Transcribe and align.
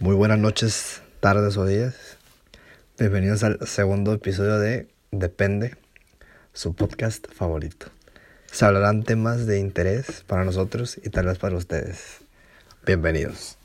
Muy 0.00 0.14
buenas 0.14 0.38
noches, 0.38 1.02
tardes 1.18 1.56
o 1.56 1.66
días. 1.66 2.16
Bienvenidos 2.98 3.42
al 3.42 3.58
segundo 3.66 4.12
episodio 4.12 4.58
de 4.58 4.86
Depende, 5.10 5.76
su 6.52 6.74
podcast 6.74 7.26
favorito. 7.32 7.88
Se 8.46 8.64
hablarán 8.64 9.02
temas 9.02 9.46
de 9.46 9.58
interés 9.58 10.22
para 10.26 10.44
nosotros 10.44 11.00
y 11.02 11.10
tal 11.10 11.26
vez 11.26 11.38
para 11.38 11.56
ustedes. 11.56 12.18
Bienvenidos. 12.86 13.56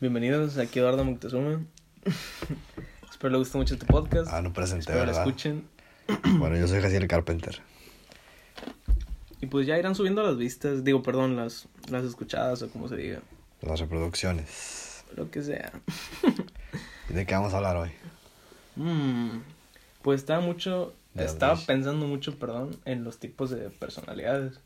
Bienvenidos, 0.00 0.56
aquí 0.58 0.78
Eduardo 0.78 1.04
Moctezuma. 1.04 1.60
Espero 3.10 3.30
les 3.30 3.38
guste 3.40 3.58
mucho 3.58 3.74
este 3.74 3.86
podcast. 3.86 4.30
Ah, 4.32 4.40
no 4.40 4.52
presenté, 4.52 4.92
Espero 4.92 5.00
lo 5.00 5.06
¿verdad? 5.06 5.26
escuchen. 5.26 5.68
Bueno, 6.38 6.56
yo 6.56 6.68
soy 6.68 6.80
Jaciel 6.80 7.08
Carpenter. 7.08 7.60
Y 9.40 9.46
pues 9.46 9.66
ya 9.66 9.78
irán 9.78 9.96
subiendo 9.96 10.22
las 10.22 10.36
vistas, 10.36 10.84
digo, 10.84 11.02
perdón, 11.02 11.34
las, 11.34 11.66
las 11.90 12.04
escuchadas 12.04 12.62
o 12.62 12.68
como 12.68 12.88
se 12.88 12.96
diga. 12.96 13.20
Las 13.66 13.80
reproducciones. 13.80 15.04
Lo 15.16 15.30
que 15.30 15.42
sea. 15.42 15.72
¿Y 17.08 17.12
¿De 17.14 17.26
qué 17.26 17.34
vamos 17.34 17.54
a 17.54 17.58
hablar 17.58 17.76
hoy? 17.76 17.90
Mm, 18.76 19.38
pues 20.02 20.20
estaba 20.20 20.40
mucho, 20.40 20.92
De 21.14 21.24
estaba 21.24 21.56
pensando 21.56 22.06
mucho, 22.06 22.38
perdón, 22.38 22.76
en 22.84 23.04
los 23.04 23.18
tipos 23.18 23.50
de 23.50 23.70
personalidades. 23.70 24.60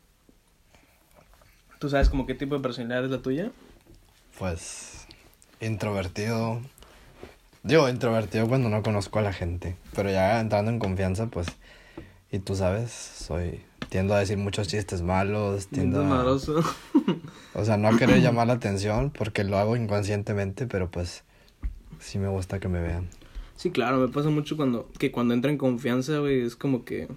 ¿Tú 1.79 1.89
sabes 1.89 2.09
como 2.09 2.25
qué 2.25 2.33
tipo 2.33 2.55
de 2.55 2.61
personalidad 2.61 3.05
es 3.05 3.11
la 3.11 3.21
tuya? 3.21 3.51
Pues 4.37 5.07
introvertido. 5.61 6.61
Digo, 7.63 7.87
introvertido 7.87 8.47
cuando 8.47 8.69
no 8.69 8.83
conozco 8.83 9.19
a 9.19 9.21
la 9.21 9.31
gente. 9.31 9.75
Pero 9.95 10.09
ya 10.09 10.39
entrando 10.39 10.71
en 10.71 10.79
confianza, 10.79 11.27
pues. 11.27 11.47
Y 12.31 12.39
tú 12.39 12.55
sabes, 12.55 12.91
soy. 12.91 13.63
Tiendo 13.87 14.13
a 14.13 14.19
decir 14.19 14.37
muchos 14.37 14.67
chistes 14.67 15.01
malos. 15.01 15.67
Tiendo 15.67 16.01
a. 16.01 16.37
O 17.55 17.65
sea, 17.65 17.77
no 17.77 17.87
a 17.87 17.97
querer 17.97 18.21
llamar 18.21 18.47
la 18.47 18.53
atención 18.53 19.11
porque 19.11 19.43
lo 19.43 19.57
hago 19.57 19.75
inconscientemente, 19.75 20.67
pero 20.67 20.91
pues. 20.91 21.23
Sí 21.99 22.17
me 22.17 22.27
gusta 22.27 22.59
que 22.59 22.67
me 22.67 22.81
vean. 22.81 23.09
Sí, 23.55 23.71
claro, 23.71 23.97
me 23.97 24.07
pasa 24.07 24.29
mucho 24.29 24.55
cuando, 24.55 24.89
que 24.97 25.11
cuando 25.11 25.33
entra 25.33 25.51
en 25.51 25.57
confianza, 25.57 26.19
güey, 26.19 26.41
es 26.41 26.55
como 26.55 26.85
que, 26.85 27.09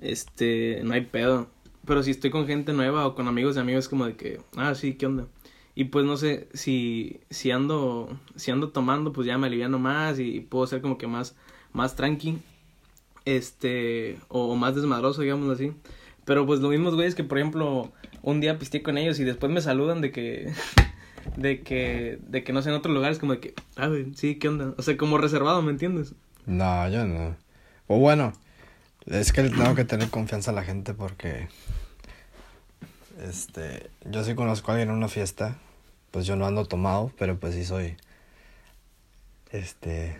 este, 0.00 0.80
no 0.82 0.94
hay 0.94 1.02
pedo. 1.02 1.46
Pero 1.86 2.02
si 2.02 2.10
estoy 2.10 2.30
con 2.30 2.48
gente 2.48 2.72
nueva 2.72 3.06
o 3.06 3.14
con 3.14 3.28
amigos 3.28 3.54
de 3.54 3.60
amigos, 3.60 3.84
es 3.84 3.88
como 3.88 4.06
de 4.06 4.16
que, 4.16 4.40
ah, 4.56 4.74
sí, 4.74 4.94
¿qué 4.94 5.06
onda? 5.06 5.26
Y 5.76 5.84
pues 5.84 6.04
no 6.04 6.16
sé, 6.16 6.48
si, 6.54 7.20
si 7.30 7.52
ando, 7.52 8.18
si 8.36 8.50
ando 8.50 8.70
tomando, 8.70 9.12
pues 9.12 9.26
ya 9.26 9.38
me 9.38 9.46
aliviano 9.46 9.78
más 9.78 10.18
y 10.18 10.40
puedo 10.40 10.66
ser 10.66 10.80
como 10.80 10.98
que 10.98 11.06
más, 11.06 11.36
más 11.72 11.94
tranqui, 11.94 12.38
este, 13.24 14.18
o, 14.28 14.54
más 14.56 14.74
desmadroso, 14.74 15.22
digamos 15.22 15.52
así. 15.52 15.72
Pero 16.24 16.46
pues 16.46 16.60
lo 16.60 16.70
mismo, 16.70 16.90
güey, 16.92 17.06
es 17.06 17.14
que, 17.14 17.24
por 17.24 17.38
ejemplo, 17.38 17.92
un 18.22 18.40
día 18.40 18.58
pisté 18.58 18.82
con 18.82 18.96
ellos 18.96 19.18
y 19.20 19.24
después 19.24 19.52
me 19.52 19.60
saludan 19.60 20.00
de 20.00 20.10
que, 20.10 20.52
de 21.36 21.62
que, 21.62 22.18
de 22.26 22.44
que 22.44 22.52
no 22.52 22.62
sé, 22.62 22.70
en 22.70 22.76
otros 22.76 22.94
lugares, 22.94 23.18
como 23.18 23.34
de 23.34 23.40
que, 23.40 23.54
ah, 23.76 23.88
güey, 23.88 24.14
sí, 24.14 24.36
¿qué 24.36 24.48
onda? 24.48 24.74
O 24.78 24.82
sea, 24.82 24.96
como 24.96 25.18
reservado, 25.18 25.62
¿me 25.62 25.70
entiendes? 25.70 26.14
No, 26.46 26.88
yo 26.88 27.06
no. 27.06 27.36
O 27.86 27.98
bueno, 27.98 28.32
es 29.06 29.32
que 29.32 29.42
tengo 29.42 29.74
que 29.74 29.84
tener 29.84 30.08
confianza 30.08 30.50
a 30.50 30.54
la 30.54 30.64
gente 30.64 30.94
porque. 30.94 31.48
Este. 33.22 33.90
Yo 34.04 34.24
sí 34.24 34.34
conozco 34.34 34.70
a 34.70 34.74
alguien 34.74 34.90
en 34.90 34.96
una 34.96 35.08
fiesta. 35.08 35.58
Pues 36.10 36.26
yo 36.26 36.36
no 36.36 36.46
ando 36.46 36.64
tomado, 36.64 37.12
pero 37.18 37.38
pues 37.38 37.54
sí 37.54 37.64
soy. 37.64 37.96
Este. 39.50 40.16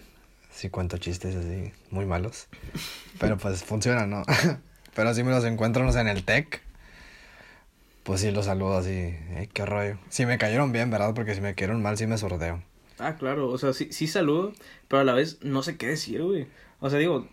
Sí 0.55 0.71
cuento 0.71 0.99
chistes 0.99 1.35
así, 1.35 1.73
muy 1.91 2.07
malos. 2.07 2.47
Pero 3.19 3.37
pues 3.37 3.65
funciona, 3.65 4.07
¿no? 4.07 4.23
pero 4.95 5.13
si 5.15 5.25
me 5.25 5.31
los 5.33 5.45
encuentro, 5.45 5.85
no 5.85 5.91
sé, 5.93 6.01
en 6.01 6.09
el 6.09 6.25
tech. 6.25 6.63
Pues 8.05 8.21
sí 8.21 8.31
los 8.31 8.45
saludo 8.45 8.77
así. 8.79 8.91
"Ey, 9.37 9.49
qué 9.53 9.65
rollo. 9.67 9.99
Si 10.11 10.27
me 10.27 10.39
cayeron 10.39 10.73
bien, 10.73 10.91
¿verdad? 10.91 11.15
Porque 11.15 11.35
si 11.35 11.41
me 11.41 11.55
cayeron 11.55 11.83
mal, 11.83 11.97
sí 11.99 12.07
me 12.07 12.19
sordeo. 12.19 12.63
Ah, 12.99 13.17
claro, 13.17 13.49
o 13.49 13.59
sea, 13.59 13.73
sí, 13.73 13.89
sí 13.91 14.07
saludo, 14.07 14.53
pero 14.89 15.01
a 15.01 15.05
la 15.05 15.15
vez 15.15 15.39
no 15.43 15.63
sé 15.65 15.77
qué 15.77 15.89
decir, 15.89 16.23
güey. 16.23 16.47
O 16.81 16.91
sea, 16.91 16.99
digo, 17.01 17.27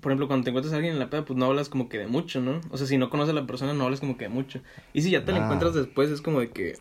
por 0.00 0.12
ejemplo, 0.12 0.26
cuando 0.26 0.44
te 0.44 0.50
encuentras 0.50 0.72
a 0.74 0.76
alguien 0.76 0.92
en 0.94 0.98
la 0.98 1.08
peda, 1.08 1.24
pues 1.24 1.38
no 1.38 1.46
hablas 1.46 1.68
como 1.70 1.88
que 1.88 1.96
de 1.98 2.06
mucho, 2.06 2.40
¿no? 2.40 2.60
O 2.70 2.76
sea, 2.76 2.86
si 2.86 2.98
no 2.98 3.08
conoces 3.08 3.30
a 3.32 3.34
la 3.40 3.46
persona, 3.46 3.72
no 3.72 3.84
hablas 3.84 4.00
como 4.00 4.18
que 4.18 4.24
de 4.24 4.28
mucho. 4.30 4.60
Y 4.92 5.00
si 5.02 5.10
ya 5.10 5.24
te 5.24 5.32
la 5.32 5.38
Ah. 5.38 5.42
encuentras 5.44 5.72
después, 5.74 6.10
es 6.10 6.20
como 6.20 6.40
de 6.40 6.50
que, 6.50 6.76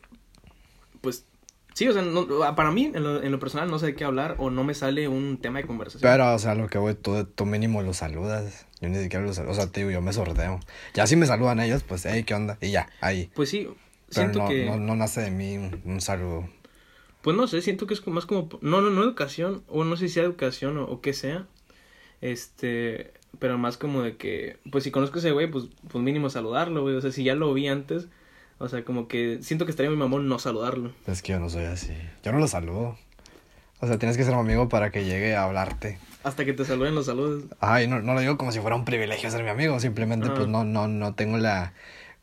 sí, 1.76 1.88
o 1.88 1.94
sea, 1.94 2.02
no, 2.02 2.28
para 2.56 2.72
mí, 2.72 2.92
en 2.92 3.04
lo, 3.04 3.22
en 3.22 3.32
lo 3.32 3.40
personal, 3.40 3.70
no 3.70 3.78
sé 3.78 3.86
de 3.86 3.96
qué 3.96 4.04
hablar 4.04 4.36
o 4.40 4.50
no 4.50 4.64
me 4.64 4.74
sale 4.74 5.08
un 5.08 5.38
tema 5.38 5.60
de 5.60 5.68
conversación. 5.68 6.10
Pero, 6.12 6.34
o 6.34 6.40
sea, 6.40 6.56
lo 6.56 6.68
que 6.68 6.80
voy, 6.80 6.96
tú, 6.96 7.24
tú 7.26 7.46
mínimo 7.46 7.84
los 7.84 7.98
saludas. 7.98 8.66
Yo 8.82 8.90
ni 8.90 8.98
siquiera 8.98 9.24
los 9.24 9.36
saludo. 9.36 9.52
O 9.52 9.56
sea, 9.56 9.68
te 9.68 9.82
digo, 9.82 9.92
yo 9.92 10.02
me 10.02 10.12
sordeo. 10.12 10.60
Ya 10.96 11.06
si 11.06 11.16
me 11.16 11.28
saludan 11.28 11.60
ellos, 11.60 11.84
pues, 11.84 12.06
hey, 12.06 12.24
¿qué 12.24 12.34
onda? 12.34 12.58
Y 12.62 12.72
ya, 12.72 12.90
ahí. 13.02 13.30
Pues 13.36 13.50
sí, 13.50 13.68
Pero 13.68 13.76
siento 14.10 14.40
no, 14.40 14.48
que... 14.50 14.66
no, 14.66 14.78
no 14.78 14.96
nace 14.96 15.22
de 15.22 15.30
mí 15.30 15.58
un, 15.58 15.82
un 15.86 16.02
saludo. 16.02 16.50
Pues 17.22 17.36
no 17.36 17.48
sé, 17.48 17.62
siento 17.62 17.88
que 17.88 17.96
es 17.96 18.08
más 18.08 18.26
como, 18.26 18.50
no, 18.62 18.82
no, 18.82 18.90
no 18.92 19.04
educación, 19.04 19.64
o 19.68 19.84
no 19.84 19.98
sé 19.98 20.08
si 20.08 20.14
sea 20.14 20.24
educación 20.24 20.78
o, 20.78 20.84
o 20.84 21.02
qué 21.02 21.12
sea, 21.12 21.48
este, 22.22 23.14
pero 23.40 23.58
más 23.58 23.78
como 23.78 24.04
de 24.04 24.16
que, 24.16 24.58
pues 24.72 24.84
si 24.84 24.92
conozco 24.92 25.18
a 25.18 25.20
ese 25.20 25.32
güey, 25.32 25.50
pues, 25.50 25.66
pues 25.90 26.04
mínimo 26.04 26.30
saludarlo, 26.30 26.84
güey, 26.84 26.96
o 26.96 27.02
sea, 27.02 27.12
si 27.12 27.24
ya 27.24 27.34
lo 27.34 27.52
vi 27.52 27.68
antes, 27.68 28.10
o 28.58 28.68
sea, 28.70 28.84
como 28.84 29.08
que 29.08 29.40
siento 29.42 29.66
que 29.66 29.72
estaría 29.72 29.90
mi 29.90 29.98
mamón 29.98 30.28
no 30.28 30.40
saludarlo. 30.40 30.92
Es 31.08 31.22
que 31.22 31.34
yo 31.34 31.40
no 31.40 31.50
soy 31.50 31.66
así. 31.66 31.94
Yo 32.24 32.32
no 32.32 32.40
los 32.40 32.52
saludo. 32.52 32.98
O 33.82 33.88
sea, 33.88 33.98
tienes 34.00 34.18
que 34.18 34.24
ser 34.24 34.34
mi 34.34 34.40
amigo 34.40 34.70
para 34.70 34.90
que 34.92 35.04
llegue 35.04 35.36
a 35.36 35.44
hablarte. 35.44 36.00
Hasta 36.24 36.46
que 36.46 36.54
te 36.54 36.66
saluden 36.66 36.96
los 36.96 37.06
saludos. 37.06 37.44
Ay, 37.60 37.88
no, 37.88 38.02
no 38.02 38.14
lo 38.14 38.20
digo 38.22 38.38
como 38.38 38.52
si 38.52 38.60
fuera 38.60 38.76
un 38.76 38.86
privilegio 38.86 39.30
ser 39.30 39.44
mi 39.44 39.50
amigo. 39.50 39.80
Simplemente, 39.80 40.28
Ah. 40.30 40.34
pues, 40.36 40.48
no, 40.48 40.64
no, 40.64 40.88
no 40.88 41.14
tengo 41.14 41.38
la 41.38 41.74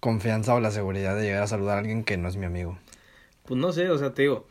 confianza 0.00 0.54
o 0.54 0.60
la 0.60 0.70
seguridad 0.72 1.14
de 1.14 1.22
llegar 1.22 1.42
a 1.42 1.46
saludar 1.46 1.76
a 1.76 1.80
alguien 1.80 2.02
que 2.02 2.16
no 2.16 2.28
es 2.28 2.36
mi 2.36 2.46
amigo. 2.46 2.78
Pues 3.44 3.60
no 3.60 3.70
sé, 3.72 3.88
o 3.90 3.98
sea, 3.98 4.14
te 4.14 4.22
digo, 4.22 4.46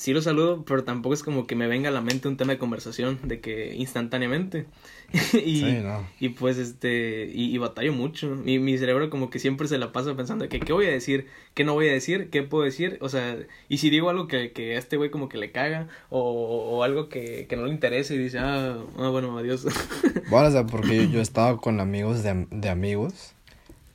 sí 0.00 0.14
lo 0.14 0.22
saludo, 0.22 0.64
pero 0.64 0.82
tampoco 0.82 1.12
es 1.14 1.22
como 1.22 1.46
que 1.46 1.54
me 1.54 1.66
venga 1.66 1.90
a 1.90 1.92
la 1.92 2.00
mente 2.00 2.26
un 2.26 2.38
tema 2.38 2.54
de 2.54 2.58
conversación, 2.58 3.18
de 3.22 3.40
que 3.40 3.74
instantáneamente. 3.74 4.64
y, 5.34 5.60
Sí, 5.60 5.78
no. 5.82 6.06
y 6.18 6.30
pues 6.30 6.56
este, 6.56 7.30
y, 7.30 7.54
y 7.54 7.58
batallo 7.58 7.92
mucho. 7.92 8.34
Mi, 8.34 8.58
mi 8.58 8.78
cerebro 8.78 9.10
como 9.10 9.28
que 9.28 9.38
siempre 9.38 9.68
se 9.68 9.76
la 9.76 9.92
pasa 9.92 10.16
pensando 10.16 10.48
que 10.48 10.58
qué 10.58 10.72
voy 10.72 10.86
a 10.86 10.90
decir, 10.90 11.26
qué 11.52 11.64
no 11.64 11.74
voy 11.74 11.88
a 11.88 11.92
decir, 11.92 12.30
qué 12.30 12.42
puedo 12.42 12.64
decir, 12.64 12.96
o 13.02 13.10
sea, 13.10 13.36
y 13.68 13.76
si 13.76 13.90
digo 13.90 14.08
algo 14.08 14.26
que, 14.26 14.52
que 14.52 14.74
a 14.74 14.78
este 14.78 14.96
güey 14.96 15.10
como 15.10 15.28
que 15.28 15.36
le 15.36 15.52
caga, 15.52 15.88
o, 16.08 16.18
o 16.22 16.82
algo 16.82 17.10
que, 17.10 17.46
que 17.46 17.56
no 17.56 17.66
le 17.66 17.72
interese 17.72 18.14
y 18.14 18.18
dice, 18.18 18.38
ah, 18.38 18.78
ah, 18.96 19.08
bueno, 19.10 19.36
adiós. 19.36 19.66
Bueno, 20.30 20.48
o 20.48 20.50
sea, 20.50 20.64
porque 20.64 20.96
yo, 20.96 21.02
yo 21.04 21.18
he 21.18 21.22
estado 21.22 21.58
con 21.58 21.78
amigos 21.78 22.22
de, 22.22 22.46
de 22.50 22.68
amigos 22.70 23.34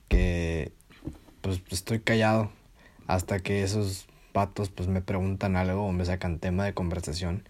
que 0.07 0.71
pues 1.41 1.61
estoy 1.71 1.99
callado 1.99 2.51
hasta 3.07 3.39
que 3.39 3.63
esos 3.63 4.05
patos 4.35 4.69
pues 4.69 4.90
me 4.90 5.01
preguntan 5.01 5.56
algo 5.56 5.85
o 5.88 5.94
me 5.94 6.03
sacan 6.03 6.40
tema 6.40 6.66
de 6.66 6.73
conversación. 6.73 7.47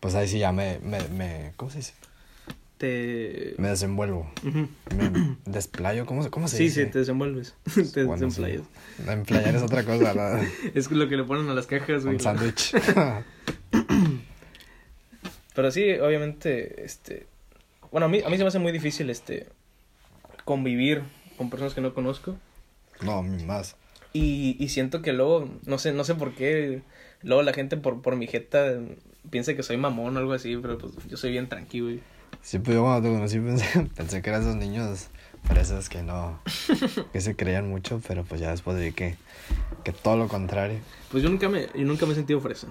Pues 0.00 0.16
ahí 0.16 0.26
sí 0.26 0.40
ya 0.40 0.50
me, 0.50 0.80
me, 0.80 0.98
me 1.08 1.52
¿cómo 1.56 1.70
se 1.70 1.78
dice? 1.78 1.94
te... 2.78 3.54
Me 3.58 3.68
desenvuelvo. 3.68 4.28
Me 4.42 5.36
desplayo, 5.44 6.04
¿cómo 6.04 6.28
cómo 6.30 6.48
se 6.48 6.56
Sí, 6.56 6.64
dice? 6.64 6.86
sí, 6.86 6.90
te 6.90 6.98
desenvuelves, 6.98 7.54
te 7.94 8.02
Bueno, 8.02 8.28
sí. 8.28 8.42
Emplayar 9.06 9.54
es 9.54 9.62
otra 9.62 9.84
cosa, 9.84 10.12
¿verdad? 10.12 10.42
Es 10.74 10.90
lo 10.90 11.08
que 11.08 11.16
le 11.16 11.22
ponen 11.22 11.48
a 11.48 11.54
las 11.54 11.68
cajas, 11.68 12.02
güey. 12.02 12.16
Un 12.16 12.20
sándwich. 12.20 12.74
Pero 15.54 15.70
sí, 15.70 15.92
obviamente, 15.92 16.84
este... 16.84 17.28
Bueno, 17.92 18.06
a 18.06 18.08
mí, 18.08 18.20
a 18.26 18.28
mí 18.28 18.36
se 18.36 18.42
me 18.42 18.48
hace 18.48 18.58
muy 18.58 18.72
difícil, 18.72 19.08
este... 19.10 19.46
Convivir 20.44 21.02
con 21.38 21.50
personas 21.50 21.72
que 21.74 21.80
no 21.80 21.94
conozco. 21.94 22.36
no, 23.00 23.22
más. 23.22 23.76
Y, 24.14 24.56
y 24.58 24.68
siento 24.68 25.02
que 25.02 25.12
luego, 25.12 25.50
no 25.66 25.76
sé, 25.78 25.92
no 25.92 26.04
sé 26.04 26.14
por 26.14 26.32
qué, 26.32 26.82
luego 27.22 27.42
la 27.42 27.52
gente 27.52 27.76
por, 27.76 28.00
por 28.00 28.16
mi 28.16 28.26
jeta 28.26 28.78
piensa 29.28 29.54
que 29.54 29.62
soy 29.62 29.76
mamón 29.76 30.16
o 30.16 30.20
algo 30.20 30.32
así, 30.32 30.56
pero 30.56 30.78
pues 30.78 30.92
yo 31.08 31.16
soy 31.16 31.32
bien 31.32 31.48
tranquilo, 31.48 31.86
güey. 31.86 32.00
Sí, 32.40 32.58
pues 32.58 32.76
yo 32.76 32.82
cuando 32.82 33.08
te 33.08 33.14
conocí 33.14 33.40
pensé, 33.40 33.90
pensé 33.96 34.22
que 34.22 34.30
eran 34.30 34.42
esos 34.42 34.56
niños 34.56 35.08
fresas 35.44 35.88
que 35.88 36.02
no, 36.02 36.38
que 37.12 37.20
se 37.20 37.36
creían 37.36 37.68
mucho, 37.68 38.00
pero 38.06 38.24
pues 38.24 38.40
ya 38.40 38.50
después 38.50 38.78
vi 38.78 38.92
que, 38.92 39.16
que 39.82 39.92
todo 39.92 40.16
lo 40.16 40.28
contrario. 40.28 40.78
Pues 41.10 41.22
yo 41.22 41.28
nunca 41.28 41.48
me, 41.48 41.66
yo 41.74 41.84
nunca 41.84 42.06
me 42.06 42.12
he 42.12 42.14
sentido 42.14 42.40
fresa. 42.40 42.68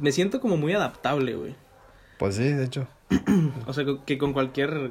Me 0.00 0.10
siento 0.12 0.40
como 0.40 0.56
muy 0.56 0.72
adaptable, 0.72 1.36
güey. 1.36 1.54
Pues 2.18 2.34
sí, 2.36 2.44
de 2.44 2.64
hecho. 2.64 2.88
O 3.66 3.72
sea, 3.72 3.84
que 4.04 4.18
con 4.18 4.32
cualquier, 4.32 4.90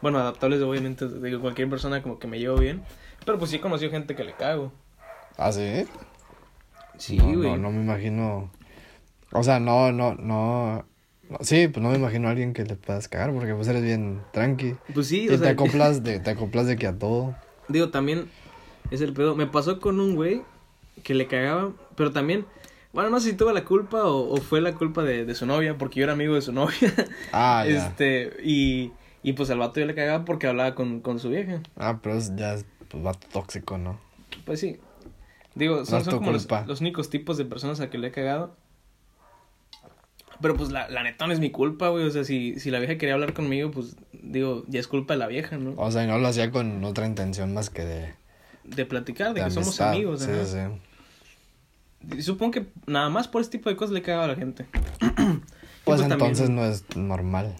bueno, 0.00 0.18
adaptables 0.18 0.60
obviamente, 0.62 1.08
digo, 1.08 1.40
cualquier 1.40 1.68
persona 1.68 2.02
como 2.02 2.18
que 2.18 2.26
me 2.28 2.38
llevo 2.38 2.56
bien. 2.56 2.82
Pero 3.26 3.38
pues 3.38 3.50
sí 3.50 3.56
he 3.56 3.60
conocido 3.60 3.90
gente 3.90 4.14
que 4.16 4.24
le 4.24 4.32
cago. 4.32 4.72
¿Ah, 5.36 5.52
sí? 5.52 5.84
Sí, 6.96 7.18
no, 7.18 7.24
güey. 7.24 7.50
no, 7.50 7.56
no 7.58 7.70
me 7.72 7.82
imagino. 7.82 8.50
O 9.32 9.42
sea, 9.42 9.60
no, 9.60 9.92
no, 9.92 10.14
no. 10.14 10.86
Sí, 11.40 11.68
pues 11.68 11.82
no 11.82 11.90
me 11.90 11.96
imagino 11.96 12.28
a 12.28 12.30
alguien 12.30 12.54
que 12.54 12.64
le 12.64 12.76
puedas 12.76 13.08
cagar 13.08 13.32
porque 13.34 13.52
pues 13.54 13.68
eres 13.68 13.82
bien 13.82 14.22
tranqui. 14.32 14.76
Pues 14.94 15.08
sí, 15.08 15.24
y 15.24 15.28
o 15.28 15.32
te 15.32 15.38
sea, 15.38 15.50
acoplas 15.50 16.02
de, 16.04 16.20
te 16.20 16.30
acoplas 16.30 16.66
de 16.66 16.76
que 16.76 16.86
a 16.86 16.96
todo. 16.98 17.34
Digo, 17.68 17.90
también 17.90 18.30
es 18.90 19.00
el 19.02 19.12
pedo. 19.12 19.34
Me 19.34 19.46
pasó 19.46 19.80
con 19.80 20.00
un 20.00 20.14
güey 20.14 20.42
que 21.02 21.14
le 21.14 21.26
cagaba, 21.26 21.72
pero 21.96 22.12
también, 22.12 22.46
bueno, 22.92 23.10
no 23.10 23.18
sé 23.20 23.30
si 23.30 23.36
tuvo 23.36 23.52
la 23.52 23.64
culpa 23.64 24.04
o, 24.04 24.32
o 24.32 24.36
fue 24.38 24.60
la 24.60 24.72
culpa 24.74 25.02
de, 25.02 25.24
de 25.26 25.34
su 25.34 25.44
novia, 25.46 25.76
porque 25.76 25.98
yo 26.00 26.04
era 26.04 26.12
amigo 26.12 26.34
de 26.36 26.42
su 26.42 26.52
novia. 26.52 26.76
Ah, 27.32 27.64
ya. 27.68 27.88
este, 27.88 28.32
y, 28.42 28.92
y 29.24 29.32
pues 29.34 29.50
al 29.50 29.58
vato 29.58 29.80
yo 29.80 29.86
le 29.86 29.94
cagaba 29.96 30.24
porque 30.24 30.46
hablaba 30.46 30.74
con, 30.76 31.00
con 31.00 31.18
su 31.18 31.28
vieja. 31.28 31.60
Ah, 31.76 31.98
pero 32.00 32.16
es- 32.16 32.34
ya 32.36 32.56
pues, 32.88 33.02
vato 33.02 33.26
tóxico, 33.32 33.78
¿no? 33.78 33.98
Pues 34.44 34.60
sí. 34.60 34.78
Digo, 35.54 35.84
son, 35.86 36.04
son 36.04 36.18
como 36.18 36.32
los, 36.32 36.80
únicos 36.80 37.08
tipos 37.08 37.38
de 37.38 37.44
personas 37.46 37.80
a 37.80 37.88
que 37.88 37.98
le 37.98 38.08
he 38.08 38.10
cagado. 38.10 38.54
Pero 40.40 40.54
pues 40.54 40.70
la, 40.70 40.88
la 40.90 41.02
neta 41.02 41.26
no 41.26 41.32
es 41.32 41.40
mi 41.40 41.50
culpa, 41.50 41.88
güey. 41.88 42.04
O 42.04 42.10
sea, 42.10 42.24
si, 42.24 42.60
si 42.60 42.70
la 42.70 42.78
vieja 42.78 42.98
quería 42.98 43.14
hablar 43.14 43.32
conmigo, 43.32 43.70
pues 43.70 43.96
digo, 44.12 44.64
ya 44.68 44.80
es 44.80 44.86
culpa 44.86 45.14
de 45.14 45.18
la 45.18 45.26
vieja, 45.28 45.56
¿no? 45.56 45.72
O 45.76 45.90
sea, 45.90 46.04
y 46.04 46.06
no 46.06 46.18
lo 46.18 46.28
hacía 46.28 46.50
con 46.50 46.84
otra 46.84 47.06
intención 47.06 47.54
más 47.54 47.70
que 47.70 47.84
de, 47.84 48.14
De 48.64 48.84
platicar, 48.84 49.32
de, 49.32 49.40
de 49.40 49.46
que 49.46 49.50
somos 49.52 49.80
amigos, 49.80 50.20
Sí, 50.20 50.30
sí. 50.44 50.58
Y 52.18 52.22
Supongo 52.22 52.52
que 52.52 52.66
nada 52.86 53.08
más 53.08 53.26
por 53.26 53.40
ese 53.40 53.50
tipo 53.50 53.70
de 53.70 53.76
cosas 53.76 53.92
le 53.92 54.00
he 54.00 54.02
cagado 54.02 54.24
a 54.24 54.28
la 54.28 54.36
gente. 54.36 54.66
Pues, 55.84 56.00
también- 56.00 56.20
entonces 56.20 56.50
no 56.50 56.64
es 56.64 56.84
normal. 56.96 57.54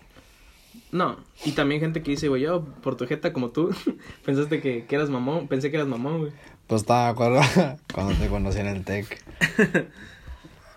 No, 0.93 1.17
y 1.45 1.53
también 1.53 1.81
gente 1.81 2.03
que 2.03 2.13
dice, 2.13 2.29
güey, 2.29 2.43
yo 2.43 2.65
por 2.65 2.97
tu 2.97 3.07
jeta 3.07 3.33
como 3.33 3.51
tú, 3.51 3.75
pensaste 4.25 4.61
que, 4.61 4.87
que 4.87 4.95
eras 4.95 5.11
mamón, 5.11 5.49
pensé 5.49 5.71
que 5.71 5.77
eras 5.77 5.89
mamón, 5.89 6.19
güey. 6.21 6.33
Pues 6.67 6.83
estaba 6.83 7.05
de 7.05 7.11
acuerdo 7.11 7.41
cuando 7.95 8.15
te 8.15 8.29
conocí 8.29 8.59
en 8.61 8.67
el 8.67 8.85
TEC. 8.85 9.23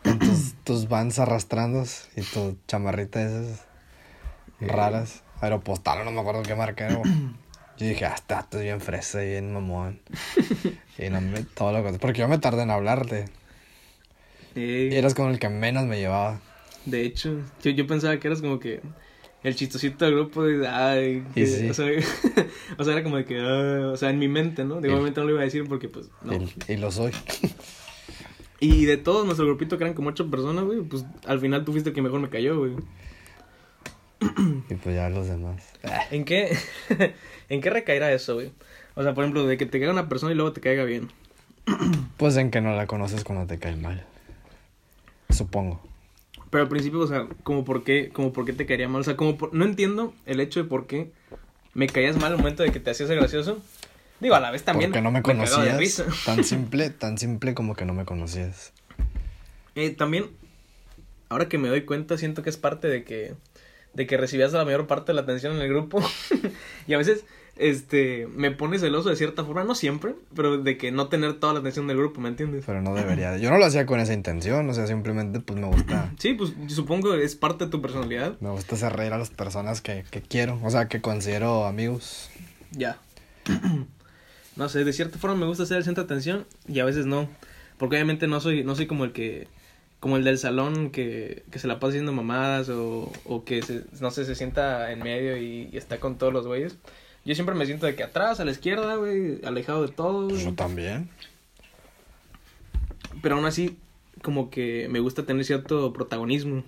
Con 0.04 0.18
tus, 0.18 0.54
tus 0.64 0.88
vans 0.88 1.20
arrastrandos 1.20 2.08
y 2.16 2.22
tu 2.22 2.58
chamarrita 2.68 3.22
esas 3.22 3.66
raras. 4.62 5.24
Aeropostal, 5.42 6.04
no 6.06 6.12
me 6.12 6.22
acuerdo 6.22 6.44
qué 6.44 6.56
marca 6.56 6.86
era. 6.88 6.96
güey. 6.96 7.12
Yo 7.78 7.86
dije, 7.88 8.06
ah, 8.06 8.14
este 8.16 8.34
vato 8.34 8.58
es 8.58 8.64
bien 8.64 8.82
fresa 8.82 9.24
y 9.24 9.30
bien 9.30 9.54
mamón. 9.54 10.00
Y 10.98 11.10
no 11.10 11.22
me, 11.22 11.44
todo 11.44 11.72
lo 11.72 11.84
que... 11.84 11.98
Porque 11.98 12.20
yo 12.20 12.28
me 12.28 12.38
tardé 12.38 12.64
en 12.64 12.72
hablarte. 12.72 13.26
Eh, 14.56 14.90
Y 14.92 14.96
eras 14.96 15.14
como 15.16 15.30
el 15.30 15.40
que 15.40 15.50
menos 15.50 15.86
me 15.86 15.98
llevaba. 16.00 16.40
De 16.86 17.04
hecho, 17.04 17.42
yo, 17.62 17.72
yo 17.72 17.88
pensaba 17.88 18.18
que 18.18 18.28
eras 18.28 18.42
como 18.42 18.60
que 18.60 18.82
el 19.44 19.56
chistosito 19.56 20.06
del 20.06 20.16
grupo 20.16 20.44
de, 20.44 20.68
ay, 20.68 21.24
que- 21.34 21.46
sí. 21.48 21.70
o, 21.70 21.74
sea, 21.74 21.86
o 22.78 22.84
sea, 22.84 22.94
era 22.94 23.04
como 23.04 23.18
de 23.18 23.26
que, 23.26 23.40
ah, 23.40 23.90
o 23.92 23.98
sea, 23.98 24.10
en 24.10 24.20
mi 24.20 24.28
mente, 24.28 24.66
¿no? 24.66 24.82
De 24.82 24.90
momento 24.90 25.22
no 25.22 25.28
lo 25.28 25.34
iba 25.34 25.42
a 25.42 25.46
decir 25.46 25.66
porque, 25.68 25.88
pues, 25.90 26.10
no. 26.24 26.34
Y, 26.34 26.50
y 26.68 26.78
lo 26.78 26.92
soy. 26.92 27.12
Y 28.60 28.86
de 28.86 28.98
todos 28.98 29.26
nuestro 29.26 29.46
grupito, 29.46 29.78
que 29.78 29.86
eran 29.86 29.94
como 29.96 30.10
ocho 30.10 30.30
personas, 30.30 30.66
güey, 30.66 30.82
pues, 30.82 31.06
al 31.26 31.40
final 31.40 31.64
tú 31.64 31.72
fuiste 31.72 31.90
el 31.90 31.96
que 31.96 32.02
mejor 32.02 32.20
me 32.20 32.30
cayó, 32.30 32.58
güey. 32.60 32.74
Y 34.70 34.76
pues 34.76 34.96
ya 34.96 35.10
los 35.10 35.28
demás. 35.28 35.64
¿En 36.12 36.26
qué, 36.26 36.58
en 37.50 37.62
qué 37.62 37.70
recaerá 37.70 38.12
eso, 38.12 38.36
güey? 38.36 38.52
O 38.96 39.04
sea, 39.04 39.14
por 39.14 39.24
ejemplo, 39.24 39.48
de 39.48 39.58
que 39.58 39.66
te 39.66 39.80
caiga 39.80 39.94
una 39.94 40.10
persona 40.10 40.34
y 40.34 40.36
luego 40.36 40.52
te 40.52 40.60
caiga 40.60 40.84
bien. 40.84 41.10
Pues 42.18 42.36
en 42.36 42.52
que 42.52 42.60
no 42.60 42.76
la 42.76 42.86
conoces 42.88 43.24
cuando 43.24 43.48
te 43.48 43.60
cae 43.60 43.76
mal. 43.78 44.06
Supongo. 45.30 45.82
Pero 46.50 46.64
al 46.64 46.70
principio, 46.70 47.00
o 47.00 47.08
sea, 47.08 47.28
como 47.44 47.64
por 47.64 47.84
qué, 47.84 48.10
como 48.10 48.34
por 48.34 48.46
qué 48.46 48.54
te 48.54 48.66
caería 48.66 48.88
mal. 48.88 49.02
O 49.02 49.04
sea, 49.04 49.16
como 49.16 49.38
por- 49.38 49.54
no 49.54 49.66
entiendo 49.66 50.14
el 50.26 50.40
hecho 50.40 50.62
de 50.64 50.68
por 50.70 50.88
qué 50.88 51.12
me 51.74 51.88
caías 51.88 52.18
mal 52.18 52.32
al 52.32 52.38
momento 52.40 52.64
de 52.64 52.72
que 52.72 52.80
te 52.80 52.90
hacías 52.90 53.10
gracioso. 53.10 53.60
Digo, 54.20 54.36
a 54.36 54.40
la 54.40 54.52
vez 54.52 54.64
también. 54.64 54.90
Porque 54.92 55.02
no 55.02 55.12
me 55.12 55.20
de 55.20 55.24
conocías. 55.24 55.78
risa. 55.78 56.06
Tan 56.26 56.44
simple, 56.44 56.90
tan 56.90 57.18
simple 57.18 57.54
como 57.54 57.76
que 57.76 57.86
no 57.86 57.94
me 57.94 58.06
conocías. 58.06 58.74
Eh, 59.76 59.92
también, 59.92 60.26
ahora 61.30 61.48
que 61.48 61.58
me 61.58 61.70
doy 61.70 61.82
cuenta, 61.86 62.18
siento 62.18 62.42
que 62.44 62.50
es 62.50 62.58
parte 62.58 62.88
de 62.88 63.04
que, 63.04 63.36
de 63.94 64.08
que 64.08 64.18
recibías 64.18 64.52
la 64.52 64.66
mayor 64.66 64.88
parte 64.88 65.12
de 65.12 65.14
la 65.14 65.22
atención 65.22 65.56
en 65.56 65.62
el 65.62 65.70
grupo. 65.70 66.04
y 66.88 66.94
a 66.94 66.98
veces, 66.98 67.24
este, 67.60 68.26
me 68.28 68.52
pone 68.52 68.80
celoso 68.80 69.10
de 69.10 69.18
cierta 69.18 69.44
forma, 69.44 69.66
no 69.66 69.76
siempre, 69.76 70.16
pero 70.34 70.58
de 70.58 70.78
que 70.78 70.92
no 70.92 71.10
tener 71.10 71.34
toda 71.34 71.54
la 71.54 71.60
atención 71.60 71.88
del 71.88 71.98
grupo, 71.98 72.22
¿me 72.22 72.30
entiendes? 72.30 72.64
Pero 72.66 72.82
no 72.82 72.96
debería. 72.96 73.38
Yo 73.38 73.50
no 73.50 73.58
lo 73.58 73.66
hacía 73.66 73.86
con 73.86 74.00
esa 74.00 74.14
intención. 74.14 74.70
O 74.70 74.74
sea, 74.74 74.88
simplemente 74.88 75.42
pues 75.42 75.60
me 75.60 75.68
gusta. 75.68 76.12
Sí, 76.20 76.34
pues 76.34 76.54
supongo 76.68 77.12
que 77.12 77.24
es 77.24 77.36
parte 77.36 77.66
de 77.66 77.72
tu 77.72 77.82
personalidad. 77.82 78.40
Me 78.40 78.50
gusta 78.50 78.76
hacer 78.76 78.94
reír 78.94 79.14
a 79.14 79.18
las 79.18 79.30
personas 79.30 79.82
que, 79.82 80.06
que 80.10 80.22
quiero. 80.22 80.60
O 80.64 80.70
sea, 80.70 80.88
que 80.88 81.02
considero 81.02 81.66
amigos. 81.66 82.30
Ya. 82.72 82.98
no 84.56 84.70
sé, 84.70 84.84
de 84.84 84.94
cierta 84.94 85.18
forma 85.18 85.36
me 85.36 85.46
gusta 85.46 85.66
ser 85.66 85.78
el 85.78 85.84
centro 85.84 86.04
de 86.04 86.06
atención 86.06 86.46
y 86.68 86.80
a 86.80 86.86
veces 86.86 87.06
no. 87.06 87.28
Porque 87.78 87.96
obviamente 87.98 88.28
no 88.28 88.40
soy, 88.40 88.64
no 88.64 88.76
soy 88.76 88.88
como 88.88 89.04
el 89.04 89.12
que, 89.12 89.48
como 90.00 90.16
el 90.16 90.24
del 90.24 90.38
salón 90.38 90.92
que, 90.92 91.44
que 91.52 91.60
se 91.60 91.68
la 91.68 91.80
pasa 91.80 91.90
haciendo 91.90 92.14
mamadas 92.14 92.70
o, 92.70 93.12
o 93.26 93.44
que 93.44 93.62
se, 93.62 93.84
no 94.00 94.12
sé, 94.12 94.24
se 94.24 94.36
sienta 94.36 94.92
en 94.92 95.00
medio 95.00 95.38
y, 95.38 95.70
y 95.72 95.78
está 95.78 96.00
con 96.00 96.18
todos 96.18 96.32
los 96.32 96.48
güeyes. 96.48 96.78
Yo 97.30 97.36
siempre 97.36 97.54
me 97.54 97.68
siento 97.68 97.86
de 97.86 97.94
que 97.96 98.02
atrás, 98.02 98.40
a 98.40 98.46
la 98.46 98.50
izquierda, 98.50 98.96
güey, 98.96 99.40
alejado 99.46 99.84
de 99.86 99.90
todo, 99.94 100.28
Pues 100.28 100.42
güey. 100.42 100.46
yo 100.46 100.56
también. 100.56 101.12
Pero 103.22 103.36
aún 103.36 103.46
así, 103.46 103.78
como 104.24 104.50
que 104.50 104.88
me 104.90 105.00
gusta 105.00 105.28
tener 105.28 105.46
cierto 105.46 105.94
protagonismo. 105.94 106.64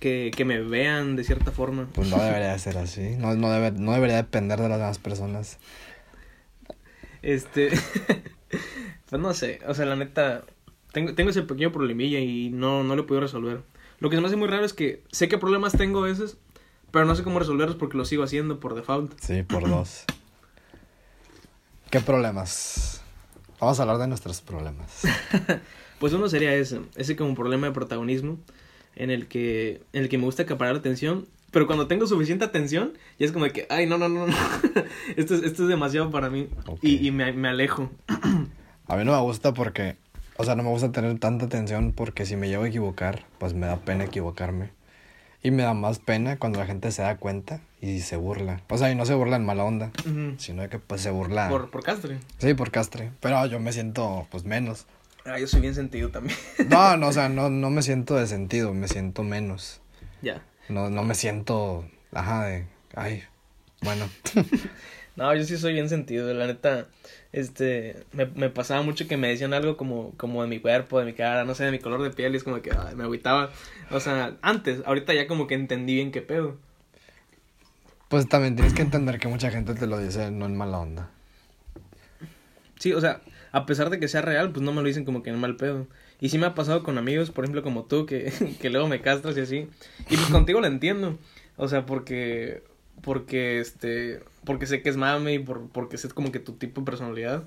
Que, 0.00 0.32
que 0.34 0.44
me 0.44 0.60
vean 0.60 1.14
de 1.14 1.22
cierta 1.22 1.52
forma. 1.52 1.86
Pues 1.94 2.08
no 2.08 2.16
debería 2.22 2.50
de 2.54 2.58
ser 2.58 2.76
así. 2.76 3.14
No, 3.18 3.32
no, 3.36 3.52
debe, 3.52 3.70
no 3.70 3.92
debería 3.92 4.16
depender 4.16 4.58
de 4.60 4.68
las 4.68 4.78
demás 4.78 4.98
personas. 4.98 5.58
Este. 7.22 7.70
pues 9.10 9.22
no 9.22 9.32
sé. 9.32 9.60
O 9.68 9.74
sea, 9.74 9.86
la 9.86 9.94
neta. 9.94 10.42
Tengo, 10.92 11.14
tengo 11.14 11.30
ese 11.30 11.42
pequeño 11.42 11.70
problemilla 11.70 12.18
y 12.18 12.50
no, 12.50 12.82
no 12.82 12.96
lo 12.96 13.02
he 13.02 13.06
podido 13.06 13.20
resolver. 13.20 13.60
Lo 14.00 14.10
que 14.10 14.16
se 14.16 14.22
me 14.22 14.26
hace 14.26 14.34
muy 14.34 14.48
raro 14.48 14.64
es 14.64 14.72
que 14.72 15.04
sé 15.12 15.28
qué 15.28 15.38
problemas 15.38 15.74
tengo 15.76 16.00
a 16.02 16.08
veces, 16.08 16.36
pero 16.90 17.04
no 17.04 17.14
sé 17.14 17.22
cómo 17.22 17.38
resolverlos 17.38 17.76
porque 17.76 17.96
lo 17.96 18.04
sigo 18.04 18.22
haciendo 18.22 18.60
por 18.60 18.74
default. 18.74 19.18
Sí, 19.20 19.42
por 19.42 19.68
dos. 19.68 20.04
¿Qué 21.90 22.00
problemas? 22.00 23.02
Vamos 23.60 23.78
a 23.78 23.82
hablar 23.82 23.98
de 23.98 24.06
nuestros 24.06 24.40
problemas. 24.40 25.02
Pues 26.00 26.14
uno 26.14 26.30
sería 26.30 26.54
ese, 26.54 26.80
ese 26.96 27.14
como 27.14 27.34
problema 27.34 27.66
de 27.66 27.74
protagonismo, 27.74 28.38
en 28.96 29.10
el 29.10 29.28
que, 29.28 29.82
en 29.92 30.04
el 30.04 30.08
que 30.08 30.16
me 30.16 30.24
gusta 30.24 30.44
acaparar 30.44 30.72
la 30.72 30.80
atención, 30.80 31.26
pero 31.50 31.66
cuando 31.66 31.88
tengo 31.88 32.06
suficiente 32.06 32.42
atención, 32.42 32.94
ya 33.18 33.26
es 33.26 33.32
como 33.32 33.44
de 33.44 33.50
que, 33.52 33.66
ay, 33.68 33.84
no, 33.84 33.98
no, 33.98 34.08
no, 34.08 34.26
no, 34.26 34.34
esto 35.16 35.34
es, 35.34 35.42
esto 35.42 35.64
es 35.64 35.68
demasiado 35.68 36.10
para 36.10 36.30
mí, 36.30 36.48
y, 36.80 37.06
y 37.06 37.10
me, 37.10 37.34
me 37.34 37.48
alejo. 37.48 37.90
A 38.88 38.96
mí 38.96 39.04
no 39.04 39.12
me 39.12 39.20
gusta 39.20 39.52
porque, 39.52 39.98
o 40.38 40.44
sea, 40.44 40.56
no 40.56 40.62
me 40.62 40.70
gusta 40.70 40.90
tener 40.90 41.18
tanta 41.18 41.44
atención 41.44 41.92
porque 41.92 42.24
si 42.24 42.34
me 42.34 42.48
llevo 42.48 42.64
a 42.64 42.68
equivocar, 42.68 43.26
pues 43.38 43.52
me 43.52 43.66
da 43.66 43.76
pena 43.76 44.04
equivocarme. 44.04 44.70
Y 45.42 45.50
me 45.50 45.62
da 45.62 45.72
más 45.74 45.98
pena 45.98 46.36
cuando 46.38 46.58
la 46.60 46.66
gente 46.66 46.92
se 46.92 47.02
da 47.02 47.16
cuenta 47.16 47.60
y 47.80 48.00
se 48.00 48.16
burla. 48.16 48.60
O 48.68 48.76
sea, 48.76 48.90
y 48.90 48.94
no 48.94 49.06
se 49.06 49.14
burla 49.14 49.36
en 49.36 49.44
mala 49.46 49.64
onda, 49.64 49.90
Ujú. 50.06 50.34
sino 50.38 50.68
que 50.68 50.78
pues 50.78 51.00
se 51.00 51.10
burla. 51.10 51.48
Por, 51.48 51.70
por 51.70 51.82
castre. 51.82 52.18
Sí, 52.38 52.52
por 52.54 52.70
castre. 52.70 53.10
Pero 53.20 53.46
yo 53.46 53.58
me 53.58 53.72
siento 53.72 54.26
pues 54.30 54.44
menos. 54.44 54.86
Ah, 55.24 55.38
yo 55.38 55.46
soy 55.46 55.60
bien 55.60 55.74
sentido 55.74 56.10
también. 56.10 56.36
No, 56.68 56.96
no, 56.98 57.08
o 57.08 57.12
sea, 57.12 57.28
no, 57.28 57.48
no 57.50 57.70
me 57.70 57.82
siento 57.82 58.16
de 58.16 58.26
sentido, 58.26 58.74
me 58.74 58.88
siento 58.88 59.22
menos. 59.22 59.80
ya. 60.22 60.42
No, 60.68 60.88
no 60.88 61.02
me 61.02 61.14
siento, 61.16 61.84
ajá, 62.12 62.44
de, 62.44 62.66
ay, 62.94 63.24
bueno. 63.82 64.08
No, 65.16 65.34
yo 65.34 65.44
sí 65.44 65.58
soy 65.58 65.74
bien 65.74 65.88
sentido, 65.88 66.32
la 66.32 66.46
neta. 66.46 66.86
Este, 67.32 68.04
me, 68.12 68.26
me 68.26 68.48
pasaba 68.48 68.80
mucho 68.82 69.06
que 69.06 69.18
me 69.18 69.28
decían 69.28 69.52
algo 69.52 69.76
como, 69.76 70.12
como 70.16 70.40
de 70.40 70.48
mi 70.48 70.60
cuerpo, 70.60 70.98
de 70.98 71.04
mi 71.04 71.12
cara, 71.12 71.44
no 71.44 71.54
sé, 71.54 71.64
de 71.64 71.72
mi 71.72 71.78
color 71.78 72.02
de 72.02 72.10
piel, 72.10 72.32
y 72.32 72.36
es 72.36 72.44
como 72.44 72.62
que 72.62 72.70
ay, 72.70 72.94
me 72.94 73.02
agüitaba. 73.02 73.50
O 73.90 74.00
sea, 74.00 74.36
antes, 74.40 74.80
ahorita 74.86 75.12
ya 75.12 75.26
como 75.26 75.46
que 75.46 75.56
entendí 75.56 75.94
bien 75.94 76.10
qué 76.10 76.22
pedo. 76.22 76.56
Pues 78.08 78.28
también 78.28 78.56
tienes 78.56 78.72
que 78.72 78.82
entender 78.82 79.18
que 79.18 79.28
mucha 79.28 79.50
gente 79.50 79.74
te 79.74 79.86
lo 79.86 79.98
dice 79.98 80.30
no 80.30 80.46
en 80.46 80.56
mala 80.56 80.78
onda. 80.78 81.10
Sí, 82.78 82.94
o 82.94 83.00
sea, 83.00 83.20
a 83.52 83.66
pesar 83.66 83.90
de 83.90 84.00
que 84.00 84.08
sea 84.08 84.22
real, 84.22 84.52
pues 84.52 84.62
no 84.62 84.72
me 84.72 84.80
lo 84.80 84.88
dicen 84.88 85.04
como 85.04 85.22
que 85.22 85.30
en 85.30 85.38
mal 85.38 85.56
pedo. 85.56 85.86
Y 86.18 86.30
sí 86.30 86.38
me 86.38 86.46
ha 86.46 86.54
pasado 86.54 86.82
con 86.82 86.98
amigos, 86.98 87.30
por 87.30 87.44
ejemplo, 87.44 87.62
como 87.62 87.84
tú, 87.84 88.06
que, 88.06 88.32
que 88.60 88.70
luego 88.70 88.88
me 88.88 89.02
castras 89.02 89.36
y 89.36 89.40
así. 89.40 89.68
Y 90.08 90.16
pues 90.16 90.28
contigo 90.28 90.60
lo 90.60 90.66
entiendo. 90.66 91.18
O 91.56 91.68
sea, 91.68 91.84
porque, 91.84 92.62
porque, 93.02 93.60
este, 93.60 94.20
porque 94.44 94.66
sé 94.66 94.82
que 94.82 94.90
es 94.90 94.96
mame 94.96 95.34
y 95.34 95.38
por, 95.38 95.68
porque 95.68 95.98
sé 95.98 96.08
como 96.08 96.32
que 96.32 96.38
tu 96.40 96.52
tipo 96.54 96.80
de 96.80 96.84
personalidad. 96.84 97.44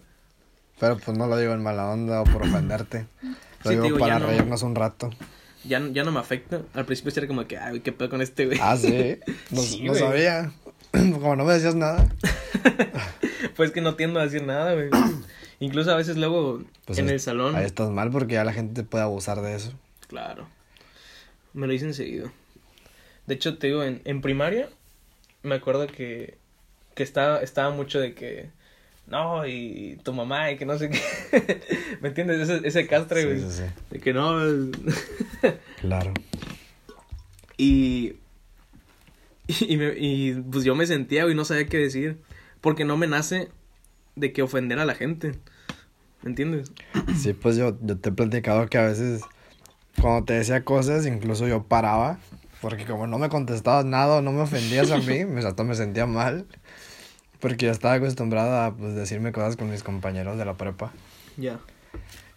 Pero 0.79 0.97
pues 0.97 1.17
no 1.17 1.27
lo 1.27 1.37
digo 1.37 1.53
en 1.53 1.61
mala 1.63 1.89
onda 1.89 2.21
o 2.21 2.23
por 2.25 2.41
ofenderte. 2.43 3.05
Lo 3.21 3.29
Sí, 3.31 3.35
te 3.63 3.69
digo 3.71 3.83
digo, 3.85 3.99
para 3.99 4.15
ya 4.15 4.19
no- 4.19 4.27
reírnos 4.27 4.63
un 4.63 4.75
rato. 4.75 5.09
Ya, 5.63 5.79
no- 5.79 5.89
ya 5.91 6.03
no 6.03 6.11
me 6.11 6.19
afecta. 6.19 6.61
Al 6.73 6.85
principio 6.85 7.13
era 7.15 7.27
como 7.27 7.47
que, 7.47 7.57
ay, 7.57 7.79
qué 7.79 7.91
pedo 7.91 8.09
con 8.09 8.21
este 8.21 8.47
güey. 8.47 8.59
Ah, 8.61 8.75
sí. 8.75 9.17
No, 9.51 9.61
Sí, 9.61 9.83
no 9.83 9.91
güey. 9.93 10.01
sabía. 10.03 10.51
Como 10.91 11.35
no 11.35 11.43
me 11.45 11.53
decías 11.53 11.75
nada. 11.75 12.07
Pues 13.55 13.71
que 13.71 13.81
no 13.81 13.95
tiendo 13.95 14.19
a 14.19 14.23
decir 14.23 14.43
nada, 14.43 14.73
güey. 14.73 14.89
Incluso 15.59 15.91
a 15.91 15.95
veces 15.95 16.17
luego 16.17 16.61
Pues 16.85 16.99
en 16.99 17.09
el 17.09 17.19
salón. 17.19 17.55
Ahí 17.55 17.65
estás 17.65 17.89
mal 17.89 18.09
porque 18.11 18.33
ya 18.33 18.43
la 18.43 18.53
gente 18.53 18.83
puede 18.83 19.03
abusar 19.03 19.41
de 19.41 19.55
eso. 19.55 19.73
Claro. 20.07 20.47
Me 21.53 21.67
lo 21.67 21.73
dicen 21.73 21.93
seguido. 21.93 22.31
De 23.27 23.35
hecho, 23.35 23.57
te 23.57 23.67
digo, 23.67 23.83
en, 23.83 24.01
en 24.05 24.21
primaria 24.21 24.69
me 25.43 25.55
acuerdo 25.55 25.87
que, 25.87 26.37
que 26.95 27.03
estaba, 27.03 27.39
estaba 27.41 27.69
mucho 27.75 27.99
de 27.99 28.13
que, 28.13 28.49
no, 29.07 29.45
y 29.45 29.99
tu 30.03 30.13
mamá, 30.13 30.51
y 30.51 30.57
que 30.57 30.65
no 30.65 30.77
sé 30.77 30.89
qué. 30.89 31.61
¿Me 32.01 32.09
entiendes? 32.09 32.49
Ese, 32.49 32.67
ese 32.67 32.87
castre, 32.87 33.25
güey. 33.25 33.39
Sí, 33.39 33.45
sí, 33.49 33.57
sí. 33.57 33.63
De 33.91 33.99
que 33.99 34.13
no. 34.13 34.37
Claro. 35.81 36.13
y, 37.57 38.13
y, 39.47 39.77
me- 39.77 39.93
y 39.97 40.33
pues 40.51 40.63
yo 40.63 40.75
me 40.75 40.85
sentía, 40.87 41.23
güey, 41.23 41.35
no 41.35 41.45
sabía 41.45 41.65
qué 41.67 41.77
decir. 41.77 42.17
Porque 42.61 42.85
no 42.85 42.95
me 42.95 43.07
nace 43.07 43.49
de 44.15 44.31
que 44.31 44.41
ofender 44.41 44.79
a 44.79 44.85
la 44.85 44.95
gente. 44.95 45.33
¿Me 46.21 46.29
entiendes? 46.29 46.71
Sí, 47.17 47.33
pues 47.33 47.57
yo, 47.57 47.77
yo 47.81 47.97
te 47.97 48.09
he 48.09 48.11
platicado 48.13 48.67
que 48.67 48.77
a 48.77 48.85
veces 48.85 49.21
cuando 50.01 50.23
te 50.25 50.33
decía 50.33 50.63
cosas, 50.63 51.05
incluso 51.05 51.47
yo 51.47 51.63
paraba. 51.63 52.19
Porque 52.63 52.85
como 52.85 53.07
no 53.07 53.17
me 53.19 53.27
contestabas 53.27 53.83
nada 53.83 54.21
no 54.21 54.31
me 54.31 54.39
ofendías 54.39 54.89
a 54.89 54.97
mí, 54.97 55.25
me, 55.27 55.41
hasta 55.45 55.65
me 55.65 55.75
sentía 55.75 56.05
mal. 56.05 56.45
Porque 57.41 57.65
yo 57.65 57.73
estaba 57.73 57.95
acostumbrado 57.95 58.55
a 58.61 58.73
pues, 58.73 58.95
decirme 58.95 59.33
cosas 59.33 59.57
con 59.57 59.69
mis 59.69 59.83
compañeros 59.83 60.37
de 60.37 60.45
la 60.45 60.53
prepa. 60.53 60.93
Ya. 61.35 61.59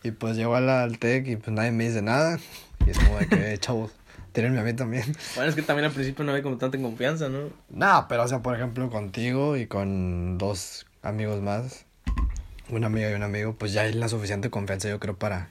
Y 0.02 0.10
pues 0.10 0.36
llego 0.36 0.56
al, 0.56 0.68
al 0.68 0.98
TEC 0.98 1.28
y 1.28 1.36
pues 1.36 1.50
nadie 1.54 1.70
me 1.70 1.84
dice 1.86 2.02
nada. 2.02 2.40
Y 2.84 2.90
es 2.90 2.98
como 2.98 3.18
de 3.18 3.28
que, 3.28 3.52
"Eh, 3.52 3.58
chavos, 3.58 3.92
tírenme 4.32 4.58
a 4.58 4.64
mí 4.64 4.72
también. 4.72 5.04
Bueno, 5.36 5.48
es 5.48 5.54
que 5.54 5.62
también 5.62 5.84
al 5.86 5.92
principio 5.92 6.24
no 6.24 6.32
había 6.32 6.42
como 6.42 6.58
tanta 6.58 6.76
confianza, 6.76 7.28
¿no? 7.28 7.50
Nah, 7.70 8.08
pero 8.08 8.24
o 8.24 8.28
sea, 8.28 8.42
por 8.42 8.56
ejemplo, 8.56 8.90
contigo 8.90 9.56
y 9.56 9.68
con 9.68 10.38
dos 10.38 10.86
amigos 11.02 11.40
más, 11.40 11.84
una 12.68 12.88
amiga 12.88 13.12
y 13.12 13.14
un 13.14 13.22
amigo, 13.22 13.54
pues 13.56 13.72
ya 13.72 13.82
hay 13.82 13.92
la 13.92 14.08
suficiente 14.08 14.50
confianza, 14.50 14.88
yo 14.88 14.98
creo, 14.98 15.16
para 15.16 15.50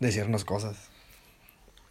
decirnos 0.00 0.46
cosas. 0.46 0.88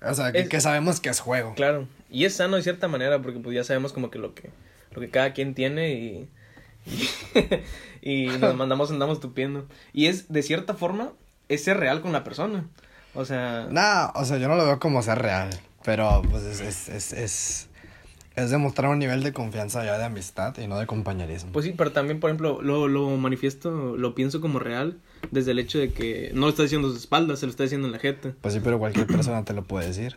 O 0.01 0.13
sea, 0.13 0.31
que, 0.31 0.41
Es- 0.41 0.49
que 0.49 0.61
sabemos 0.61 0.99
que 0.99 1.09
es 1.09 1.19
juego. 1.19 1.53
Claro. 1.55 1.87
Y 2.09 2.25
es 2.25 2.35
sano 2.35 2.55
de 2.55 2.61
cierta 2.63 2.87
manera 2.87 3.21
porque 3.21 3.39
pues 3.39 3.55
ya 3.55 3.63
sabemos 3.63 3.93
como 3.93 4.09
que 4.11 4.19
lo 4.19 4.33
que, 4.33 4.49
lo 4.91 5.01
que 5.01 5.09
cada 5.09 5.33
quien 5.33 5.53
tiene 5.55 5.91
y... 5.93 6.29
Y, 6.85 7.09
y 8.01 8.27
nos 8.37 8.55
mandamos, 8.55 8.91
andamos 8.91 9.19
tupiendo. 9.19 9.65
Y 9.93 10.07
es, 10.07 10.31
de 10.31 10.41
cierta 10.43 10.73
forma, 10.73 11.11
es 11.49 11.63
ser 11.63 11.77
real 11.77 12.01
con 12.01 12.13
la 12.13 12.23
persona. 12.23 12.65
O 13.13 13.25
sea... 13.25 13.67
Nah, 13.71 14.11
o 14.15 14.23
sea, 14.25 14.37
yo 14.37 14.47
no 14.47 14.55
lo 14.55 14.65
veo 14.65 14.79
como 14.79 15.01
ser 15.01 15.19
real, 15.19 15.49
pero 15.83 16.21
pues 16.29 16.43
es, 16.43 16.61
es, 16.61 16.87
es, 16.89 17.13
es, 17.13 17.67
es 18.35 18.49
demostrar 18.51 18.91
un 18.91 18.99
nivel 18.99 19.23
de 19.23 19.33
confianza 19.33 19.83
ya 19.83 19.97
de 19.97 20.05
amistad 20.05 20.55
y 20.59 20.67
no 20.67 20.77
de 20.77 20.85
compañerismo. 20.85 21.51
Pues 21.51 21.65
sí, 21.65 21.73
pero 21.75 21.91
también, 21.91 22.19
por 22.19 22.29
ejemplo, 22.29 22.61
lo, 22.61 22.87
lo 22.87 23.09
manifiesto, 23.17 23.97
lo 23.97 24.13
pienso 24.13 24.39
como 24.39 24.59
real 24.59 24.97
desde 25.31 25.51
el 25.51 25.59
hecho 25.59 25.77
de 25.79 25.91
que 25.91 26.31
no 26.33 26.41
lo 26.41 26.49
está 26.49 26.63
diciendo 26.63 26.87
a 26.87 26.91
sus 26.91 26.99
espaldas, 27.01 27.39
se 27.39 27.45
lo 27.45 27.49
está 27.51 27.63
diciendo 27.63 27.87
en 27.87 27.91
la 27.93 27.99
jeta. 27.99 28.33
Pues 28.41 28.53
sí, 28.53 28.59
pero 28.63 28.79
cualquier 28.79 29.07
persona 29.07 29.43
te 29.45 29.53
lo 29.53 29.63
puede 29.63 29.87
decir. 29.87 30.15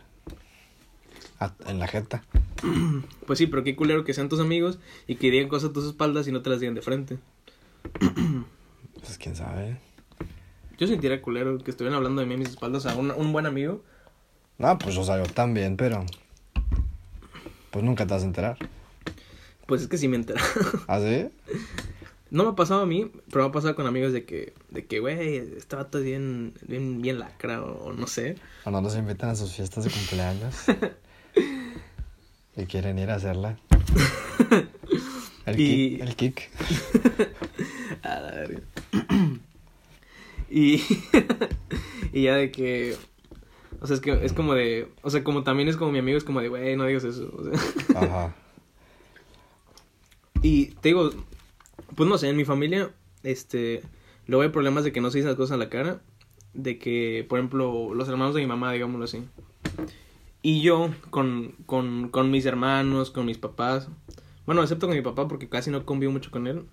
A- 1.39 1.53
en 1.67 1.79
la 1.79 1.87
jeta. 1.87 2.23
Pues 3.25 3.39
sí, 3.39 3.47
pero 3.47 3.63
qué 3.63 3.75
culero 3.75 4.03
que 4.03 4.13
sean 4.13 4.27
tus 4.29 4.39
amigos 4.39 4.77
y 5.07 5.15
que 5.15 5.31
digan 5.31 5.47
cosas 5.49 5.69
a 5.69 5.73
tus 5.73 5.85
espaldas 5.85 6.27
y 6.27 6.31
no 6.31 6.41
te 6.41 6.49
las 6.49 6.59
digan 6.59 6.75
de 6.75 6.81
frente. 6.81 7.17
Pues 9.01 9.17
quién 9.17 9.35
sabe. 9.35 9.77
Yo 10.77 10.85
sentiría 10.87 11.21
culero 11.21 11.57
que 11.57 11.71
estuvieran 11.71 11.95
hablando 11.97 12.21
de 12.21 12.27
mí 12.27 12.35
a 12.35 12.37
mis 12.37 12.49
espaldas 12.49 12.85
a 12.85 12.95
un, 12.95 13.09
un 13.11 13.33
buen 13.33 13.45
amigo. 13.47 13.83
No, 14.59 14.77
pues 14.77 14.95
o 14.97 15.03
sea, 15.03 15.17
yo 15.17 15.31
también, 15.31 15.75
pero. 15.77 16.05
Pues 17.71 17.83
nunca 17.83 18.05
te 18.05 18.13
vas 18.13 18.21
a 18.23 18.25
enterar. 18.27 18.57
Pues 19.65 19.81
es 19.81 19.87
que 19.87 19.97
sí 19.97 20.07
me 20.07 20.17
entera. 20.17 20.41
¿Ah, 20.87 20.99
sí? 20.99 21.29
No 22.31 22.43
me 22.45 22.49
ha 22.51 22.55
pasado 22.55 22.81
a 22.81 22.85
mí, 22.85 23.11
pero 23.29 23.43
me 23.43 23.49
ha 23.49 23.51
pasado 23.51 23.75
con 23.75 23.85
amigos 23.87 24.13
de 24.13 24.23
que, 24.25 24.53
de 24.69 24.85
que, 24.85 24.99
güey, 24.99 25.35
este 25.37 25.75
vato 25.75 25.97
es 25.99 26.05
bien, 26.05 26.53
bien, 26.65 27.01
bien 27.01 27.19
lacra 27.19 27.61
o, 27.61 27.87
o 27.89 27.93
no 27.93 28.07
sé. 28.07 28.35
O 28.63 28.71
no 28.71 28.81
nos 28.81 28.95
invitan 28.95 29.29
a 29.31 29.35
sus 29.35 29.51
fiestas 29.53 29.83
de 29.83 29.91
cumpleaños. 29.91 30.55
y 32.55 32.65
quieren 32.67 32.97
ir 32.99 33.09
a 33.11 33.15
hacerla. 33.15 33.57
El, 35.45 35.59
Y- 35.59 35.97
kick, 35.97 36.01
el 36.01 36.15
kick. 36.15 36.49
A 38.03 38.19
la 38.21 38.31
verga. 38.31 38.61
y, 40.49 40.81
y 42.13 42.21
ya 42.23 42.35
de 42.35 42.49
que, 42.51 42.95
o 43.81 43.87
sea, 43.87 43.95
es 43.95 44.01
que 44.01 44.25
es 44.25 44.31
como 44.33 44.53
de, 44.53 44.89
o 45.01 45.09
sea, 45.09 45.21
como 45.23 45.43
también 45.43 45.67
es 45.67 45.75
como 45.75 45.91
mi 45.91 45.99
amigo, 45.99 46.17
es 46.17 46.23
como 46.23 46.39
de, 46.41 46.47
güey, 46.47 46.77
no 46.77 46.85
digas 46.85 47.03
eso. 47.03 47.29
o 47.37 47.43
sea. 47.43 47.99
Ajá. 48.01 48.35
Y 50.41 50.67
te 50.81 50.89
digo, 50.89 51.11
pues 51.95 52.09
no 52.09 52.17
sé, 52.17 52.29
en 52.29 52.37
mi 52.37 52.45
familia, 52.45 52.91
este, 53.23 53.81
luego 54.27 54.43
hay 54.43 54.49
problemas 54.49 54.83
de 54.83 54.91
que 54.91 55.01
no 55.01 55.11
se 55.11 55.17
dicen 55.19 55.29
las 55.29 55.37
cosas 55.37 55.55
a 55.55 55.57
la 55.57 55.69
cara, 55.69 56.01
de 56.53 56.77
que, 56.77 57.25
por 57.29 57.39
ejemplo, 57.39 57.93
los 57.93 58.07
hermanos 58.09 58.35
de 58.35 58.41
mi 58.41 58.47
mamá, 58.47 58.71
digámoslo 58.73 59.05
así. 59.05 59.23
Y 60.41 60.61
yo, 60.61 60.89
con, 61.09 61.53
con, 61.65 62.09
con 62.09 62.31
mis 62.31 62.45
hermanos, 62.45 63.11
con 63.11 63.25
mis 63.25 63.37
papás, 63.37 63.87
bueno, 64.45 64.61
excepto 64.63 64.87
con 64.87 64.95
mi 64.95 65.01
papá 65.03 65.27
porque 65.27 65.47
casi 65.49 65.69
no 65.71 65.85
convivo 65.85 66.11
mucho 66.11 66.31
con 66.31 66.47
él, 66.47 66.63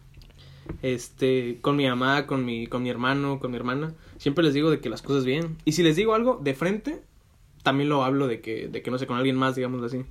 este, 0.83 1.59
con 1.61 1.77
mi 1.77 1.87
mamá, 1.87 2.27
con 2.27 2.45
mi, 2.45 2.67
con 2.67 2.83
mi 2.83 2.91
hermano, 2.91 3.39
con 3.41 3.51
mi 3.51 3.57
hermana, 3.57 3.95
siempre 4.17 4.45
les 4.45 4.55
digo 4.55 4.71
de 4.71 4.81
que 4.81 4.89
las 4.89 5.03
cosas 5.03 5.25
bien. 5.25 5.57
Y 5.65 5.73
si 5.73 5.83
les 5.83 5.97
digo 5.97 6.15
algo 6.15 6.41
de 6.43 6.55
frente, 6.55 7.03
también 7.63 7.89
lo 7.89 8.05
hablo 8.05 8.27
de 8.27 8.41
que, 8.41 8.69
de 8.69 8.83
que 8.83 8.91
no 8.91 8.99
sé, 8.99 9.07
con 9.07 9.17
alguien 9.19 9.37
más, 9.37 9.55
digámoslo 9.55 9.87
así. 9.87 10.05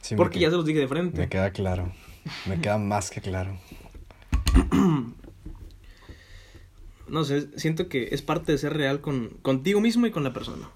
Sí, 0.00 0.16
porque 0.16 0.34
que- 0.34 0.40
ya 0.40 0.50
se 0.50 0.56
los 0.56 0.64
dije 0.64 0.80
de 0.80 0.88
frente. 0.88 1.18
Me 1.20 1.28
queda 1.28 1.50
claro. 1.52 1.92
Me 2.46 2.60
queda 2.60 2.78
más 2.78 3.10
que 3.10 3.20
claro. 3.20 3.58
No 7.06 7.22
sé, 7.22 7.48
siento 7.58 7.88
que 7.88 8.08
es 8.12 8.22
parte 8.22 8.50
de 8.50 8.58
ser 8.58 8.74
real 8.74 9.00
con 9.00 9.28
contigo 9.42 9.80
mismo 9.80 10.06
y 10.06 10.10
con 10.10 10.24
la 10.24 10.32
persona. 10.32 10.70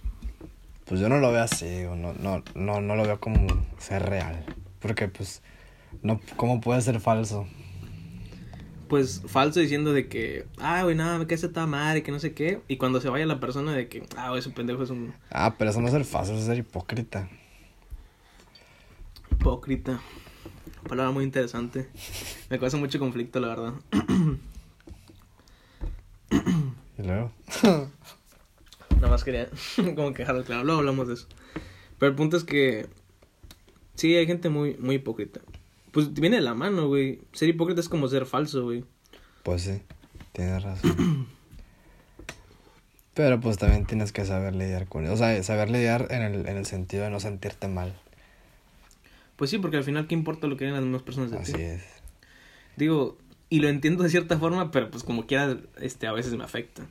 Pues 0.84 1.00
yo 1.00 1.08
no 1.08 1.18
lo 1.18 1.32
veo 1.32 1.42
así, 1.42 1.84
no, 1.84 2.12
no, 2.12 2.42
no, 2.54 2.80
no 2.80 2.96
lo 2.96 3.02
veo 3.02 3.18
como 3.18 3.46
ser 3.78 4.08
real. 4.08 4.44
Porque 4.78 5.08
pues, 5.08 5.42
no, 6.02 6.20
¿cómo 6.36 6.60
puede 6.60 6.80
ser 6.82 7.00
falso? 7.00 7.46
Pues 8.88 9.22
falso 9.26 9.60
diciendo 9.60 9.92
de 9.92 10.08
que, 10.08 10.46
ah, 10.58 10.82
güey, 10.82 10.94
nada, 10.94 11.18
me 11.18 11.26
quedé 11.26 11.46
esta 11.46 11.66
madre, 11.66 12.02
que 12.02 12.12
no 12.12 12.20
sé 12.20 12.32
qué. 12.32 12.60
Y 12.68 12.76
cuando 12.76 13.00
se 13.00 13.08
vaya 13.08 13.26
la 13.26 13.40
persona 13.40 13.72
de 13.72 13.88
que, 13.88 14.04
ah, 14.16 14.28
güey, 14.28 14.40
ese 14.40 14.50
pendejo 14.50 14.82
es 14.82 14.90
un 14.90 15.14
Ah, 15.30 15.56
pero 15.58 15.70
eso 15.70 15.80
no 15.80 15.88
es 15.88 15.92
ser 15.92 16.04
falso, 16.04 16.32
eso 16.32 16.40
es 16.40 16.46
ser 16.46 16.58
hipócrita. 16.58 17.28
hipócrita. 19.32 20.00
Palabra 20.86 21.12
muy 21.12 21.24
interesante. 21.24 21.88
Me 22.50 22.58
causa 22.58 22.76
mucho 22.76 22.98
conflicto, 22.98 23.40
la 23.40 23.48
verdad. 23.48 23.72
Y 26.98 27.02
luego, 27.02 27.30
Nada 28.96 29.08
más 29.08 29.22
quería 29.22 29.48
como 29.94 30.12
que 30.12 30.22
dejarlo 30.22 30.44
claro. 30.44 30.64
Luego 30.64 30.80
hablamos 30.80 31.08
de 31.08 31.14
eso. 31.14 31.26
Pero 31.98 32.10
el 32.10 32.16
punto 32.16 32.36
es 32.36 32.44
que 32.44 32.86
sí, 33.94 34.16
hay 34.16 34.26
gente 34.26 34.48
muy, 34.48 34.76
muy 34.78 34.96
hipócrita. 34.96 35.40
Pues 35.92 36.12
viene 36.12 36.36
de 36.36 36.42
la 36.42 36.54
mano, 36.54 36.88
güey. 36.88 37.20
Ser 37.32 37.48
hipócrita 37.48 37.80
es 37.80 37.88
como 37.88 38.08
ser 38.08 38.26
falso, 38.26 38.64
güey. 38.64 38.84
pues 39.42 39.62
sí, 39.62 39.80
tienes 40.32 40.62
razón. 40.62 41.28
Pero 43.14 43.40
pues 43.40 43.58
también 43.58 43.84
tienes 43.86 44.12
que 44.12 44.24
saber 44.24 44.54
lidiar 44.54 44.86
con 44.86 45.04
eso. 45.04 45.14
O 45.14 45.16
sea, 45.16 45.42
saber 45.42 45.70
lidiar 45.70 46.08
en 46.10 46.22
el, 46.22 46.46
en 46.48 46.56
el 46.56 46.66
sentido 46.66 47.04
de 47.04 47.10
no 47.10 47.20
sentirte 47.20 47.66
mal. 47.68 47.94
Pues 49.38 49.50
sí, 49.50 49.58
porque 49.58 49.76
al 49.78 49.84
final, 49.84 50.06
¿qué 50.08 50.14
importa 50.14 50.48
lo 50.48 50.56
que 50.56 50.64
digan 50.64 50.74
las 50.74 50.84
demás 50.84 51.02
personas 51.02 51.30
de 51.30 51.38
Así 51.38 51.52
ti? 51.52 51.62
es. 51.62 51.82
Digo, 52.76 53.16
y 53.48 53.60
lo 53.60 53.68
entiendo 53.68 54.02
de 54.02 54.10
cierta 54.10 54.36
forma, 54.36 54.72
pero 54.72 54.90
pues 54.90 55.04
como 55.04 55.26
quiera, 55.26 55.56
este, 55.80 56.08
a 56.08 56.12
veces 56.12 56.34
me 56.34 56.42
afecta. 56.44 56.82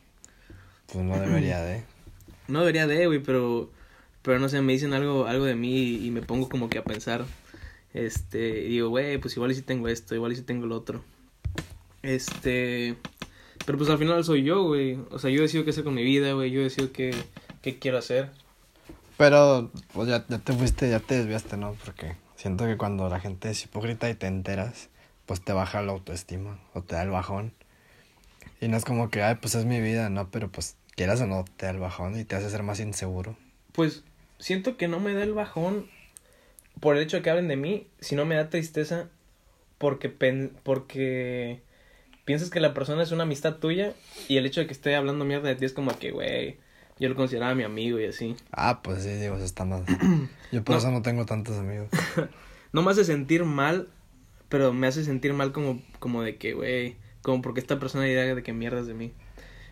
Pues 0.91 1.03
no 1.05 1.19
debería 1.19 1.61
de. 1.61 1.83
No 2.47 2.59
debería 2.61 2.87
de, 2.87 3.05
güey, 3.07 3.19
pero, 3.21 3.69
pero 4.21 4.39
no 4.39 4.47
sé, 4.47 4.61
me 4.61 4.71
dicen 4.71 4.93
algo, 4.93 5.27
algo 5.27 5.43
de 5.43 5.55
mí 5.55 5.75
y, 5.77 6.07
y 6.07 6.11
me 6.11 6.21
pongo 6.21 6.47
como 6.47 6.69
que 6.69 6.77
a 6.77 6.83
pensar, 6.85 7.25
este, 7.93 8.59
y 8.63 8.69
digo, 8.69 8.87
güey, 8.87 9.17
pues 9.17 9.35
igual 9.35 9.51
y 9.51 9.55
si 9.55 9.63
tengo 9.63 9.89
esto, 9.89 10.15
igual 10.15 10.31
y 10.31 10.37
si 10.37 10.43
tengo 10.43 10.65
lo 10.65 10.77
otro. 10.77 11.03
Este, 12.03 12.95
pero 13.65 13.77
pues 13.77 13.89
al 13.89 13.97
final 13.97 14.23
soy 14.23 14.43
yo, 14.43 14.63
güey, 14.63 14.97
o 15.11 15.19
sea, 15.19 15.29
yo 15.29 15.41
decido 15.41 15.65
qué 15.65 15.71
hacer 15.71 15.83
con 15.83 15.93
mi 15.93 16.03
vida, 16.05 16.31
güey, 16.31 16.51
yo 16.51 16.61
decido 16.61 16.93
qué, 16.93 17.13
qué 17.61 17.79
quiero 17.79 17.97
hacer. 17.97 18.31
Pero 19.17 19.69
pues 19.93 20.07
ya, 20.07 20.25
ya 20.29 20.39
te 20.39 20.53
fuiste, 20.53 20.89
ya 20.89 21.01
te 21.01 21.15
desviaste, 21.15 21.57
¿no? 21.57 21.75
Porque 21.83 22.15
siento 22.37 22.65
que 22.65 22.77
cuando 22.77 23.09
la 23.09 23.19
gente 23.19 23.49
es 23.49 23.65
hipócrita 23.65 24.09
y 24.09 24.15
te 24.15 24.27
enteras, 24.27 24.87
pues 25.25 25.41
te 25.41 25.51
baja 25.51 25.81
la 25.81 25.91
autoestima 25.91 26.59
o 26.73 26.81
te 26.81 26.95
da 26.95 27.03
el 27.03 27.09
bajón. 27.09 27.51
Y 28.61 28.69
no 28.69 28.77
es 28.77 28.85
como 28.85 29.09
que, 29.09 29.21
ay, 29.21 29.35
pues 29.41 29.55
es 29.55 29.65
mi 29.65 29.81
vida, 29.81 30.09
¿no? 30.09 30.31
Pero 30.31 30.49
pues 30.49 30.77
quieras 30.95 31.19
o 31.19 31.27
no, 31.27 31.43
te 31.57 31.65
da 31.65 31.71
el 31.73 31.79
bajón 31.79 32.17
y 32.17 32.23
te 32.23 32.35
hace 32.37 32.49
ser 32.49 32.63
más 32.63 32.79
inseguro. 32.79 33.35
Pues 33.73 34.03
siento 34.39 34.77
que 34.77 34.87
no 34.87 34.99
me 35.01 35.13
da 35.13 35.23
el 35.23 35.33
bajón 35.33 35.89
por 36.79 36.95
el 36.95 37.03
hecho 37.03 37.17
de 37.17 37.23
que 37.23 37.29
hablen 37.29 37.47
de 37.49 37.57
mí, 37.57 37.87
sino 37.99 38.25
me 38.25 38.35
da 38.35 38.49
tristeza 38.49 39.09
porque 39.77 40.09
pen- 40.09 40.53
porque 40.63 41.61
piensas 42.25 42.49
que 42.49 42.59
la 42.59 42.73
persona 42.73 43.03
es 43.03 43.11
una 43.11 43.23
amistad 43.23 43.55
tuya 43.55 43.93
y 44.27 44.37
el 44.37 44.45
hecho 44.45 44.59
de 44.61 44.67
que 44.67 44.73
esté 44.73 44.95
hablando 44.95 45.25
mierda 45.25 45.49
de 45.49 45.55
ti 45.55 45.65
es 45.65 45.73
como 45.73 45.97
que, 45.99 46.11
güey, 46.11 46.57
yo 46.99 47.09
lo 47.09 47.15
consideraba 47.15 47.53
mi 47.55 47.63
amigo 47.63 47.99
y 47.99 48.05
así. 48.05 48.35
Ah, 48.51 48.81
pues 48.81 49.03
sí, 49.03 49.09
digo, 49.09 49.35
eso 49.35 49.45
está 49.45 49.65
más. 49.65 49.81
Yo 50.51 50.63
por 50.63 50.73
No. 50.75 50.79
eso 50.79 50.91
no 50.91 51.01
tengo 51.01 51.25
tantos 51.25 51.57
amigos. 51.57 51.89
No 52.73 52.81
me 52.83 52.91
hace 52.91 53.05
sentir 53.05 53.45
mal, 53.45 53.87
pero 54.49 54.73
me 54.73 54.87
hace 54.87 55.03
sentir 55.05 55.33
mal 55.33 55.53
como, 55.53 55.81
como 55.99 56.21
de 56.21 56.35
que, 56.35 56.53
güey, 56.53 56.97
como 57.21 57.41
porque 57.41 57.61
esta 57.61 57.79
persona 57.79 58.03
diga 58.03 58.23
de 58.35 58.43
que 58.43 58.51
mierdas 58.53 58.85
de 58.87 58.93
mí. 58.93 59.13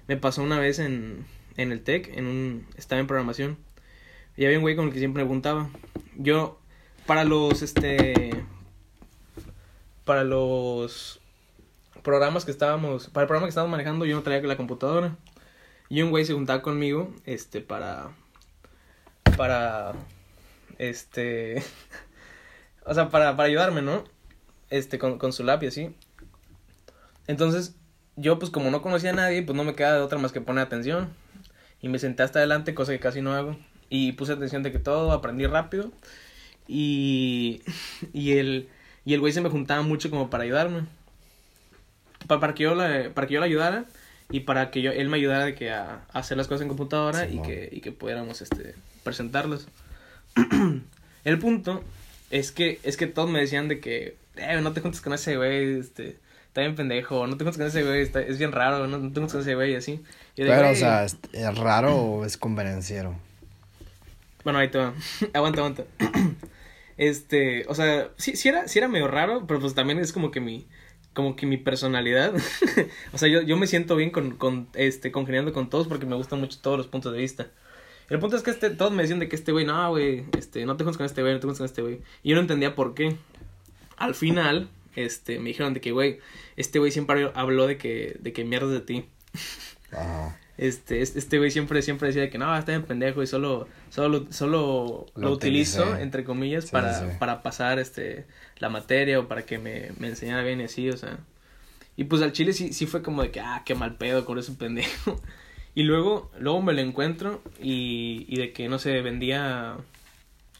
Me 0.07 0.15
pasó 0.15 0.41
una 0.41 0.59
vez 0.59 0.79
en, 0.79 1.25
en 1.57 1.71
el 1.73 1.81
TEC, 1.83 2.17
en 2.17 2.25
un, 2.25 2.65
estaba 2.77 3.01
en 3.01 3.05
programación, 3.07 3.57
y 4.37 4.45
había 4.45 4.57
un 4.57 4.61
güey 4.63 4.77
con 4.77 4.87
el 4.87 4.93
que 4.93 4.99
siempre 4.99 5.23
preguntaba. 5.23 5.69
Yo, 6.15 6.57
para 7.05 7.25
los, 7.25 7.61
este, 7.61 8.31
para 10.05 10.23
los 10.23 11.19
programas 12.01 12.45
que 12.45 12.51
estábamos, 12.51 13.09
para 13.09 13.23
el 13.23 13.27
programa 13.27 13.47
que 13.47 13.49
estábamos 13.49 13.71
manejando, 13.71 14.05
yo 14.05 14.15
no 14.15 14.23
traía 14.23 14.41
la 14.41 14.57
computadora. 14.57 15.15
Y 15.89 16.01
un 16.01 16.09
güey 16.09 16.25
se 16.25 16.33
juntaba 16.33 16.61
conmigo, 16.61 17.13
este, 17.25 17.61
para, 17.61 18.11
para, 19.37 19.93
este, 20.77 21.63
o 22.85 22.93
sea, 22.93 23.09
para, 23.09 23.35
para 23.35 23.47
ayudarme, 23.47 23.81
¿no? 23.81 24.03
Este, 24.69 24.99
con, 24.99 25.17
con 25.19 25.33
su 25.33 25.43
lápiz, 25.43 25.69
así. 25.69 25.95
Entonces, 27.27 27.75
yo, 28.15 28.39
pues, 28.39 28.51
como 28.51 28.69
no 28.71 28.81
conocía 28.81 29.11
a 29.11 29.13
nadie, 29.13 29.43
pues 29.43 29.55
no 29.55 29.63
me 29.63 29.75
quedaba 29.75 29.95
de 29.97 30.01
otra 30.03 30.19
más 30.19 30.31
que 30.31 30.41
poner 30.41 30.63
atención. 30.65 31.09
Y 31.81 31.89
me 31.89 31.99
senté 31.99 32.23
hasta 32.23 32.39
adelante, 32.39 32.75
cosa 32.75 32.91
que 32.93 32.99
casi 32.99 33.21
no 33.21 33.33
hago. 33.33 33.57
Y 33.89 34.13
puse 34.13 34.33
atención 34.33 34.63
de 34.63 34.71
que 34.71 34.79
todo, 34.79 35.11
aprendí 35.11 35.45
rápido. 35.47 35.91
Y, 36.67 37.61
y 38.13 38.33
el, 38.37 38.69
y 39.05 39.13
el 39.13 39.19
güey 39.19 39.33
se 39.33 39.41
me 39.41 39.49
juntaba 39.49 39.81
mucho 39.83 40.09
como 40.09 40.29
para 40.29 40.43
ayudarme. 40.43 40.85
Pa- 42.27 42.39
para, 42.39 42.53
que 42.53 42.63
yo 42.63 42.75
la, 42.75 43.11
para 43.13 43.27
que 43.27 43.33
yo 43.35 43.39
la 43.39 43.45
ayudara. 43.45 43.85
Y 44.31 44.41
para 44.41 44.71
que 44.71 44.81
yo, 44.81 44.91
él 44.91 45.09
me 45.09 45.17
ayudara 45.17 45.45
de 45.45 45.55
que 45.55 45.71
a, 45.71 46.05
a 46.11 46.19
hacer 46.19 46.37
las 46.37 46.47
cosas 46.47 46.61
en 46.63 46.67
computadora 46.69 47.25
y 47.25 47.31
Simón. 47.31 47.45
que, 47.47 47.69
y 47.71 47.81
que 47.81 47.91
pudiéramos 47.91 48.41
este, 48.41 48.75
presentarlas. 49.03 49.67
el 51.23 51.39
punto 51.39 51.83
es 52.31 52.51
que, 52.51 52.79
es 52.83 52.97
que 52.97 53.07
todos 53.07 53.29
me 53.29 53.39
decían 53.39 53.67
de 53.67 53.79
que, 53.79 54.17
eh, 54.35 54.59
no 54.61 54.73
te 54.73 54.81
juntes 54.81 55.01
con 55.01 55.13
ese 55.13 55.37
güey, 55.37 55.79
este, 55.79 56.17
está 56.47 56.61
bien 56.61 56.75
pendejo, 56.75 57.27
no 57.27 57.37
te 57.37 57.43
juntes 57.43 57.57
con 57.57 57.67
ese 57.67 57.83
güey, 57.83 58.01
está, 58.01 58.21
es 58.21 58.37
bien 58.37 58.51
raro, 58.51 58.87
no, 58.87 58.97
no 58.97 59.09
te 59.09 59.15
juntes 59.15 59.31
con 59.33 59.41
ese 59.41 59.55
güey, 59.55 59.73
y 59.73 59.75
así. 59.75 60.01
Y 60.35 60.41
Pero, 60.43 60.53
o 60.55 60.63
"Güey". 60.63 60.75
sea, 60.75 61.05
¿es, 61.05 61.17
es 61.33 61.57
raro 61.57 61.95
o 61.95 62.25
es 62.25 62.37
convenenciero? 62.37 63.15
Bueno, 64.43 64.59
ahí 64.59 64.69
te 64.69 64.77
va. 64.77 64.93
aguanta, 65.33 65.59
aguanta. 65.61 65.83
Este, 66.97 67.65
o 67.67 67.75
sea, 67.75 68.07
sí, 68.15 68.37
sí 68.37 68.47
era, 68.47 68.69
sí 68.69 68.79
era 68.79 68.87
medio 68.87 69.09
raro, 69.09 69.45
pero 69.47 69.59
pues 69.59 69.73
también 69.75 69.99
es 69.99 70.13
como 70.13 70.31
que 70.31 70.39
mi, 70.39 70.65
como 71.15 71.35
que 71.35 71.47
mi 71.47 71.57
personalidad. 71.57 72.33
o 73.13 73.17
sea, 73.17 73.27
yo, 73.27 73.41
yo 73.41 73.57
me 73.57 73.65
siento 73.65 73.95
bien 73.95 74.11
con, 74.11 74.37
con, 74.37 74.67
este, 74.75 75.11
congeniando 75.11 75.51
con 75.53 75.69
todos 75.69 75.87
porque 75.87 76.05
me 76.05 76.15
gustan 76.15 76.39
mucho 76.39 76.59
todos 76.61 76.77
los 76.77 76.85
puntos 76.85 77.13
de 77.13 77.19
vista. 77.19 77.47
El 78.09 78.19
punto 78.19 78.35
es 78.35 78.43
que 78.43 78.51
este, 78.51 78.69
todos 78.69 78.91
me 78.91 79.01
decían 79.01 79.17
de 79.17 79.27
que 79.27 79.35
este 79.35 79.51
güey, 79.51 79.65
no, 79.65 79.89
güey, 79.89 80.25
este, 80.37 80.63
no 80.67 80.77
te 80.77 80.83
juntes 80.83 80.97
con 80.97 81.07
este 81.07 81.21
güey, 81.21 81.33
no 81.33 81.39
te 81.39 81.47
juntes 81.47 81.57
con 81.57 81.65
este 81.65 81.81
güey. 81.81 82.01
Y 82.21 82.29
yo 82.29 82.35
no 82.35 82.41
entendía 82.41 82.75
por 82.75 82.93
qué. 82.93 83.15
Al 83.97 84.13
final, 84.13 84.69
este, 84.95 85.39
me 85.39 85.49
dijeron 85.49 85.73
de 85.73 85.81
que, 85.81 85.91
güey, 85.91 86.19
este 86.57 86.77
güey 86.77 86.91
siempre 86.91 87.31
habló 87.33 87.65
de 87.65 87.77
que, 87.77 88.17
de 88.19 88.33
que 88.33 88.43
mierdas 88.43 88.71
de 88.71 88.81
ti. 88.81 89.05
Ajá. 89.91 90.37
Este, 90.57 91.01
este 91.01 91.37
güey 91.37 91.51
siempre, 91.51 91.81
siempre 91.81 92.07
decía 92.07 92.29
que 92.29 92.37
no, 92.37 92.55
está 92.57 92.71
bien 92.71 92.83
pendejo 92.83 93.21
y 93.21 93.27
solo, 93.27 93.67
solo, 93.89 94.25
solo 94.31 95.05
lo, 95.15 95.21
Lo 95.21 95.31
utilizo, 95.31 95.97
entre 95.97 96.23
comillas, 96.23 96.65
Sí, 96.65 96.71
para, 96.71 96.93
sí. 96.93 97.05
para 97.19 97.43
pasar 97.43 97.77
este, 97.77 98.25
la 98.57 98.69
materia 98.69 99.19
o 99.19 99.27
para 99.27 99.45
que 99.45 99.57
me, 99.57 99.91
me 99.99 100.07
enseñara 100.07 100.43
bien 100.43 100.61
y 100.61 100.65
así, 100.65 100.89
o 100.89 100.97
sea. 100.97 101.17
Y 101.97 102.05
pues 102.05 102.21
al 102.21 102.31
chile 102.33 102.53
sí, 102.53 102.73
sí 102.73 102.85
fue 102.87 103.01
como 103.01 103.21
de 103.21 103.31
que, 103.31 103.39
ah, 103.39 103.63
qué 103.65 103.73
mal 103.75 103.95
pedo 103.95 104.25
con 104.25 104.37
ese 104.39 104.51
pendejo. 104.53 105.21
Y 105.77 105.83
luego, 105.83 106.31
luego 106.39 106.61
me 106.61 106.71
lo 106.71 106.79
encuentro 106.79 107.41
y, 107.61 108.25
y 108.29 108.37
de 108.37 108.53
que, 108.53 108.69
no 108.69 108.79
sé, 108.79 109.01
vendía, 109.01 109.75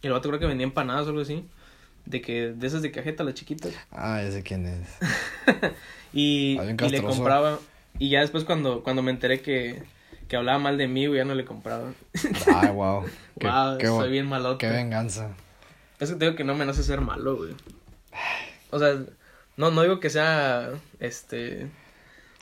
el 0.02 0.12
vato 0.12 0.28
creo 0.28 0.42
que 0.42 0.46
vendía 0.46 0.66
empanadas 0.68 1.06
o 1.06 1.12
algo 1.12 1.22
así. 1.22 1.46
De 2.06 2.20
que, 2.20 2.50
de 2.52 2.68
esas 2.68 2.82
de 2.82 2.92
cajeta, 2.92 3.24
las 3.24 3.34
chiquitas. 3.34 3.72
Ah, 3.92 4.22
sé 4.30 4.44
quién 4.44 4.66
es. 4.66 4.88
Y, 6.14 6.60
y 6.60 6.90
le 6.90 7.02
compraba. 7.02 7.60
Y 7.98 8.10
ya 8.10 8.20
después 8.20 8.44
cuando, 8.44 8.84
cuando 8.84 9.02
me 9.04 9.12
enteré 9.12 9.40
que, 9.42 9.84
que 10.28 10.36
hablaba 10.36 10.60
mal 10.60 10.78
de 10.78 10.90
mí, 10.90 11.08
güey, 11.08 11.20
ya 11.20 11.26
no 11.26 11.34
le 11.34 11.46
compraba. 11.46 11.94
Ay, 12.54 12.72
wow. 12.72 13.06
Qué, 13.40 13.48
Wow, 13.48 13.78
qué, 13.78 13.88
soy 13.88 14.12
bien 14.12 14.28
malote. 14.28 14.66
qué 14.68 14.72
venganza. 14.72 15.32
Es 16.00 16.10
que 16.10 16.18
tengo 16.18 16.36
que 16.36 16.44
no 16.44 16.56
me 16.56 16.66
nace 16.66 16.84
ser 16.84 17.00
malo, 17.00 17.38
güey. 17.38 17.54
O 18.72 18.80
sea, 18.80 19.04
no, 19.58 19.72
no 19.72 19.82
digo 19.84 20.00
que 20.00 20.10
sea, 20.10 20.72
este, 21.00 21.70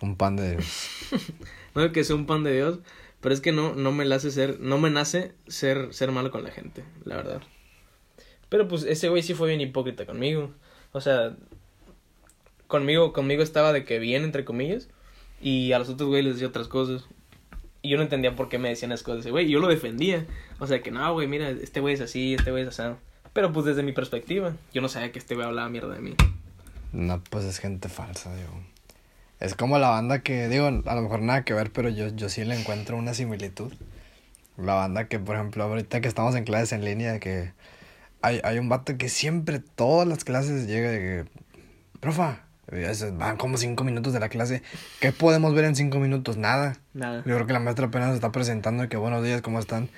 Un 0.01 0.15
pan 0.15 0.36
de 0.36 0.51
Dios. 0.51 0.89
no 1.75 1.82
digo 1.82 1.94
que 1.94 2.03
sea 2.03 2.15
un 2.15 2.25
pan 2.25 2.44
de 2.44 2.53
Dios, 2.53 2.80
pero 3.22 3.34
es 3.34 3.42
que 3.42 3.51
no, 3.51 3.75
no 3.75 3.92
me 3.92 4.06
nace 4.06 4.32
ser, 4.32 4.60
no 4.60 4.77
me 4.77 4.89
nace 4.89 5.34
ser, 5.48 5.94
ser 5.94 6.12
malo 6.12 6.32
con 6.32 6.44
la 6.44 6.51
gente, 6.51 6.84
la 7.06 7.18
verdad. 7.18 7.42
Pero 8.50 8.68
pues 8.68 8.84
ese 8.84 9.10
güey 9.10 9.24
sí 9.24 9.34
fue 9.34 9.48
bien 9.48 9.62
hipócrita 9.62 10.06
conmigo. 10.06 10.51
O 10.92 11.01
sea, 11.01 11.36
conmigo, 12.68 13.13
conmigo 13.13 13.44
estaba 13.44 13.74
de 13.74 13.86
que 13.86 14.00
bien, 14.00 14.24
entre 14.24 14.46
comillas, 14.46 14.89
y 15.42 15.72
a 15.74 15.80
los 15.80 15.89
otros 15.89 16.10
güeyes 16.10 16.25
les 16.25 16.36
decía 16.36 16.48
otras 16.48 16.68
cosas. 16.68 17.06
Y 17.82 17.89
yo 17.89 17.98
no 17.98 18.03
entendía 18.03 18.36
por 18.36 18.50
qué 18.50 18.58
me 18.60 18.70
decían 18.70 18.92
esas 18.92 19.03
cosas 19.03 19.22
ese 19.22 19.32
güey. 19.32 19.50
Yo 19.50 19.60
lo 19.60 19.68
defendía. 19.68 20.25
O 20.60 20.68
sea, 20.68 20.82
que 20.82 20.89
no, 20.89 21.13
güey, 21.13 21.27
mira, 21.27 21.50
este 21.50 21.82
güey 21.82 21.96
es 21.96 22.01
así, 22.01 22.34
este 22.34 22.51
güey 22.51 22.63
es 22.63 22.80
así. 22.80 22.96
Pero 23.34 23.52
pues 23.52 23.66
desde 23.66 23.84
mi 23.84 23.92
perspectiva, 23.92 24.54
yo 24.74 24.82
no 24.82 24.90
sabía 24.90 25.12
que 25.12 25.20
este 25.20 25.36
güey 25.36 25.48
hablaba 25.48 25.68
mierda 25.70 25.94
de 25.94 26.02
mí. 26.02 26.16
No, 26.92 27.22
pues 27.30 27.46
es 27.46 27.58
gente 27.60 27.90
falsa, 27.90 28.34
digo. 28.36 28.52
Es 29.40 29.56
como 29.56 29.78
la 29.80 29.90
banda 29.90 30.20
que, 30.20 30.48
digo, 30.48 30.68
a 30.68 30.96
lo 30.96 31.02
mejor 31.02 31.22
nada 31.22 31.44
que 31.44 31.54
ver, 31.54 31.72
pero 31.72 31.90
yo, 31.90 32.08
yo 32.10 32.30
sí 32.30 32.46
le 32.46 32.58
encuentro 32.58 32.96
una 32.96 33.13
similitud. 33.13 33.74
La 34.58 34.75
banda 34.75 35.08
que, 35.08 35.20
por 35.20 35.36
ejemplo, 35.36 35.63
ahorita 35.63 36.00
que 36.00 36.08
estamos 36.08 36.36
en 36.36 36.44
clases 36.44 36.74
en 36.74 36.86
línea, 36.86 37.20
que 37.20 37.52
hay, 38.22 38.40
hay 38.44 38.60
un 38.60 38.70
vato 38.70 38.96
que 38.98 39.10
siempre, 39.10 39.60
todas 39.60 40.08
las 40.08 40.24
clases 40.24 40.67
llega 40.67 40.91
de 40.91 41.00
que, 41.00 41.26
profa, 42.00 42.43
y 42.72 43.12
van 43.12 43.38
como 43.38 43.58
cinco 43.58 43.84
minutos 43.84 44.13
de 44.13 44.19
la 44.19 44.30
clase. 44.30 44.62
¿Qué 45.00 45.12
podemos 45.12 45.54
ver 45.54 45.65
en 45.65 45.76
cinco 45.76 46.00
minutos? 46.00 46.38
Nada. 46.38 46.78
Nada. 46.93 47.17
Yo 47.26 47.36
creo 47.36 47.46
que 47.46 47.54
la 47.54 47.60
maestra 47.60 47.88
apenas 47.88 48.13
está 48.13 48.32
presentando 48.32 48.84
de 48.84 48.89
que 48.89 48.98
buenos 48.98 49.24
días, 49.24 49.41
¿cómo 49.41 49.60
están? 49.60 49.89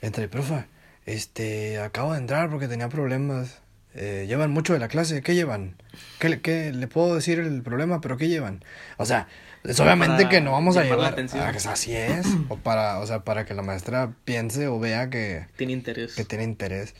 Entre, 0.00 0.28
profa, 0.28 0.66
este, 1.06 1.78
acabo 1.80 2.12
de 2.12 2.18
entrar 2.18 2.50
porque 2.50 2.68
tenía 2.68 2.88
problemas. 2.88 3.58
Eh, 3.94 4.26
llevan 4.28 4.50
mucho 4.50 4.74
de 4.74 4.78
la 4.78 4.88
clase, 4.88 5.22
¿qué 5.22 5.34
llevan? 5.34 5.76
¿Qué, 6.18 6.28
le- 6.28 6.40
qué 6.42 6.70
le 6.72 6.86
puedo 6.86 7.14
decir 7.14 7.38
el 7.38 7.62
problema, 7.62 8.02
pero 8.02 8.18
qué 8.18 8.28
llevan? 8.28 8.62
O 8.98 9.06
sea, 9.06 9.26
es 9.64 9.80
obviamente 9.80 10.24
Para 10.24 10.28
que 10.28 10.40
no 10.42 10.52
vamos 10.52 10.76
a 10.76 10.80
la 10.84 10.90
llevar. 10.90 11.12
atención. 11.14 11.42
Ah, 11.42 11.48
pues 11.50 11.64
así 11.66 11.94
es. 11.96 12.26
o 12.50 12.56
para, 12.58 12.98
o 12.98 13.06
sea, 13.06 13.20
para 13.24 13.46
que 13.46 13.54
la 13.54 13.62
maestra 13.62 14.12
piense 14.26 14.66
o 14.68 14.78
vea 14.78 15.08
que, 15.08 15.46
Tiene 15.56 15.72
interés. 15.72 16.14
que 16.14 16.24
tiene 16.26 16.44
interés. 16.44 16.94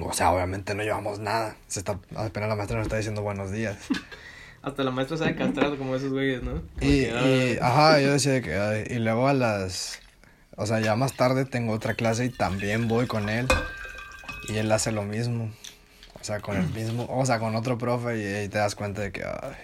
O 0.00 0.12
sea, 0.12 0.32
obviamente 0.32 0.74
no 0.74 0.82
llevamos 0.82 1.20
nada. 1.20 1.54
Se 1.68 1.78
está, 1.78 2.00
apenas 2.16 2.48
la 2.48 2.56
maestra 2.56 2.76
nos 2.78 2.86
está 2.86 2.96
diciendo 2.96 3.22
buenos 3.22 3.52
días. 3.52 3.78
Hasta 4.62 4.82
la 4.82 4.90
maestra 4.90 5.16
sabe 5.16 5.36
castrar 5.36 5.76
como 5.76 5.94
esos 5.94 6.10
güeyes, 6.10 6.42
¿no? 6.42 6.54
Como 6.54 6.64
Y, 6.80 7.04
que, 7.04 7.52
y 7.54 7.58
ah, 7.62 7.68
ajá, 7.68 8.00
yo 8.00 8.10
decía 8.12 8.42
que, 8.42 8.88
y 8.90 8.98
luego 8.98 9.28
a 9.28 9.32
las, 9.32 10.00
o 10.56 10.66
sea, 10.66 10.80
ya 10.80 10.96
más 10.96 11.12
tarde 11.14 11.44
tengo 11.44 11.72
otra 11.72 11.94
clase 11.94 12.24
y 12.26 12.30
también 12.30 12.88
voy 12.88 13.06
con 13.06 13.28
él 13.28 13.46
y 14.48 14.56
él 14.56 14.70
hace 14.72 14.92
lo 14.92 15.02
mismo, 15.02 15.50
o 16.20 16.24
sea, 16.24 16.40
con 16.40 16.56
el 16.56 16.68
mismo, 16.68 17.06
o 17.08 17.24
sea, 17.24 17.38
con 17.38 17.54
otro 17.54 17.78
profe 17.78 18.18
y 18.18 18.24
ahí 18.24 18.48
te 18.48 18.58
das 18.58 18.74
cuenta 18.74 19.02
de 19.02 19.12
que, 19.12 19.24
ay, 19.24 19.54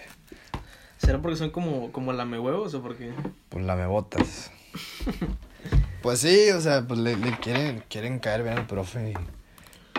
¿Será 0.97 1.21
porque 1.21 1.35
son 1.35 1.49
como, 1.49 1.91
como 1.91 2.13
lamehuevos 2.13 2.73
o 2.75 2.81
porque...? 2.81 3.11
pues 3.49 3.65
la 3.65 3.75
me 3.75 3.85
botas. 3.85 4.51
Pues 6.01 6.19
sí, 6.19 6.49
o 6.49 6.59
sea, 6.59 6.85
pues 6.85 6.99
le, 6.99 7.15
le 7.15 7.31
quieren, 7.37 7.81
quieren 7.89 8.19
caer 8.19 8.43
bien 8.43 8.57
al 8.57 8.67
profe 8.67 9.11
y 9.11 9.13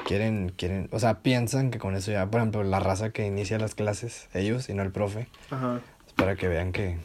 quieren, 0.04 0.52
quieren, 0.54 0.90
o 0.92 0.98
sea, 0.98 1.20
piensan 1.20 1.70
que 1.70 1.78
con 1.78 1.96
eso 1.96 2.12
ya, 2.12 2.26
por 2.26 2.40
ejemplo, 2.40 2.62
la 2.62 2.78
raza 2.78 3.08
que 3.08 3.24
inicia 3.26 3.58
las 3.58 3.74
clases, 3.74 4.28
ellos 4.34 4.68
y 4.68 4.74
no 4.74 4.82
el 4.82 4.92
profe, 4.92 5.28
Ajá. 5.50 5.80
es 6.06 6.12
para 6.12 6.36
que 6.36 6.46
vean 6.48 6.72
que, 6.72 6.98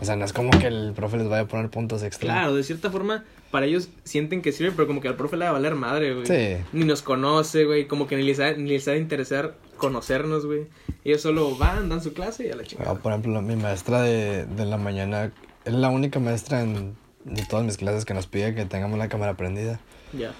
o 0.00 0.04
sea, 0.04 0.16
no 0.16 0.24
es 0.24 0.32
como 0.32 0.50
que 0.58 0.66
el 0.66 0.92
profe 0.94 1.16
les 1.18 1.28
vaya 1.28 1.42
a 1.42 1.46
poner 1.46 1.68
puntos 1.70 2.02
extra. 2.02 2.32
Claro, 2.32 2.54
de 2.54 2.62
cierta 2.62 2.90
forma, 2.90 3.24
para 3.50 3.66
ellos 3.66 3.88
sienten 4.04 4.42
que 4.42 4.52
sirve, 4.52 4.72
pero 4.72 4.86
como 4.86 5.00
que 5.00 5.08
al 5.08 5.16
profe 5.16 5.36
le 5.36 5.44
va 5.44 5.50
a 5.50 5.52
valer 5.54 5.74
madre, 5.74 6.14
güey. 6.14 6.26
Sí. 6.26 6.62
Ni 6.72 6.84
nos 6.84 7.02
conoce, 7.02 7.64
güey, 7.64 7.86
como 7.86 8.06
que 8.06 8.16
ni 8.16 8.22
les 8.22 8.40
ha, 8.40 8.52
ni 8.52 8.68
les 8.70 8.86
ha 8.88 8.92
de 8.92 8.98
interesar 8.98 9.56
conocernos, 9.76 10.46
güey. 10.46 10.66
Ellos 11.04 11.20
solo 11.22 11.56
van, 11.56 11.88
dan 11.88 12.02
su 12.02 12.12
clase 12.12 12.46
y 12.46 12.50
a 12.50 12.56
la 12.56 12.62
Ah, 12.62 12.66
chingada. 12.66 12.94
por 12.94 13.12
ejemplo, 13.12 13.40
mi 13.42 13.56
maestra 13.56 14.02
de, 14.02 14.44
de 14.46 14.64
la 14.66 14.76
mañana 14.76 15.32
es 15.64 15.72
la 15.74 15.88
única 15.88 16.18
maestra 16.20 16.62
en, 16.62 16.96
de 17.24 17.44
todas 17.44 17.64
mis 17.64 17.76
clases 17.76 18.04
que 18.04 18.14
nos 18.14 18.26
pide 18.26 18.54
que 18.54 18.64
tengamos 18.66 18.98
la 18.98 19.08
cámara 19.08 19.34
prendida. 19.36 19.80
Ya. 20.12 20.32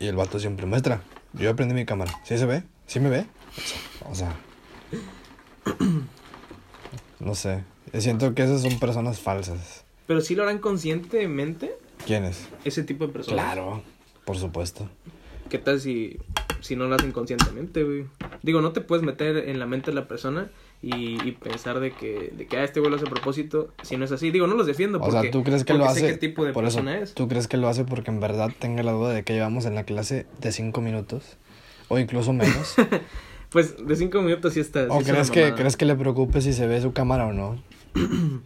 Y 0.00 0.06
el 0.08 0.16
vato 0.16 0.38
siempre, 0.38 0.66
maestra, 0.66 1.00
yo 1.34 1.44
ya 1.44 1.54
prendí 1.54 1.74
mi 1.74 1.84
cámara. 1.84 2.12
¿Sí 2.24 2.36
se 2.38 2.46
ve? 2.46 2.62
¿Sí 2.86 3.00
me 3.00 3.08
ve? 3.10 3.26
O 4.10 4.14
sea, 4.14 4.34
no 7.20 7.34
sé. 7.34 7.62
Siento 8.00 8.34
que 8.34 8.42
esas 8.42 8.62
son 8.62 8.78
personas 8.78 9.20
falsas. 9.20 9.84
Pero 10.06 10.20
sí 10.20 10.34
lo 10.34 10.42
harán 10.42 10.58
conscientemente 10.58 11.72
¿Quiénes? 12.06 12.48
ese 12.64 12.82
tipo 12.82 13.06
de 13.06 13.12
personas. 13.12 13.44
Claro, 13.44 13.82
por 14.24 14.36
supuesto. 14.36 14.88
¿Qué 15.48 15.58
tal 15.58 15.80
si, 15.80 16.18
si 16.60 16.76
no 16.76 16.86
lo 16.86 16.96
hacen 16.96 17.12
conscientemente, 17.12 17.84
güey? 17.84 18.06
Digo, 18.42 18.60
no 18.60 18.72
te 18.72 18.80
puedes 18.80 19.04
meter 19.04 19.48
en 19.48 19.58
la 19.58 19.66
mente 19.66 19.90
de 19.90 19.94
la 19.94 20.08
persona 20.08 20.50
y, 20.82 21.22
y 21.26 21.32
pensar 21.32 21.80
de 21.80 21.92
que, 21.92 22.32
de 22.36 22.46
que 22.46 22.56
ah, 22.56 22.64
este 22.64 22.80
güey 22.80 22.90
lo 22.90 22.96
hace 22.96 23.06
a 23.06 23.10
propósito, 23.10 23.72
si 23.82 23.96
no 23.96 24.04
es 24.04 24.12
así. 24.12 24.30
Digo, 24.30 24.46
no 24.46 24.54
los 24.54 24.66
defiendo 24.66 24.98
O 24.98 25.00
porque, 25.02 25.20
sea, 25.20 25.30
¿tú 25.30 25.44
crees 25.44 25.64
que 25.64 25.74
lo 25.74 25.86
hace? 25.86 26.06
qué 26.06 26.18
tipo 26.18 26.44
de 26.44 26.52
por 26.52 26.64
eso, 26.64 26.78
persona 26.78 26.98
es. 26.98 27.14
¿tú 27.14 27.28
crees 27.28 27.48
que 27.48 27.56
lo 27.56 27.68
hace 27.68 27.84
porque 27.84 28.10
en 28.10 28.20
verdad 28.20 28.50
tenga 28.58 28.82
la 28.82 28.92
duda 28.92 29.12
de 29.12 29.22
que 29.22 29.32
llevamos 29.32 29.64
en 29.66 29.74
la 29.74 29.84
clase 29.84 30.26
de 30.40 30.52
cinco 30.52 30.80
minutos? 30.80 31.36
O 31.88 31.98
incluso 31.98 32.32
menos. 32.32 32.74
Pues 33.50 33.86
de 33.86 33.94
cinco 33.94 34.20
minutos 34.20 34.54
sí 34.54 34.58
está. 34.58 34.88
¿O 34.90 34.98
sí 34.98 35.08
crees 35.08 35.30
que, 35.30 35.54
crees 35.54 35.76
que 35.76 35.84
le 35.84 35.94
preocupe 35.94 36.40
si 36.40 36.52
se 36.52 36.66
ve 36.66 36.82
su 36.82 36.92
cámara 36.92 37.26
o 37.26 37.32
no? 37.32 37.56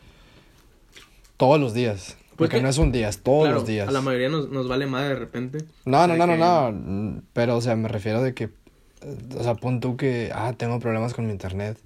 todos 1.36 1.60
los 1.60 1.74
días. 1.74 2.16
Porque 2.36 2.56
que- 2.56 2.62
no 2.62 2.68
es 2.68 2.78
un 2.78 2.92
día, 2.92 3.08
es 3.08 3.18
todos 3.22 3.44
Claro, 3.44 3.56
los 3.60 3.66
días. 3.66 3.88
A 3.88 3.90
la 3.92 4.00
mayoría 4.00 4.28
nos, 4.28 4.48
nos 4.50 4.68
vale 4.68 4.86
madre 4.86 5.08
de 5.10 5.14
repente. 5.16 5.58
No, 5.84 6.06
no, 6.06 6.16
no, 6.16 6.26
no, 6.26 6.32
que- 6.34 6.38
no. 6.38 6.72
mm, 6.72 7.22
Pero, 7.32 7.56
o 7.56 7.60
sea, 7.60 7.74
me 7.76 7.88
refiero 7.88 8.22
de 8.22 8.34
que. 8.34 8.44
eh, 8.44 9.18
O 9.38 9.42
sea, 9.42 9.54
pon 9.54 9.80
tú 9.80 9.96
que. 9.96 10.30
Ah, 10.34 10.52
tengo 10.56 10.78
problemas 10.78 11.14
con 11.14 11.26
mi 11.26 11.32
internet. 11.32 11.78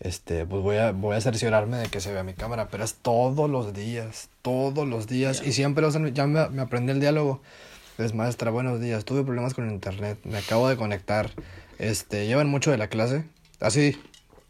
Este, 0.00 0.46
pues 0.46 0.62
voy 0.62 0.76
a, 0.76 0.92
voy 0.92 1.16
a 1.16 1.20
cerciorarme 1.20 1.76
de 1.76 1.88
que 1.88 2.00
se 2.00 2.12
vea 2.12 2.22
mi 2.22 2.32
cámara. 2.34 2.68
Pero 2.70 2.84
es 2.84 2.94
todos 2.94 3.50
los 3.50 3.74
días. 3.74 4.30
Todos 4.42 4.86
los 4.88 5.08
días. 5.08 5.42
Ya. 5.42 5.48
Y 5.48 5.52
siempre, 5.52 5.84
o 5.84 5.90
sea, 5.90 6.06
ya 6.08 6.26
me, 6.26 6.48
me 6.50 6.62
aprendí 6.62 6.92
el 6.92 7.00
diálogo. 7.00 7.42
Es 7.98 8.14
maestra, 8.14 8.50
buenos 8.52 8.80
días. 8.80 9.04
Tuve 9.04 9.24
problemas 9.24 9.54
con 9.54 9.66
el 9.66 9.72
internet. 9.72 10.18
Me 10.24 10.38
acabo 10.38 10.68
de 10.68 10.76
conectar. 10.76 11.32
Este, 11.78 12.26
llevan 12.26 12.48
mucho 12.48 12.70
de 12.70 12.78
la 12.78 12.86
clase. 12.88 13.24
Así, 13.60 13.96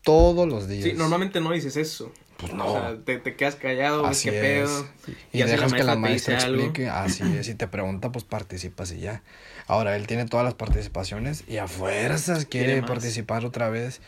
todos 0.04 0.46
los 0.46 0.68
días. 0.68 0.84
Sí, 0.84 0.92
normalmente 0.92 1.40
no 1.40 1.50
dices 1.52 1.76
eso. 1.78 2.12
Pues 2.38 2.52
O 2.52 2.56
no. 2.56 2.72
sea, 2.72 2.96
te, 3.04 3.18
te 3.18 3.34
quedas 3.36 3.56
callado, 3.56 4.02
ves 4.02 4.12
Así 4.12 4.30
qué 4.30 4.40
pedo. 4.40 4.88
Y, 5.32 5.42
dejas 5.42 5.72
que 5.72 5.82
la 5.82 5.96
maestra 5.96 6.38
algo. 6.38 6.62
explique. 6.62 6.88
Así 6.88 7.22
es. 7.36 7.48
Y 7.48 7.54
te 7.54 7.66
pregunta, 7.68 8.10
pues 8.12 8.24
participas 8.24 8.92
y 8.92 9.00
ya. 9.00 9.22
Ahora, 9.66 9.96
él 9.96 10.06
tiene 10.06 10.24
todas 10.24 10.44
las 10.44 10.54
participaciones 10.54 11.44
y 11.48 11.58
a 11.58 11.66
fuerzas 11.68 12.46
quiere 12.46 12.82
participar 12.82 13.44
otra 13.44 13.68
vez. 13.68 14.00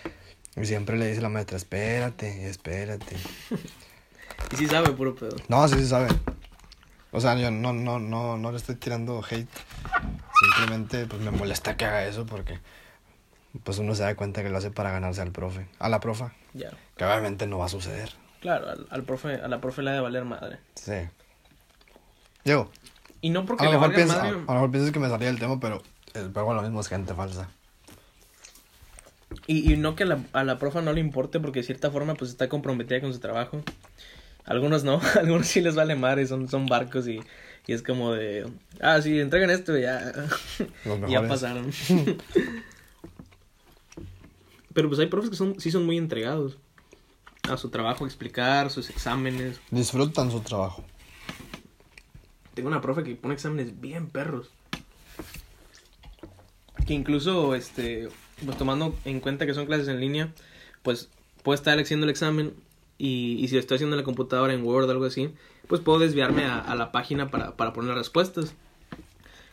Y 0.56 0.64
siempre 0.64 0.96
le 0.96 1.08
dice 1.08 1.20
la 1.20 1.28
maestra, 1.28 1.56
espérate, 1.56 2.48
espérate. 2.48 3.16
Y 4.52 4.56
sí 4.56 4.66
sabe, 4.66 4.90
puro 4.92 5.14
pedo. 5.14 5.36
No, 5.48 5.68
sí, 5.68 5.74
sí 5.76 5.86
sabe. 5.86 6.08
O 7.12 7.20
sea, 7.20 7.36
yo 7.36 7.50
no, 7.50 7.74
no, 7.74 7.98
no, 7.98 8.38
no 8.38 8.50
le 8.50 8.56
estoy 8.56 8.74
tirando 8.76 9.22
hate. 9.22 9.46
Simplemente, 10.56 11.06
pues 11.06 11.20
me 11.20 11.30
molesta 11.30 11.76
que 11.76 11.84
haga 11.84 12.06
eso 12.06 12.24
porque, 12.24 12.58
pues 13.64 13.78
uno 13.78 13.94
se 13.94 14.02
da 14.02 14.14
cuenta 14.14 14.42
que 14.42 14.48
lo 14.48 14.56
hace 14.56 14.70
para 14.70 14.92
ganarse 14.92 15.20
al 15.20 15.30
profe, 15.30 15.66
a 15.78 15.88
la 15.90 16.00
profa. 16.00 16.32
Ya. 16.54 16.70
Que 16.96 17.04
obviamente 17.04 17.46
no 17.46 17.58
va 17.58 17.66
a 17.66 17.68
suceder. 17.68 18.10
Claro, 18.40 18.70
al, 18.70 18.86
al 18.90 19.02
profe, 19.04 19.34
a 19.34 19.48
la 19.48 19.60
profe 19.60 19.82
le 19.82 19.90
ha 19.90 19.94
de 19.94 20.00
valer 20.00 20.24
madre. 20.24 20.58
Sí. 20.74 20.94
Diego, 22.44 22.70
Y 23.20 23.30
no 23.30 23.44
porque 23.44 23.64
a 23.64 23.66
lo, 23.66 23.72
mejor 23.72 23.88
valga 23.88 23.96
piensas, 23.96 24.18
a, 24.18 24.30
lo 24.30 24.38
mejor 24.38 24.70
piensas 24.70 24.92
que 24.92 24.98
me 24.98 25.08
salía 25.08 25.28
del 25.28 25.38
tema, 25.38 25.60
pero 25.60 25.82
el 26.14 26.30
pero 26.30 26.54
lo 26.54 26.62
mismo 26.62 26.80
es 26.80 26.88
gente 26.88 27.14
falsa. 27.14 27.48
Y, 29.46 29.72
y 29.72 29.76
no 29.76 29.94
que 29.94 30.04
a 30.04 30.06
la, 30.06 30.18
a 30.32 30.42
la 30.42 30.58
profa 30.58 30.80
no 30.82 30.92
le 30.92 31.00
importe 31.00 31.38
porque 31.38 31.60
de 31.60 31.66
cierta 31.66 31.90
forma 31.90 32.14
pues 32.14 32.30
está 32.30 32.48
comprometida 32.48 33.00
con 33.00 33.12
su 33.12 33.20
trabajo. 33.20 33.62
Algunos 34.44 34.84
no, 34.84 35.00
algunos 35.20 35.46
sí 35.46 35.60
les 35.60 35.74
vale 35.74 35.94
madre, 35.94 36.26
son, 36.26 36.48
son 36.48 36.66
barcos 36.66 37.06
y, 37.06 37.20
y 37.66 37.72
es 37.72 37.82
como 37.82 38.12
de, 38.12 38.50
ah, 38.80 39.00
sí, 39.02 39.20
entregan 39.20 39.50
esto 39.50 39.76
y 39.76 39.82
ya, 39.82 40.12
ya 41.08 41.28
pasaron. 41.28 41.70
Pero 44.80 44.88
pues 44.88 44.98
hay 44.98 45.08
profes 45.08 45.28
que 45.28 45.36
son, 45.36 45.60
sí 45.60 45.70
son 45.70 45.84
muy 45.84 45.98
entregados 45.98 46.56
a 47.42 47.58
su 47.58 47.68
trabajo, 47.68 48.04
a 48.04 48.08
explicar 48.08 48.70
sus 48.70 48.88
exámenes. 48.88 49.60
Disfrutan 49.70 50.30
su 50.30 50.40
trabajo. 50.40 50.82
Tengo 52.54 52.70
una 52.70 52.80
profe 52.80 53.02
que 53.02 53.14
pone 53.14 53.34
exámenes 53.34 53.78
bien 53.78 54.08
perros. 54.08 54.48
Que 56.86 56.94
incluso, 56.94 57.54
este, 57.54 58.08
pues 58.42 58.56
tomando 58.56 58.96
en 59.04 59.20
cuenta 59.20 59.44
que 59.44 59.52
son 59.52 59.66
clases 59.66 59.88
en 59.88 60.00
línea, 60.00 60.32
pues 60.82 61.10
puedo 61.42 61.54
estar 61.54 61.78
haciendo 61.78 62.06
el 62.06 62.10
examen 62.10 62.54
y, 62.96 63.36
y 63.38 63.48
si 63.48 63.56
lo 63.56 63.60
estoy 63.60 63.74
haciendo 63.74 63.96
en 63.96 64.00
la 64.00 64.04
computadora 64.06 64.54
en 64.54 64.64
Word 64.64 64.88
o 64.88 64.92
algo 64.92 65.04
así, 65.04 65.34
pues 65.68 65.82
puedo 65.82 65.98
desviarme 65.98 66.46
a, 66.46 66.58
a 66.58 66.74
la 66.74 66.90
página 66.90 67.30
para, 67.30 67.54
para 67.54 67.74
poner 67.74 67.90
las 67.90 67.98
respuestas. 67.98 68.54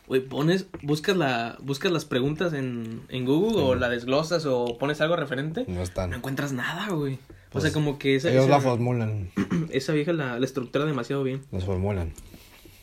Güey, 0.08 0.22
pones, 0.22 0.68
buscas 0.84 1.18
la, 1.18 1.58
buscas 1.62 1.92
las 1.92 2.06
preguntas 2.06 2.54
en, 2.54 3.02
en 3.10 3.26
Google 3.26 3.62
o 3.62 3.76
la 3.76 3.90
desglosas 3.90 4.46
o 4.46 4.78
pones 4.78 5.02
algo 5.02 5.16
referente, 5.18 5.66
No 5.68 5.76
no 5.76 5.82
están. 5.82 6.14
encuentras 6.14 6.54
nada, 6.54 6.88
güey. 6.94 7.16
o 7.16 7.20
Pues, 7.52 7.64
sea, 7.66 7.74
como 7.74 8.00
que 8.00 8.16
esa, 8.16 8.30
Ellos 8.30 8.46
esa, 8.46 8.52
la 8.56 8.62
formulan. 8.62 9.30
esa 9.70 9.92
vieja 9.92 10.14
la, 10.14 10.40
la 10.40 10.46
estructura 10.46 10.86
demasiado 10.86 11.24
bien. 11.24 11.44
Los 11.52 11.66
formulan. 11.66 12.14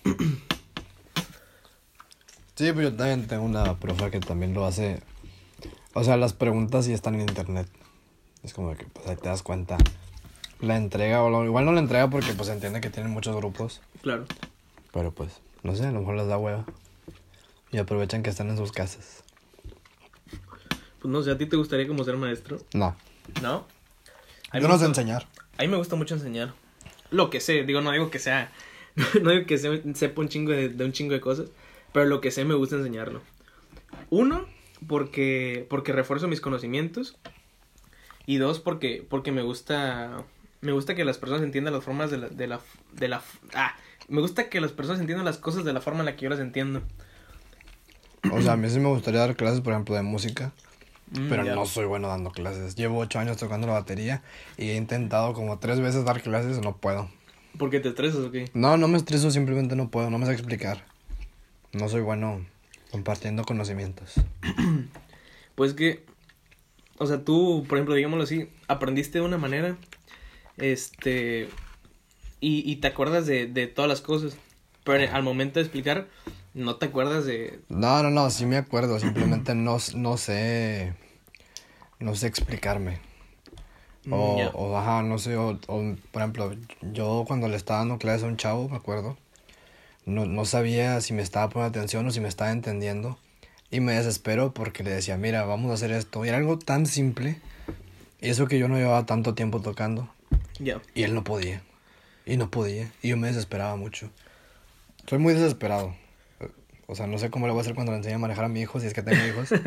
Sí, 2.57 2.71
pues 2.73 2.85
yo 2.91 2.95
también 2.97 3.27
tengo 3.27 3.43
una 3.45 3.81
profa 3.81 4.11
que 4.13 4.21
también 4.21 4.55
lo 4.55 4.65
hace. 4.65 5.01
O 5.93 6.05
sea, 6.05 6.17
las 6.17 6.35
preguntas 6.35 6.85
sí 6.85 6.93
están 6.93 7.15
en 7.17 7.23
internet. 7.23 7.67
Es 8.45 8.55
como 8.55 8.77
que 8.77 8.85
pues 8.85 9.09
ahí 9.09 9.17
te 9.17 9.29
das 9.29 9.43
cuenta. 9.43 9.77
La 10.61 10.77
entrega, 10.77 11.23
o 11.25 11.31
lo- 11.31 11.45
igual 11.45 11.65
no 11.65 11.73
la 11.73 11.81
entrega 11.81 12.09
porque 12.11 12.33
pues 12.33 12.49
entiende 12.49 12.81
que 12.81 12.91
tienen 12.91 13.11
muchos 13.13 13.35
grupos. 13.35 13.81
Claro. 14.03 14.27
Pero 14.93 15.11
pues, 15.11 15.41
no 15.65 15.75
sé, 15.75 15.87
a 15.87 15.91
lo 15.91 15.99
mejor 16.01 16.15
les 16.15 16.29
da 16.29 16.39
hueva. 16.39 16.65
Y 17.75 17.79
aprovechan 17.79 18.23
que 18.23 18.31
están 18.31 18.51
en 18.51 18.57
sus 18.57 18.71
casas. 18.71 19.25
Pues 21.01 21.11
no 21.13 21.23
sé, 21.23 21.33
¿a 21.33 21.39
ti 21.39 21.47
te 21.47 21.57
gustaría 21.57 21.89
como 21.89 22.05
ser 22.05 22.17
maestro? 22.17 22.59
No, 22.73 22.95
¿No? 23.43 23.67
A 24.51 24.57
mí 24.59 24.63
yo 24.63 24.69
me 24.69 24.69
no 24.69 24.79
sé 24.79 24.87
gusta- 24.87 24.87
enseñar. 24.87 25.27
A 25.59 25.63
mí 25.63 25.69
me 25.69 25.77
gusta 25.77 25.97
mucho 25.97 26.15
enseñar. 26.15 26.55
Lo 27.11 27.31
que 27.31 27.41
sé, 27.41 27.65
digo, 27.65 27.81
no 27.81 27.91
digo 27.91 28.11
que 28.11 28.19
sea. 28.21 28.53
No 29.23 29.31
digo 29.33 29.45
que 29.47 29.59
se- 29.59 29.95
sepa 29.95 30.21
un 30.21 30.29
chingo 30.29 30.53
de, 30.53 30.69
de 30.69 30.85
un 30.85 30.93
chingo 30.93 31.15
de 31.15 31.21
cosas. 31.21 31.49
Pero 31.93 32.07
lo 32.07 32.21
que 32.21 32.31
sé 32.31 32.45
me 32.45 32.55
gusta 32.55 32.77
enseñarlo. 32.77 33.23
Uno, 34.11 34.47
porque, 34.87 35.67
porque 35.69 35.93
refuerzo 35.93 36.29
mis 36.29 36.41
conocimientos. 36.41 37.17
Y 38.27 38.37
dos, 38.37 38.61
porque, 38.61 39.05
porque 39.11 39.33
me 39.33 39.43
gusta. 39.43 40.25
Me 40.61 40.71
gusta 40.73 40.95
que 40.95 41.05
las 41.05 41.19
personas 41.19 41.43
entiendan 41.43 41.75
las 41.75 41.83
formas 41.85 42.11
de 42.13 42.19
la, 42.19 42.29
de 42.29 42.47
la, 42.47 42.61
de 42.93 43.09
la. 43.09 43.21
Ah, 43.53 43.75
me 44.09 44.21
gusta 44.21 44.49
que 44.49 44.61
las 44.61 44.71
personas 44.73 45.01
entiendan 45.01 45.25
las 45.27 45.39
cosas 45.39 45.65
de 45.65 45.73
la 45.73 45.81
forma 45.81 46.01
en 46.01 46.07
la 46.07 46.15
que 46.17 46.23
yo 46.23 46.31
las 46.31 46.39
entiendo. 46.41 46.81
O 48.33 48.41
sea, 48.43 48.53
a 48.53 48.57
mí 48.57 48.69
sí 48.71 48.81
me 48.81 48.89
gustaría 48.89 49.21
dar 49.21 49.37
clases, 49.37 49.61
por 49.61 49.73
ejemplo, 49.73 49.95
de 49.95 50.03
música. 50.03 50.53
Mm, 51.11 51.29
Pero 51.29 51.45
no 51.45 51.67
soy 51.67 51.85
bueno 51.85 52.09
dando 52.09 52.31
clases. 52.31 52.75
Llevo 52.77 52.99
ocho 52.99 53.19
años 53.19 53.37
tocando 53.37 53.67
la 53.67 53.75
batería 53.75 54.23
y 54.57 54.71
he 54.71 54.77
intentado 54.77 55.33
como 55.35 55.59
tres 55.59 55.81
veces 55.81 56.05
dar 56.05 56.23
clases, 56.23 56.61
no 56.61 56.77
puedo. 56.77 57.11
¿Por 57.59 57.71
qué 57.71 57.79
te 57.81 57.91
estresas 57.91 58.21
o 58.21 58.31
qué? 58.31 58.51
No, 58.55 58.77
no 58.77 58.89
me 58.89 58.97
estreso, 58.97 59.31
simplemente 59.31 59.77
no 59.77 59.91
puedo, 59.91 60.11
no 60.11 60.19
me 60.19 60.27
sé 60.27 60.33
explicar. 60.33 60.85
No 61.73 61.89
soy 61.89 62.01
bueno 62.01 62.45
compartiendo 62.91 63.45
conocimientos. 63.45 64.15
Pues 65.55 65.73
que, 65.73 66.05
o 66.99 67.07
sea, 67.07 67.25
tú, 67.25 67.65
por 67.69 67.79
ejemplo, 67.79 67.95
digámoslo 67.95 68.25
así, 68.25 68.49
aprendiste 68.67 69.21
de 69.21 69.25
una 69.25 69.39
manera, 69.39 69.77
este, 70.57 71.49
y, 72.41 72.69
y 72.69 72.77
te 72.77 72.89
acuerdas 72.89 73.27
de, 73.27 73.47
de 73.47 73.69
todas 73.69 73.89
las 73.89 74.01
cosas, 74.01 74.37
pero 74.83 75.09
al 75.15 75.23
momento 75.23 75.61
de 75.61 75.65
explicar, 75.65 76.09
no 76.55 76.77
te 76.77 76.87
acuerdas 76.87 77.27
de... 77.27 77.61
No, 77.69 78.03
no, 78.03 78.11
no, 78.11 78.31
sí 78.31 78.47
me 78.47 78.57
acuerdo, 78.57 78.99
simplemente 78.99 79.55
no, 79.55 79.79
no 79.95 80.17
sé, 80.17 80.95
no 81.99 82.15
sé 82.15 82.27
explicarme. 82.27 82.99
O, 84.11 84.35
Mm, 84.35 84.39
ya. 84.39 84.49
o 84.51 84.77
ajá, 84.77 85.03
no 85.03 85.19
sé, 85.19 85.37
o, 85.37 85.59
o, 85.67 85.97
por 86.13 86.23
ejemplo, 86.23 86.55
yo 86.93 87.25
cuando 87.27 87.49
le 87.49 87.57
estaba 87.57 87.79
dando 87.81 87.99
clases 87.99 88.25
a 88.25 88.27
un 88.27 88.37
chavo, 88.37 88.69
me 88.69 88.77
acuerdo, 88.77 89.17
no, 90.05 90.27
no 90.27 90.45
sabía 90.45 91.01
si 91.01 91.15
me 91.15 91.23
estaba 91.23 91.49
poniendo 91.49 91.79
atención 91.79 92.07
o 92.07 92.11
si 92.11 92.21
me 92.21 92.29
estaba 92.29 92.51
entendiendo. 92.51 93.19
Y 93.71 93.81
me 93.81 93.95
desespero 93.95 94.53
porque 94.53 94.85
le 94.85 94.91
decía, 94.91 95.17
mira, 95.17 95.45
vamos 95.47 95.71
a 95.71 95.75
hacer 95.75 95.91
esto. 95.91 96.25
Y 96.25 96.29
era 96.29 96.37
algo 96.37 96.59
tan 96.59 96.87
simple. 96.87 97.41
Y 98.21 98.29
eso 98.29 98.47
que 98.47 98.59
yo 98.59 98.69
no 98.69 98.77
llevaba 98.77 99.05
tanto 99.07 99.35
tiempo 99.35 99.61
tocando. 99.61 100.09
Ya. 100.61 100.81
Y 100.95 101.03
él 101.03 101.15
no 101.15 101.25
podía. 101.25 101.63
Y 102.27 102.37
no 102.37 102.51
podía. 102.51 102.93
Y 103.03 103.09
yo 103.09 103.17
me 103.17 103.29
desesperaba 103.29 103.75
mucho. 103.77 104.11
Soy 105.09 105.19
muy 105.19 105.35
desesperado. 105.35 105.97
O 106.87 106.95
sea, 106.95 107.07
no 107.07 107.19
sé 107.19 107.31
cómo 107.31 107.47
le 107.47 107.53
voy 107.53 107.61
a 107.61 107.63
hacer 107.63 107.75
cuando 107.75 107.93
le 107.93 107.99
enseñe 107.99 108.15
a 108.15 108.19
manejar 108.19 108.45
a 108.45 108.49
mi 108.49 108.61
hijo, 108.61 108.81
si 108.81 108.87
es 108.87 108.95
que 108.95 109.03
tengo 109.03 109.25
hijos. 109.27 109.51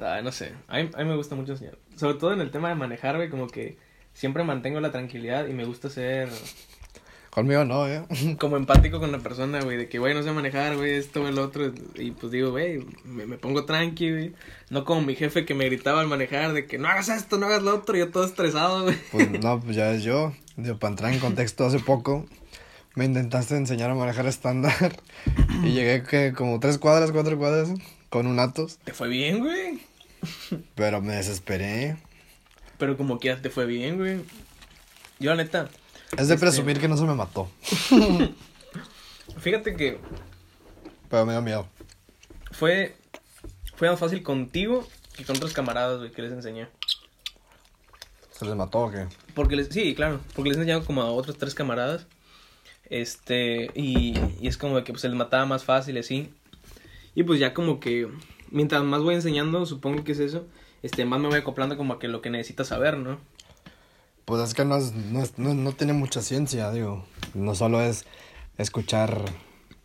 Ah, 0.00 0.20
no 0.22 0.32
sé, 0.32 0.52
a 0.66 0.82
mí, 0.82 0.90
a 0.92 0.98
mí 0.98 1.04
me 1.04 1.14
gusta 1.14 1.36
mucho 1.36 1.52
enseñar. 1.52 1.78
Sobre 1.94 2.14
todo 2.14 2.32
en 2.32 2.40
el 2.40 2.50
tema 2.50 2.68
de 2.68 2.74
manejar, 2.74 3.14
güey, 3.14 3.30
como 3.30 3.46
que 3.46 3.78
siempre 4.12 4.42
mantengo 4.42 4.80
la 4.80 4.90
tranquilidad 4.90 5.46
y 5.46 5.52
me 5.52 5.64
gusta 5.64 5.88
ser 5.88 6.28
Conmigo 7.34 7.64
no, 7.64 7.88
¿eh? 7.88 8.04
como 8.38 8.56
empático 8.56 9.00
con 9.00 9.10
la 9.10 9.18
persona, 9.18 9.60
güey, 9.60 9.76
de 9.76 9.88
que, 9.88 9.98
güey, 9.98 10.14
no 10.14 10.22
sé 10.22 10.30
manejar, 10.30 10.76
güey, 10.76 10.92
esto, 10.92 11.26
el 11.26 11.40
otro, 11.40 11.72
y 11.96 12.12
pues 12.12 12.30
digo, 12.30 12.52
güey, 12.52 12.86
me, 13.04 13.26
me 13.26 13.38
pongo 13.38 13.64
tranqui, 13.64 14.10
güey. 14.12 14.32
No 14.70 14.84
como 14.84 15.02
mi 15.02 15.16
jefe 15.16 15.44
que 15.44 15.52
me 15.52 15.64
gritaba 15.64 16.00
al 16.00 16.06
manejar 16.06 16.52
de 16.52 16.66
que 16.66 16.78
no 16.78 16.86
hagas 16.86 17.08
esto, 17.08 17.36
no 17.36 17.46
hagas 17.46 17.64
lo 17.64 17.74
otro, 17.74 17.96
yo 17.96 18.12
todo 18.12 18.24
estresado, 18.24 18.84
güey. 18.84 18.96
Pues 19.10 19.30
no, 19.42 19.58
pues 19.64 19.74
ya 19.74 19.90
es 19.90 20.04
yo. 20.04 20.32
Digo, 20.56 20.78
para 20.78 20.92
entrar 20.92 21.12
en 21.12 21.18
contexto, 21.18 21.66
hace 21.66 21.80
poco 21.80 22.24
me 22.94 23.04
intentaste 23.04 23.56
enseñar 23.56 23.90
a 23.90 23.94
manejar 23.94 24.26
estándar. 24.26 24.74
Y 25.62 25.72
llegué 25.72 26.02
que 26.02 26.32
como 26.32 26.60
tres 26.60 26.78
cuadras, 26.78 27.10
cuatro 27.12 27.38
cuadras 27.38 27.70
con 28.10 28.26
un 28.26 28.38
Atos. 28.38 28.78
Te 28.84 28.92
fue 28.92 29.08
bien, 29.08 29.40
güey. 29.40 29.80
Pero 30.74 31.00
me 31.00 31.14
desesperé. 31.16 31.96
Pero 32.78 32.96
como 32.96 33.18
que 33.18 33.28
ya 33.28 33.40
te 33.40 33.50
fue 33.50 33.66
bien, 33.66 33.96
güey. 33.98 34.20
Yo, 35.20 35.30
la 35.34 35.42
neta, 35.42 35.68
Es 36.16 36.28
de 36.28 36.34
Este- 36.34 36.38
presumir 36.46 36.80
que 36.80 36.88
no 36.88 36.96
se 36.96 37.04
me 37.04 37.14
mató. 37.14 37.48
fíjate 39.40 39.74
que 39.76 39.98
Pero 41.08 41.26
me 41.26 41.32
dio 41.32 41.42
miedo. 41.42 41.68
fue, 42.52 42.96
fue 43.76 43.90
más 43.90 43.98
fácil 43.98 44.22
contigo 44.22 44.86
que 45.16 45.24
con 45.24 45.36
otros 45.36 45.52
camaradas, 45.52 45.98
güey, 45.98 46.10
que 46.12 46.22
les 46.22 46.32
enseñé. 46.32 46.68
¿Se 48.32 48.44
les 48.44 48.54
mató 48.56 48.80
o 48.80 48.90
qué? 48.90 49.06
Porque 49.34 49.54
les, 49.56 49.68
sí, 49.68 49.94
claro, 49.94 50.20
porque 50.34 50.50
les 50.50 50.58
he 50.58 50.60
enseñado 50.60 50.84
como 50.84 51.02
a 51.02 51.10
otros 51.10 51.38
tres 51.38 51.54
camaradas. 51.54 52.06
Este, 52.90 53.70
y, 53.74 54.14
y 54.40 54.48
es 54.48 54.56
como 54.58 54.76
de 54.76 54.84
que 54.84 54.92
pues, 54.92 55.02
se 55.02 55.08
les 55.08 55.16
mataba 55.16 55.46
más 55.46 55.64
fácil 55.64 55.98
así. 55.98 56.30
Y 57.14 57.22
pues 57.24 57.40
ya 57.40 57.54
como 57.54 57.80
que, 57.80 58.08
mientras 58.50 58.82
más 58.84 59.02
voy 59.02 59.14
enseñando, 59.14 59.66
supongo 59.66 60.04
que 60.04 60.12
es 60.12 60.18
eso, 60.20 60.46
este, 60.82 61.04
más 61.04 61.20
me 61.20 61.28
voy 61.28 61.38
acoplando 61.38 61.76
como 61.76 61.94
a 61.94 61.98
que 61.98 62.08
lo 62.08 62.20
que 62.22 62.30
necesitas 62.30 62.68
saber, 62.68 62.98
¿no? 62.98 63.18
Pues 64.24 64.42
es 64.42 64.54
que 64.54 64.64
no, 64.64 64.76
es, 64.76 64.92
no, 64.92 65.22
es- 65.22 65.38
no, 65.38 65.54
no 65.54 65.72
tiene 65.72 65.92
mucha 65.92 66.22
ciencia, 66.22 66.70
digo. 66.70 67.04
No 67.34 67.54
solo 67.54 67.80
es 67.82 68.04
escuchar 68.58 69.20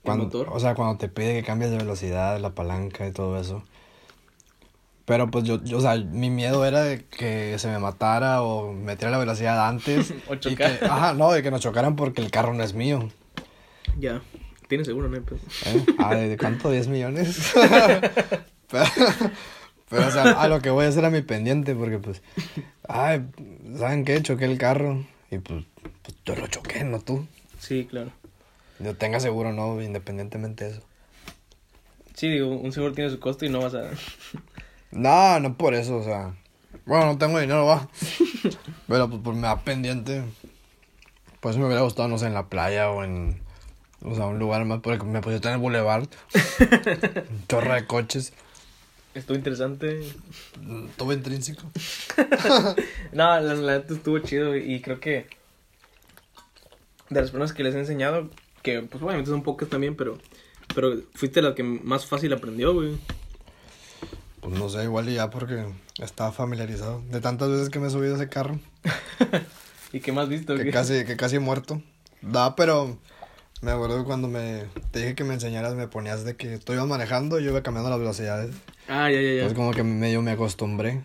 cuando, 0.04 0.26
motor? 0.26 0.48
o 0.52 0.60
sea, 0.60 0.76
cuando 0.76 0.98
te 0.98 1.10
pide 1.10 1.34
que 1.34 1.44
cambies 1.46 1.72
de 1.72 1.78
velocidad, 1.78 2.40
la 2.40 2.56
palanca 2.56 3.08
y 3.08 3.12
todo 3.12 3.40
eso. 3.40 3.64
Pero 5.10 5.32
pues 5.32 5.44
yo, 5.44 5.60
yo, 5.64 5.80
o 5.80 5.82
sea, 5.82 5.96
mi 5.96 6.30
miedo 6.30 6.64
era 6.68 6.84
de 6.84 7.04
que 7.06 7.58
se 7.58 7.68
me 7.68 7.80
matara 7.80 8.44
o 8.44 8.74
metiera 8.74 9.10
la 9.10 9.18
velocidad 9.18 9.68
antes. 9.68 10.14
O 10.30 10.36
y 10.36 10.40
chocar. 10.40 10.78
que, 10.78 10.86
ajá, 10.86 11.16
no, 11.16 11.32
de 11.32 11.42
que 11.42 11.50
nos 11.50 11.62
chocaran 11.62 11.96
porque 11.96 12.22
el 12.22 12.30
carro 12.30 12.54
no 12.54 12.64
es 12.64 12.76
mío. 12.76 13.10
Ya, 13.98 14.22
tienes 14.68 14.86
seguro, 14.86 15.10
¿no? 15.10 15.16
hay 15.16 15.22
pedo? 15.22 15.40
¿eh? 15.66 15.86
Ah, 15.98 16.14
¿de 16.14 16.38
cuánto? 16.38 16.72
¿10 16.72 16.90
millones? 16.90 17.54
pero, 18.70 18.86
pero, 19.90 20.08
o 20.08 20.12
sea, 20.12 20.40
a 20.40 20.48
lo 20.48 20.62
que 20.62 20.70
voy 20.70 20.86
a 20.86 20.90
hacer 20.90 21.04
a 21.04 21.10
mi 21.10 21.24
pendiente 21.24 21.74
porque 21.74 21.98
pues, 21.98 22.22
ay, 22.88 23.26
¿saben 23.80 24.06
qué? 24.06 24.22
Choqué 24.22 24.46
el 24.46 24.60
carro 24.60 25.04
y 25.32 25.40
pues, 25.40 25.66
pues 26.04 26.18
yo 26.24 26.36
lo 26.36 26.46
choqué, 26.46 26.84
no 26.84 27.00
tú. 27.00 27.26
Sí, 27.58 27.88
claro. 27.90 28.12
Yo 28.78 28.96
tenga 28.96 29.20
seguro, 29.20 29.54
no, 29.54 29.82
independientemente 29.82 30.66
de 30.66 30.72
eso. 30.74 30.84
Sí, 32.14 32.30
digo, 32.30 32.50
un 32.50 32.72
seguro 32.74 32.94
tiene 32.94 33.10
su 33.10 33.20
costo 33.20 33.46
y 33.46 33.50
no 33.50 33.62
vas 33.62 33.74
a... 33.74 33.90
No, 34.92 35.40
no 35.40 35.56
por 35.56 35.74
eso, 35.74 35.98
o 35.98 36.04
sea. 36.04 36.36
Bueno, 36.86 37.08
no 37.08 37.18
tengo 37.18 37.40
dinero, 37.40 37.66
va. 37.66 37.88
Pero 38.88 39.10
pues, 39.10 39.22
pues 39.24 39.36
me 39.36 39.44
da 39.44 39.60
pendiente. 39.62 40.24
Pues 41.40 41.58
me 41.58 41.66
hubiera 41.66 41.82
gustado, 41.82 42.08
no 42.08 42.18
sé, 42.18 42.28
en 42.28 42.34
la 42.34 42.48
playa 42.48 42.90
o 42.90 43.04
en. 43.04 43.42
O 44.02 44.16
sea, 44.16 44.28
un 44.28 44.40
lugar 44.40 44.66
más. 44.66 44.80
Porque 44.82 45.06
me 45.06 45.22
pusiste 45.22 45.48
en 45.48 45.56
el 45.56 45.60
boulevard. 45.60 46.08
un 47.30 47.46
chorro 47.48 47.74
de 47.74 47.86
coches. 47.86 48.34
Estuvo 49.14 49.38
interesante. 49.38 50.02
Todo 50.98 51.14
intrínseco. 51.14 51.64
no, 53.14 53.40
la, 53.40 53.42
la 53.42 53.78
neta 53.78 53.94
estuvo 53.94 54.20
chido 54.20 54.56
y 54.56 54.82
creo 54.82 55.00
que 55.00 55.28
de 57.10 57.22
las 57.22 57.32
personas 57.32 57.54
que 57.54 57.64
les 57.64 57.76
he 57.76 57.80
enseñado, 57.80 58.30
que 58.62 58.82
pues 58.82 59.04
obviamente 59.04 59.32
son 59.32 59.42
pocas 59.42 59.68
también, 59.68 59.96
pero 59.96 60.20
pero 60.76 61.02
fuiste 61.14 61.42
la 61.42 61.56
que 61.56 61.64
más 61.64 62.06
fácil 62.06 62.34
aprendió, 62.34 62.74
güey. 62.74 62.98
Pues 64.50 64.62
no 64.62 64.70
sé, 64.70 64.84
igual 64.84 65.08
y 65.10 65.14
ya 65.14 65.30
porque 65.30 65.64
estaba 66.02 66.32
familiarizado. 66.32 67.04
De 67.12 67.22
tantas 67.22 67.50
veces 67.50 67.70
que 67.70 67.80
me 67.80 67.88
he 67.88 67.90
subido 67.92 68.16
a 68.16 68.18
ese 68.18 68.30
carro. 68.30 68.60
¿Y 69.94 70.00
qué 70.00 70.12
más 70.12 70.28
visto? 70.28 70.56
Que 70.56 70.64
qué? 70.64 70.72
casi, 70.72 71.06
que 71.06 71.16
casi 71.16 71.36
he 71.36 71.40
muerto. 71.40 71.84
Da, 72.22 72.56
pero 72.56 72.98
me 73.62 73.70
acuerdo 73.72 74.04
cuando 74.06 74.28
me 74.28 74.66
te 74.92 75.00
dije 75.00 75.14
que 75.14 75.24
me 75.24 75.36
enseñaras, 75.36 75.76
me 75.76 75.88
ponías 75.88 76.26
de 76.26 76.36
que 76.36 76.58
tú 76.58 76.74
ibas 76.74 76.88
manejando 76.88 77.40
y 77.40 77.44
yo 77.44 77.52
iba 77.52 77.62
cambiando 77.62 77.92
las 77.92 78.00
velocidades. 78.00 78.56
Ah, 78.88 79.12
ya, 79.12 79.22
ya, 79.22 79.22
ya. 79.22 79.34
Entonces 79.34 79.56
como 79.56 79.72
que 79.72 79.84
medio 79.84 80.24
me 80.24 80.32
acostumbré. 80.32 81.04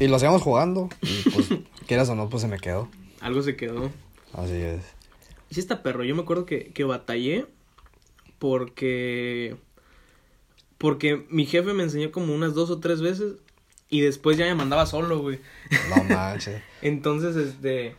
y 0.00 0.08
lo 0.08 0.16
hacíamos 0.16 0.40
jugando. 0.40 0.88
Y 1.02 1.30
pues, 1.30 1.48
quieras 1.86 2.08
o 2.08 2.14
no, 2.14 2.30
pues 2.30 2.40
se 2.40 2.48
me 2.48 2.58
quedó. 2.58 2.88
Algo 3.20 3.42
se 3.42 3.56
quedó. 3.56 3.90
Así 4.32 4.54
es. 4.54 4.80
Sí 5.50 5.60
está 5.60 5.82
perro. 5.82 6.02
Yo 6.02 6.14
me 6.14 6.22
acuerdo 6.22 6.46
que, 6.46 6.72
que 6.72 6.84
batallé 6.84 7.46
porque... 8.38 9.58
Porque 10.82 11.24
mi 11.30 11.46
jefe 11.46 11.74
me 11.74 11.84
enseñó 11.84 12.10
como 12.10 12.34
unas 12.34 12.54
dos 12.54 12.68
o 12.70 12.80
tres 12.80 13.00
veces 13.00 13.34
y 13.88 14.00
después 14.00 14.36
ya 14.36 14.46
me 14.46 14.56
mandaba 14.56 14.84
solo, 14.84 15.20
güey. 15.20 15.38
No 15.88 16.02
manches. 16.02 16.60
Entonces, 16.82 17.36
este... 17.36 17.94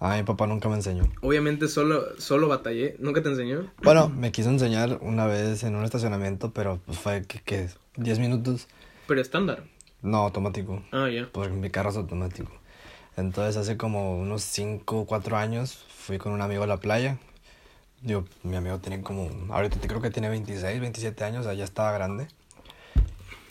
A 0.00 0.16
mi 0.16 0.24
papá 0.24 0.48
nunca 0.48 0.68
me 0.68 0.74
enseñó. 0.74 1.04
Obviamente 1.20 1.68
solo, 1.68 2.18
solo 2.18 2.48
batallé. 2.48 2.96
¿Nunca 2.98 3.22
te 3.22 3.28
enseñó? 3.28 3.70
Bueno, 3.84 4.08
me 4.08 4.32
quiso 4.32 4.50
enseñar 4.50 4.98
una 5.02 5.26
vez 5.26 5.62
en 5.62 5.76
un 5.76 5.84
estacionamiento, 5.84 6.50
pero 6.52 6.80
pues 6.84 6.98
fue 6.98 7.22
que, 7.26 7.42
que 7.42 7.68
10 7.94 8.18
minutos. 8.18 8.66
Pero 9.06 9.20
estándar. 9.20 9.62
No, 10.02 10.16
automático. 10.24 10.82
Ah, 10.90 11.08
ya. 11.08 11.28
Porque 11.30 11.52
mi 11.52 11.70
carro 11.70 11.90
es 11.90 11.96
automático. 11.96 12.50
Entonces 13.16 13.56
hace 13.56 13.76
como 13.76 14.18
unos 14.18 14.42
5 14.42 14.98
o 14.98 15.06
4 15.06 15.36
años 15.36 15.84
fui 15.96 16.18
con 16.18 16.32
un 16.32 16.42
amigo 16.42 16.64
a 16.64 16.66
la 16.66 16.78
playa. 16.78 17.18
Yo, 18.02 18.24
mi 18.42 18.56
amigo 18.56 18.78
tiene 18.78 19.02
como, 19.02 19.28
ahorita 19.52 19.78
te- 19.78 19.86
creo 19.88 20.00
que 20.00 20.10
tiene 20.10 20.28
26, 20.30 20.80
27 20.80 21.24
años, 21.24 21.40
o 21.40 21.44
sea, 21.44 21.54
ya 21.54 21.64
estaba 21.64 21.92
grande. 21.92 22.28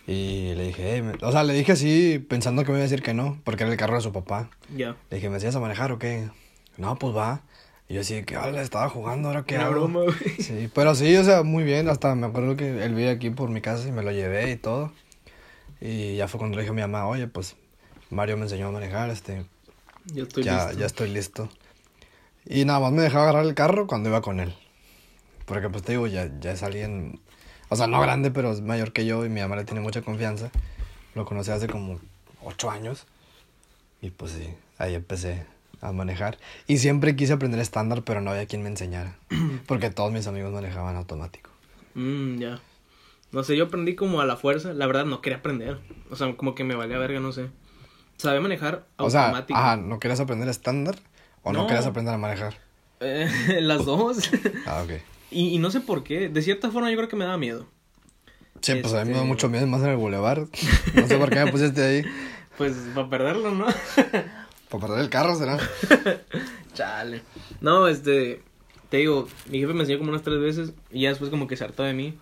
Y 0.07 0.55
le 0.55 0.67
dije, 0.67 1.03
o 1.21 1.31
sea, 1.31 1.43
le 1.43 1.53
dije 1.53 1.71
así 1.73 2.17
pensando 2.27 2.63
que 2.63 2.71
me 2.71 2.79
iba 2.79 2.83
a 2.85 2.89
decir 2.89 3.03
que 3.03 3.13
no, 3.13 3.39
porque 3.43 3.63
era 3.63 3.71
el 3.71 3.77
carro 3.77 3.95
de 3.95 4.01
su 4.01 4.11
papá. 4.11 4.49
Ya. 4.75 4.95
Le 5.11 5.17
dije, 5.17 5.29
¿me 5.29 5.35
enseñas 5.35 5.55
a 5.55 5.59
manejar 5.59 5.91
o 5.91 5.99
qué? 5.99 6.29
No, 6.77 6.95
pues 6.97 7.15
va. 7.15 7.41
Y 7.87 7.93
yo 7.95 8.01
así, 8.01 8.23
que 8.23 8.35
le 8.51 8.61
estaba 8.61 8.89
jugando, 8.89 9.27
¿ahora 9.29 9.43
qué 9.45 9.57
hago? 9.57 9.71
broma, 9.71 10.01
güey. 10.03 10.15
Sí, 10.39 10.69
pero 10.73 10.95
sí, 10.95 11.15
o 11.15 11.23
sea, 11.23 11.43
muy 11.43 11.63
bien. 11.63 11.89
Hasta 11.89 12.15
me 12.15 12.25
acuerdo 12.27 12.55
que 12.55 12.83
él 12.83 12.95
vive 12.95 13.09
aquí 13.11 13.29
por 13.29 13.49
mi 13.49 13.61
casa 13.61 13.87
y 13.87 13.91
me 13.91 14.01
lo 14.01 14.11
llevé 14.11 14.49
y 14.51 14.55
todo. 14.57 14.91
Y 15.79 16.15
ya 16.15 16.27
fue 16.27 16.39
cuando 16.39 16.55
le 16.57 16.63
dije 16.63 16.71
a 16.71 16.75
mi 16.75 16.81
mamá, 16.81 17.07
oye, 17.07 17.27
pues 17.27 17.55
Mario 18.09 18.35
me 18.37 18.43
enseñó 18.43 18.67
a 18.67 18.71
manejar, 18.71 19.09
este, 19.11 19.45
Yo 20.05 20.23
estoy 20.23 20.43
ya, 20.43 20.65
listo. 20.65 20.79
ya 20.79 20.85
estoy 20.87 21.09
listo. 21.11 21.49
Y 22.45 22.65
nada 22.65 22.79
más 22.79 22.91
me 22.91 23.01
dejaba 23.01 23.23
agarrar 23.25 23.45
el 23.45 23.55
carro 23.55 23.87
cuando 23.87 24.09
iba 24.09 24.21
con 24.21 24.39
él. 24.39 24.53
Porque 25.45 25.69
pues 25.69 25.83
te 25.83 25.93
digo, 25.93 26.07
ya, 26.07 26.29
ya 26.39 26.51
es 26.51 26.63
alguien, 26.63 27.19
o 27.69 27.75
sea, 27.75 27.87
no 27.87 27.99
grande, 28.01 28.31
pero 28.31 28.51
es 28.51 28.61
mayor 28.61 28.91
que 28.93 29.05
yo 29.05 29.25
y 29.25 29.29
mi 29.29 29.41
mamá 29.41 29.55
le 29.55 29.65
tiene 29.65 29.81
mucha 29.81 30.01
confianza. 30.01 30.51
Lo 31.15 31.25
conocí 31.25 31.51
hace 31.51 31.67
como 31.67 31.99
ocho 32.43 32.69
años. 32.69 33.05
Y 34.01 34.11
pues 34.11 34.31
sí, 34.31 34.53
ahí 34.77 34.93
empecé 34.95 35.45
a 35.81 35.91
manejar. 35.91 36.37
Y 36.67 36.77
siempre 36.77 37.15
quise 37.15 37.33
aprender 37.33 37.59
estándar, 37.59 38.03
pero 38.03 38.21
no 38.21 38.31
había 38.31 38.45
quien 38.45 38.61
me 38.63 38.69
enseñara. 38.69 39.15
Porque 39.67 39.89
todos 39.89 40.11
mis 40.11 40.27
amigos 40.27 40.53
manejaban 40.53 40.95
automático. 40.95 41.49
Mm, 41.95 42.37
ya. 42.37 42.59
No 43.31 43.43
sé, 43.43 43.55
yo 43.57 43.65
aprendí 43.65 43.95
como 43.95 44.21
a 44.21 44.25
la 44.25 44.37
fuerza. 44.37 44.73
La 44.73 44.87
verdad, 44.87 45.05
no 45.05 45.21
quería 45.21 45.37
aprender. 45.39 45.79
O 46.09 46.15
sea, 46.15 46.35
como 46.35 46.55
que 46.55 46.63
me 46.63 46.75
valía 46.75 46.97
verga, 46.97 47.19
no 47.19 47.31
sé. 47.31 47.49
Sabía 48.17 48.41
manejar 48.41 48.85
O 48.97 49.09
sea, 49.09 49.25
automático. 49.27 49.57
ajá, 49.59 49.77
¿no 49.77 49.99
querías 49.99 50.19
aprender 50.19 50.49
estándar? 50.49 50.95
¿O 51.43 51.51
no, 51.53 51.59
No. 51.61 51.67
querías 51.67 51.85
aprender 51.85 52.13
a 52.13 52.17
manejar? 52.17 52.55
Eh, 52.99 53.29
las 53.61 53.85
dos. 53.85 54.29
Ah, 54.65 54.83
ok. 54.83 54.91
y, 55.31 55.49
y 55.55 55.59
no 55.59 55.71
sé 55.71 55.79
por 55.81 56.03
qué. 56.03 56.29
De 56.29 56.41
cierta 56.41 56.69
forma, 56.71 56.89
yo 56.91 56.97
creo 56.97 57.09
que 57.09 57.15
me 57.15 57.25
daba 57.25 57.37
miedo. 57.37 57.65
Sí, 58.61 58.75
pues 58.81 58.93
a 58.93 59.03
mí 59.05 59.09
me 59.11 59.15
da 59.15 59.19
Este- 59.19 59.27
mucho 59.27 59.47
miedo 59.49 59.65
más 59.67 59.81
en 59.83 59.89
el 59.89 59.95
boulevard. 59.97 60.47
No 60.95 61.07
sé 61.07 61.17
por 61.17 61.29
qué 61.29 61.45
me 61.45 61.51
pusiste 61.51 61.81
ahí. 61.83 62.03
Pues 62.57 62.73
para 62.93 63.09
perderlo, 63.09 63.51
¿no? 63.51 63.67
Para 64.69 64.81
perder 64.85 64.99
el 64.99 65.09
carro, 65.09 65.33
¿será? 65.37 65.57
Chale. 66.73 67.21
No, 67.61 67.87
este. 67.87 68.41
Te 68.89 68.97
digo, 68.97 69.29
mi 69.49 69.59
jefe 69.59 69.73
me 69.73 69.81
enseñó 69.81 69.99
como 69.99 70.09
unas 70.11 70.23
tres 70.23 70.39
veces. 70.41 70.73
Y 70.91 71.01
ya 71.03 71.09
después, 71.09 71.29
como 71.31 71.47
que 71.47 71.55
se 71.55 71.63
hartó 71.63 71.83
de 71.83 71.93
mí. 71.93 72.17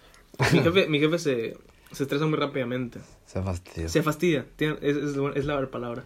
Mi 0.53 0.59
jefe, 0.59 0.87
mi 0.89 0.99
jefe 0.99 1.17
se, 1.17 1.57
se 1.91 2.03
estresa 2.03 2.25
muy 2.27 2.37
rápidamente. 2.37 2.99
Se 3.25 3.41
fastidia. 3.41 3.89
Se 3.89 4.03
fastidia, 4.03 4.45
tiene- 4.57 4.77
es, 4.81 4.95
es, 4.97 5.15
es 5.35 5.45
la 5.45 5.65
palabra. 5.71 6.03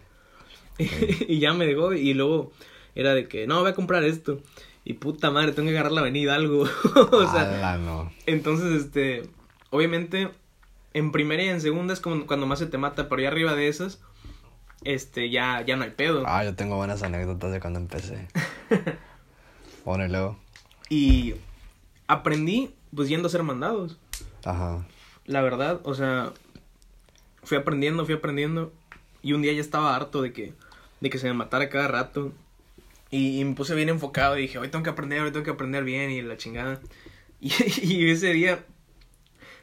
y 0.78 1.38
ya 1.38 1.52
me 1.52 1.66
dejó 1.66 1.92
y 1.92 2.14
luego 2.14 2.52
era 2.94 3.14
de 3.14 3.28
que, 3.28 3.46
no, 3.46 3.60
voy 3.60 3.70
a 3.70 3.74
comprar 3.74 4.04
esto. 4.04 4.40
Y 4.84 4.94
puta 4.94 5.30
madre, 5.30 5.52
tengo 5.52 5.68
que 5.68 5.74
agarrar 5.74 5.92
la 5.92 6.00
avenida 6.00 6.34
algo. 6.34 6.62
o 7.12 7.30
sea, 7.30 7.42
Ala, 7.42 7.78
no. 7.78 8.12
entonces, 8.26 8.82
este, 8.82 9.28
obviamente, 9.70 10.30
en 10.92 11.12
primera 11.12 11.42
y 11.42 11.48
en 11.48 11.60
segunda 11.60 11.94
es 11.94 12.00
como 12.00 12.26
cuando 12.26 12.46
más 12.46 12.58
se 12.58 12.66
te 12.66 12.78
mata, 12.78 13.08
pero 13.08 13.22
ya 13.22 13.28
arriba 13.28 13.54
de 13.54 13.68
esas, 13.68 14.00
este, 14.84 15.30
ya, 15.30 15.62
ya 15.62 15.76
no 15.76 15.84
hay 15.84 15.90
pedo. 15.90 16.24
Ah, 16.26 16.44
yo 16.44 16.54
tengo 16.54 16.76
buenas 16.76 17.02
anécdotas 17.02 17.52
de 17.52 17.60
cuando 17.60 17.78
empecé. 17.78 18.28
Bueno, 19.84 20.04
y 20.06 20.08
luego. 20.08 20.36
Y 20.88 21.34
aprendí, 22.06 22.74
pues, 22.94 23.08
yendo 23.08 23.26
a 23.26 23.30
hacer 23.30 23.42
mandados. 23.42 23.98
Ajá. 24.44 24.86
La 25.24 25.42
verdad, 25.42 25.80
o 25.84 25.94
sea, 25.94 26.32
fui 27.42 27.56
aprendiendo, 27.56 28.04
fui 28.04 28.14
aprendiendo. 28.14 28.72
Y 29.22 29.32
un 29.32 29.42
día 29.42 29.52
ya 29.52 29.60
estaba 29.60 29.94
harto 29.94 30.22
de 30.22 30.32
que, 30.32 30.54
de 31.00 31.10
que 31.10 31.18
se 31.18 31.26
me 31.26 31.34
matara 31.34 31.68
cada 31.68 31.88
rato. 31.88 32.32
Y, 33.12 33.38
y 33.38 33.44
me 33.44 33.54
puse 33.54 33.74
bien 33.76 33.88
enfocado 33.90 34.36
y 34.36 34.42
dije, 34.42 34.58
hoy 34.58 34.68
tengo 34.68 34.82
que 34.82 34.90
aprender, 34.90 35.20
hoy 35.20 35.30
tengo 35.30 35.44
que 35.44 35.50
aprender 35.52 35.84
bien 35.84 36.10
y 36.10 36.20
la 36.22 36.36
chingada. 36.36 36.80
Y, 37.40 37.52
y 37.82 38.10
ese 38.10 38.32
día 38.32 38.64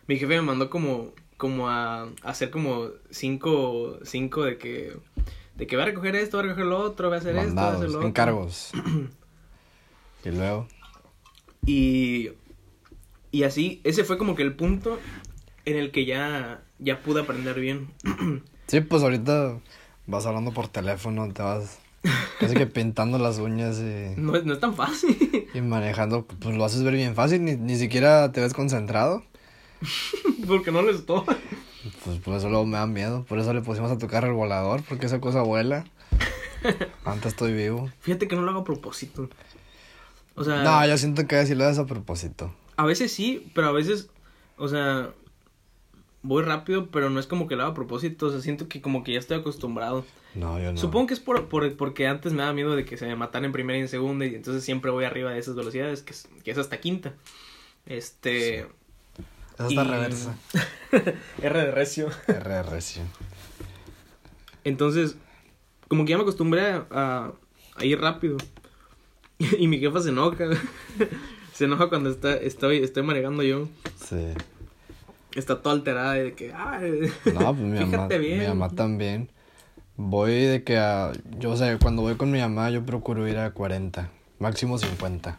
mi 0.05 0.15
jefe 0.17 0.35
me 0.35 0.41
mandó 0.41 0.69
como, 0.69 1.13
como 1.37 1.69
a, 1.69 2.03
a 2.03 2.09
hacer 2.23 2.49
como 2.49 2.89
cinco, 3.09 3.99
cinco 4.03 4.43
de 4.43 4.57
que, 4.57 4.97
de 5.55 5.65
que 5.67 5.75
voy 5.75 5.83
a 5.83 5.85
recoger 5.85 6.15
esto, 6.15 6.37
voy 6.37 6.45
a 6.45 6.49
recoger 6.49 6.65
lo 6.65 6.79
otro, 6.79 7.07
voy 7.07 7.15
a 7.15 7.19
hacer 7.19 7.35
esto, 7.37 7.53
voy 7.53 7.63
a 7.63 7.67
hacer 7.67 7.89
Mandados, 7.89 7.91
lo 7.91 7.97
otro. 7.99 8.07
encargos. 8.07 8.71
y 10.25 10.29
luego. 10.31 10.67
Y, 11.65 12.31
y 13.31 13.43
así, 13.43 13.81
ese 13.83 14.03
fue 14.03 14.17
como 14.17 14.35
que 14.35 14.43
el 14.43 14.55
punto 14.55 14.99
en 15.65 15.77
el 15.77 15.91
que 15.91 16.05
ya, 16.05 16.63
ya 16.79 16.99
pude 17.01 17.21
aprender 17.21 17.59
bien. 17.59 17.87
Sí, 18.67 18.81
pues 18.81 19.01
ahorita 19.01 19.59
vas 20.05 20.25
hablando 20.27 20.51
por 20.51 20.67
teléfono, 20.67 21.27
te 21.33 21.41
vas 21.41 21.79
casi 22.39 22.55
que 22.55 22.65
pintando 22.67 23.17
las 23.19 23.37
uñas 23.39 23.77
y, 23.79 24.13
No, 24.19 24.35
es- 24.35 24.45
no 24.45 24.53
es 24.53 24.59
tan 24.59 24.75
fácil. 24.75 25.47
y 25.53 25.61
manejando. 25.61 26.25
Pues 26.25 26.55
lo 26.55 26.63
haces 26.65 26.83
ver 26.83 26.93
bien 26.95 27.15
fácil, 27.15 27.43
ni, 27.43 27.55
ni 27.55 27.75
siquiera 27.77 28.31
te 28.31 28.41
ves 28.41 28.53
concentrado. 28.53 29.23
porque 30.47 30.71
no 30.71 30.81
lo 30.81 30.91
estoy. 30.91 31.23
Pues 32.03 32.17
por 32.19 32.35
eso 32.35 32.49
luego 32.49 32.65
me 32.65 32.77
da 32.77 32.85
miedo. 32.87 33.23
Por 33.27 33.39
eso 33.39 33.53
le 33.53 33.61
pusimos 33.61 33.91
a 33.91 33.97
tu 33.97 34.07
carro 34.07 34.27
el 34.27 34.33
volador, 34.33 34.83
porque 34.87 35.05
esa 35.05 35.19
cosa 35.21 35.41
vuela. 35.41 35.85
Antes 37.05 37.27
estoy 37.33 37.53
vivo. 37.53 37.89
Fíjate 38.01 38.27
que 38.27 38.35
no 38.35 38.41
lo 38.41 38.51
hago 38.51 38.59
a 38.61 38.63
propósito. 38.65 39.29
O 40.35 40.43
sea, 40.43 40.63
No, 40.63 40.85
yo 40.85 40.97
siento 40.97 41.25
que 41.27 41.45
si 41.45 41.55
lo 41.55 41.65
haces 41.65 41.79
a 41.79 41.85
propósito. 41.85 42.53
a 42.77 42.85
veces 42.85 43.11
sí, 43.13 43.49
pero 43.55 43.67
a 43.67 43.71
veces, 43.71 44.09
o 44.57 44.67
sea, 44.67 45.09
voy 46.21 46.43
rápido, 46.43 46.87
pero 46.91 47.09
no 47.09 47.19
es 47.19 47.27
como 47.27 47.47
que 47.47 47.55
lo 47.55 47.63
hago 47.63 47.71
a 47.71 47.75
propósito. 47.75 48.27
O 48.27 48.31
sea, 48.31 48.41
siento 48.41 48.67
que 48.67 48.81
como 48.81 49.03
que 49.03 49.13
ya 49.13 49.19
estoy 49.19 49.39
acostumbrado. 49.39 50.05
No, 50.35 50.59
yo 50.59 50.71
no. 50.71 50.77
Supongo 50.77 51.07
que 51.07 51.13
es 51.13 51.19
por, 51.19 51.47
por, 51.47 51.75
porque 51.75 52.07
antes 52.07 52.33
me 52.33 52.39
daba 52.39 52.53
miedo 52.53 52.75
de 52.75 52.85
que 52.85 52.97
se 52.97 53.05
me 53.07 53.15
mataran 53.15 53.45
en 53.45 53.51
primera 53.51 53.77
y 53.77 53.81
en 53.81 53.87
segunda, 53.87 54.25
y 54.25 54.35
entonces 54.35 54.63
siempre 54.63 54.91
voy 54.91 55.05
arriba 55.05 55.31
de 55.31 55.39
esas 55.39 55.55
velocidades, 55.55 56.01
que 56.03 56.11
es, 56.11 56.27
que 56.43 56.51
es 56.51 56.57
hasta 56.57 56.79
quinta. 56.79 57.13
Este. 57.85 58.59
Esa 58.59 59.67
está 59.67 59.83
y- 59.83 59.87
reversa. 59.87 60.37
R 61.41 61.59
de 61.59 61.71
recio. 61.71 62.09
RR, 62.27 62.81
sí. 62.81 63.01
Entonces, 64.63 65.15
como 65.87 66.05
que 66.05 66.11
ya 66.11 66.17
me 66.17 66.23
acostumbré 66.23 66.61
a 66.91 67.33
ir 67.81 67.99
rápido. 67.99 68.37
Y 69.57 69.67
mi 69.67 69.79
jefa 69.79 70.01
se 70.01 70.09
enoja. 70.09 70.49
se 71.53 71.63
enoja 71.65 71.87
cuando 71.87 72.09
está, 72.09 72.35
estoy, 72.35 72.83
estoy 72.83 73.03
manejando 73.03 73.41
yo. 73.41 73.69
Sí. 74.05 74.33
Está 75.35 75.61
toda 75.61 75.75
alterada 75.75 76.13
de 76.13 76.33
que, 76.33 76.53
ay, 76.53 77.11
No, 77.33 77.55
pues 77.55 77.57
mi 77.59 77.79
mamá, 77.79 77.85
fíjate 77.91 78.17
bien. 78.19 78.39
mi 78.39 78.47
mamá 78.47 78.69
también. 78.69 79.29
Voy 79.95 80.31
de 80.45 80.63
que 80.63 80.77
a... 80.77 81.11
Yo 81.39 81.55
sé, 81.57 81.77
cuando 81.81 82.01
voy 82.01 82.15
con 82.15 82.31
mi 82.31 82.39
mamá 82.39 82.69
yo 82.69 82.85
procuro 82.85 83.27
ir 83.27 83.37
a 83.37 83.51
40, 83.51 84.09
máximo 84.39 84.77
50. 84.77 85.37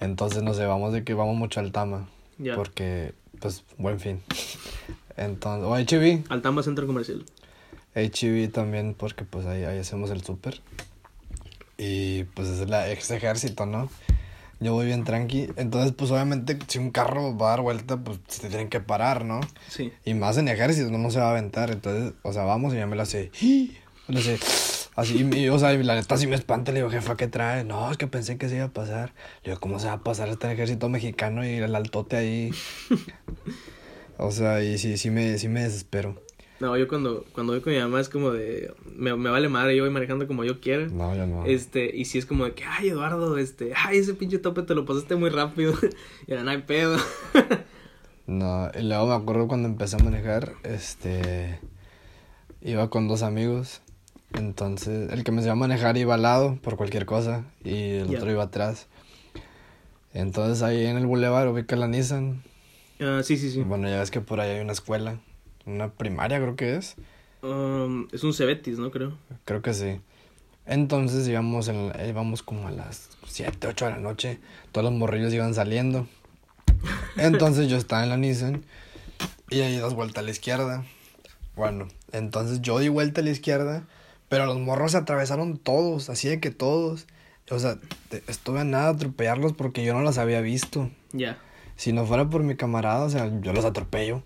Entonces, 0.00 0.42
no 0.42 0.54
sé, 0.54 0.64
vamos 0.66 0.92
de 0.92 1.04
que 1.04 1.14
vamos 1.14 1.36
mucho 1.36 1.60
al 1.60 1.70
Tama. 1.70 2.08
Ya. 2.38 2.56
Porque, 2.56 3.12
pues, 3.40 3.62
buen 3.78 4.00
fin. 4.00 4.20
Entonces, 5.16 5.64
o 5.68 5.74
HB. 5.76 6.24
Altamba 6.30 6.62
Centro 6.62 6.86
Comercial. 6.86 7.24
HB 7.94 8.50
también 8.52 8.94
porque 8.94 9.24
pues 9.24 9.46
ahí, 9.46 9.62
ahí 9.64 9.78
hacemos 9.78 10.10
el 10.10 10.22
súper. 10.24 10.60
Y 11.78 12.24
pues 12.24 12.48
es 12.48 12.68
la 12.68 12.90
ex 12.90 13.10
ejército, 13.12 13.66
¿no? 13.66 13.88
Yo 14.64 14.72
voy 14.72 14.86
bien 14.86 15.04
tranqui. 15.04 15.50
Entonces, 15.56 15.92
pues 15.92 16.10
obviamente, 16.10 16.58
si 16.68 16.78
un 16.78 16.90
carro 16.90 17.36
va 17.36 17.48
a 17.48 17.50
dar 17.50 17.60
vuelta, 17.60 17.98
pues 17.98 18.18
se 18.28 18.48
tienen 18.48 18.70
que 18.70 18.80
parar, 18.80 19.26
¿no? 19.26 19.40
Sí. 19.68 19.92
Y 20.06 20.14
más 20.14 20.38
en 20.38 20.48
ejército, 20.48 20.90
no, 20.90 20.96
no 20.96 21.10
se 21.10 21.18
va 21.18 21.26
a 21.26 21.30
aventar. 21.32 21.70
Entonces, 21.70 22.14
o 22.22 22.32
sea, 22.32 22.44
vamos 22.44 22.72
y 22.72 22.78
ya 22.78 22.86
me 22.86 22.96
la 22.96 23.02
hace. 23.02 23.30
Me 24.08 24.14
la 24.14 24.20
hace. 24.20 24.38
Así, 24.96 25.22
y, 25.22 25.48
o 25.50 25.58
sea, 25.58 25.74
y 25.74 25.82
la 25.82 25.96
neta 25.96 26.16
sí 26.16 26.26
me 26.26 26.34
espanta. 26.34 26.72
Le 26.72 26.78
digo, 26.78 26.88
jefa, 26.88 27.14
¿qué 27.14 27.28
trae? 27.28 27.62
No, 27.62 27.90
es 27.90 27.98
que 27.98 28.06
pensé 28.06 28.38
que 28.38 28.48
se 28.48 28.56
iba 28.56 28.64
a 28.64 28.72
pasar. 28.72 29.12
Le 29.42 29.50
digo, 29.50 29.60
¿cómo 29.60 29.78
se 29.78 29.88
va 29.88 29.92
a 29.92 30.02
pasar 30.02 30.30
este 30.30 30.50
ejército 30.50 30.88
mexicano 30.88 31.44
y 31.44 31.56
el 31.56 31.74
altote 31.74 32.16
ahí? 32.16 32.50
o 34.16 34.30
sea, 34.30 34.64
y 34.64 34.78
sí, 34.78 34.96
sí 34.96 35.10
me, 35.10 35.36
sí 35.36 35.48
me 35.48 35.64
desespero. 35.64 36.23
No, 36.60 36.76
yo 36.76 36.86
cuando, 36.86 37.24
cuando 37.32 37.52
voy 37.52 37.60
con 37.60 37.72
mi 37.72 37.78
mamá 37.78 38.00
es 38.00 38.08
como 38.08 38.30
de, 38.30 38.72
me, 38.94 39.14
me 39.16 39.30
vale 39.30 39.48
madre, 39.48 39.76
yo 39.76 39.82
voy 39.82 39.92
manejando 39.92 40.26
como 40.26 40.44
yo 40.44 40.60
quiera. 40.60 40.86
No, 40.86 41.14
yo 41.14 41.26
no. 41.26 41.44
Este, 41.46 41.94
y 41.94 42.04
si 42.04 42.18
es 42.18 42.26
como 42.26 42.44
de 42.44 42.52
que, 42.52 42.64
ay, 42.64 42.90
Eduardo, 42.90 43.36
este, 43.38 43.72
ay, 43.76 43.98
ese 43.98 44.14
pinche 44.14 44.38
tope 44.38 44.62
te 44.62 44.74
lo 44.74 44.84
pasaste 44.84 45.16
muy 45.16 45.30
rápido. 45.30 45.74
y 46.26 46.32
ahora 46.32 46.44
no 46.44 46.50
hay 46.50 46.62
pedo. 46.62 46.96
No, 48.26 48.70
y 48.74 48.82
luego 48.82 49.06
me 49.06 49.14
acuerdo 49.14 49.48
cuando 49.48 49.68
empecé 49.68 49.96
a 49.96 49.98
manejar, 49.98 50.54
este, 50.62 51.60
iba 52.62 52.88
con 52.88 53.06
dos 53.06 53.22
amigos, 53.22 53.82
entonces 54.32 55.12
el 55.12 55.24
que 55.24 55.30
me 55.30 55.38
enseñó 55.38 55.52
a 55.52 55.56
manejar 55.56 55.98
iba 55.98 56.14
al 56.14 56.22
lado 56.22 56.58
por 56.62 56.76
cualquier 56.76 57.04
cosa 57.04 57.44
y 57.62 57.96
el 57.96 58.16
otro 58.16 58.30
iba 58.30 58.44
atrás. 58.44 58.88
Entonces 60.14 60.62
ahí 60.62 60.86
en 60.86 60.96
el 60.96 61.06
bulevar 61.06 61.48
ubica 61.48 61.76
la 61.76 61.86
Nissan. 61.86 62.42
Ah, 62.98 63.20
sí, 63.22 63.36
sí, 63.36 63.50
sí. 63.50 63.62
Bueno, 63.62 63.88
ya 63.88 63.98
ves 63.98 64.10
que 64.10 64.22
por 64.22 64.40
ahí 64.40 64.52
hay 64.52 64.60
una 64.60 64.72
escuela, 64.72 65.18
una 65.66 65.90
primaria 65.92 66.38
creo 66.40 66.56
que 66.56 66.76
es, 66.76 66.96
Um, 67.42 68.08
es 68.12 68.24
un 68.24 68.32
Cebetis, 68.32 68.78
¿no? 68.78 68.90
Creo. 68.90 69.18
creo 69.44 69.60
que 69.60 69.74
sí. 69.74 70.00
Entonces 70.64 71.28
íbamos, 71.28 71.68
en 71.68 71.88
la- 71.90 72.06
íbamos 72.06 72.42
como 72.42 72.68
a 72.68 72.70
las 72.70 73.10
7, 73.26 73.66
8 73.68 73.84
de 73.84 73.90
la 73.90 73.98
noche, 73.98 74.38
todos 74.72 74.86
los 74.90 74.94
morrillos 74.98 75.30
iban 75.34 75.52
saliendo. 75.52 76.06
Entonces 77.16 77.68
yo 77.68 77.76
estaba 77.76 78.02
en 78.02 78.08
la 78.08 78.16
Nissan 78.16 78.64
y 79.50 79.60
ahí 79.60 79.76
das 79.78 79.92
vuelta 79.94 80.20
a 80.20 80.22
la 80.22 80.30
izquierda. 80.30 80.84
Bueno, 81.54 81.88
entonces 82.12 82.62
yo 82.62 82.78
di 82.78 82.88
vuelta 82.88 83.20
a 83.20 83.24
la 83.24 83.30
izquierda, 83.30 83.84
pero 84.30 84.46
los 84.46 84.58
morros 84.58 84.92
se 84.92 84.96
atravesaron 84.98 85.58
todos, 85.58 86.08
así 86.10 86.28
de 86.28 86.40
que 86.40 86.50
todos. 86.50 87.06
O 87.50 87.58
sea, 87.58 87.76
estuve 88.26 88.60
a 88.60 88.64
nada 88.64 88.86
de 88.86 88.94
atropellarlos 88.96 89.52
porque 89.52 89.84
yo 89.84 89.92
no 89.92 90.00
los 90.00 90.16
había 90.16 90.40
visto. 90.40 90.90
Ya. 91.12 91.38
Si 91.76 91.92
no 91.92 92.06
fuera 92.06 92.30
por 92.30 92.42
mi 92.42 92.56
camarada, 92.56 93.04
o 93.04 93.10
sea, 93.10 93.30
yo 93.42 93.52
los 93.52 93.66
atropello. 93.66 94.22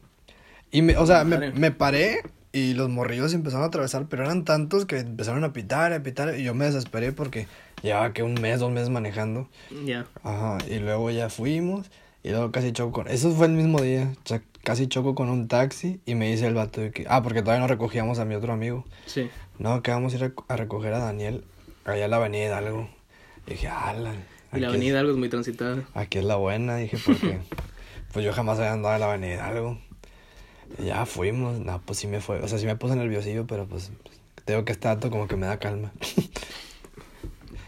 Y 0.71 0.83
me, 0.83 0.97
o 0.97 1.07
sea, 1.07 1.25
me, 1.25 1.51
me 1.53 1.71
paré 1.71 2.23
y 2.53 2.75
los 2.75 2.89
morrillos 2.89 3.35
empezaron 3.35 3.65
a 3.65 3.69
atravesar, 3.69 4.07
pero 4.09 4.25
eran 4.25 4.45
tantos 4.45 4.87
que 4.87 4.99
empezaron 4.99 5.45
a 5.45 5.53
pitar, 5.53 5.93
a 5.93 6.03
pitar, 6.03 6.39
y 6.39 6.45
yo 6.45 6.55
me 6.55 6.65
desesperé 6.65 7.13
porque 7.13 7.47
llevaba 7.83 8.13
que 8.13 8.23
un 8.23 8.35
mes, 8.35 8.61
dos 8.61 8.71
meses 8.71 8.91
manejando. 8.91 9.49
Ya. 9.85 10.07
Ajá, 10.23 10.59
y 10.69 10.79
luego 10.79 11.11
ya 11.11 11.29
fuimos 11.29 11.91
y 12.23 12.31
luego 12.31 12.51
casi 12.51 12.73
choco 12.73 12.93
con... 12.93 13.09
Eso 13.09 13.33
fue 13.33 13.47
el 13.47 13.53
mismo 13.53 13.81
día, 13.81 14.13
casi 14.65 14.87
choco 14.89 15.15
con 15.15 15.29
un 15.29 15.49
taxi 15.49 16.01
y 16.05 16.15
me 16.15 16.31
dice 16.31 16.47
el 16.47 16.55
vato 16.55 16.81
de 16.81 16.91
que... 16.91 17.07
Ah, 17.09 17.23
porque 17.23 17.43
todavía 17.43 17.61
no 17.61 17.69
recogíamos 17.69 18.19
a 18.19 18.25
mi 18.25 18.35
otro 18.35 18.53
amigo. 18.53 18.85
Sí. 19.07 19.31
No, 19.59 19.83
que 19.83 19.91
vamos 19.91 20.15
a 20.15 20.17
ir 20.17 20.35
a, 20.49 20.57
recoger 20.57 20.95
a 20.95 20.99
Daniel 20.99 21.45
allá 21.85 22.07
a 22.07 22.09
la 22.09 22.17
avenida 22.17 22.47
Hidalgo. 22.47 22.89
Y 23.47 23.51
dije, 23.53 23.69
ala. 23.69 24.15
Y 24.53 24.61
la 24.61 24.69
avenida 24.69 25.01
algo 25.01 25.13
es 25.13 25.19
muy 25.19 25.29
transitada. 25.29 25.85
Aquí 25.95 26.19
es 26.19 26.25
la 26.25 26.37
buena, 26.37 26.77
dije, 26.77 26.97
porque 27.05 27.39
pues 28.13 28.25
yo 28.25 28.33
jamás 28.33 28.59
había 28.59 28.73
andado 28.73 28.95
en 28.95 29.01
la 29.01 29.11
avenida 29.11 29.35
Hidalgo. 29.35 29.79
Ya 30.85 31.07
fuimos, 31.07 31.59
no, 31.61 31.81
pues 31.85 31.99
sí 31.99 32.07
me 32.07 32.21
fue, 32.21 32.41
o 32.41 32.49
sea, 32.49 32.59
sí 32.59 32.67
me 32.67 32.77
puse 32.77 32.95
nerviosillo, 32.97 33.47
pero 33.47 33.67
pues 33.67 33.91
tengo 34.45 34.65
que 34.65 34.73
estar 34.73 34.99
como 35.01 35.27
que 35.29 35.37
me 35.37 35.47
da 35.47 35.59
calma. 35.59 35.93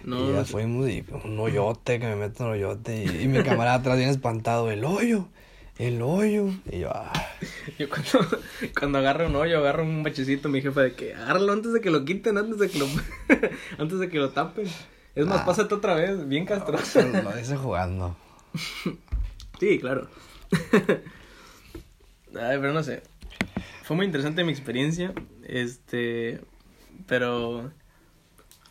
No, 0.02 0.24
y 0.24 0.32
ya 0.32 0.38
no 0.38 0.44
fuimos 0.46 0.88
y 0.88 1.04
un 1.24 1.38
hoyote, 1.38 2.00
que 2.00 2.06
me 2.06 2.16
meto 2.16 2.42
en 2.44 2.48
un 2.48 2.54
hoyote. 2.54 3.04
Y, 3.04 3.24
y 3.24 3.28
mi 3.28 3.42
camarada 3.42 3.76
atrás 3.76 3.98
bien 3.98 4.08
espantado, 4.08 4.70
el 4.70 4.82
hoyo, 4.82 5.28
el 5.76 6.00
hoyo. 6.00 6.46
Y 6.72 6.78
yo, 6.78 6.90
ah, 6.90 7.12
Yo 7.78 7.86
cuando, 7.90 8.38
cuando 8.78 8.98
agarro 8.98 9.26
un 9.26 9.36
hoyo, 9.36 9.58
agarro 9.58 9.82
un 9.82 10.02
bachecito, 10.02 10.48
mi 10.48 10.62
jefa 10.62 10.80
de 10.80 10.94
que 10.94 11.14
agárralo 11.14 11.52
antes 11.52 11.74
de 11.74 11.82
que 11.82 11.90
lo 11.90 12.06
quiten, 12.06 12.38
antes 12.38 12.58
de 12.58 12.70
que 12.70 12.78
lo, 12.78 12.86
antes 13.78 13.98
de 13.98 14.08
que 14.08 14.16
lo 14.18 14.30
tapen. 14.30 14.66
Es 15.14 15.26
más, 15.26 15.40
Ah. 15.40 15.44
pásate 15.44 15.74
otra 15.74 15.94
vez, 15.94 16.26
bien 16.26 16.46
castroso. 16.46 17.02
lo 17.02 17.38
hice 17.38 17.56
jugando. 17.58 18.16
Sí, 19.60 19.78
claro. 19.80 20.08
Ay, 22.34 22.58
pero 22.58 22.72
no 22.72 22.82
sé. 22.82 23.02
Fue 23.82 23.96
muy 23.96 24.06
interesante 24.06 24.44
mi 24.44 24.52
experiencia. 24.52 25.12
Este. 25.46 26.40
Pero. 27.06 27.72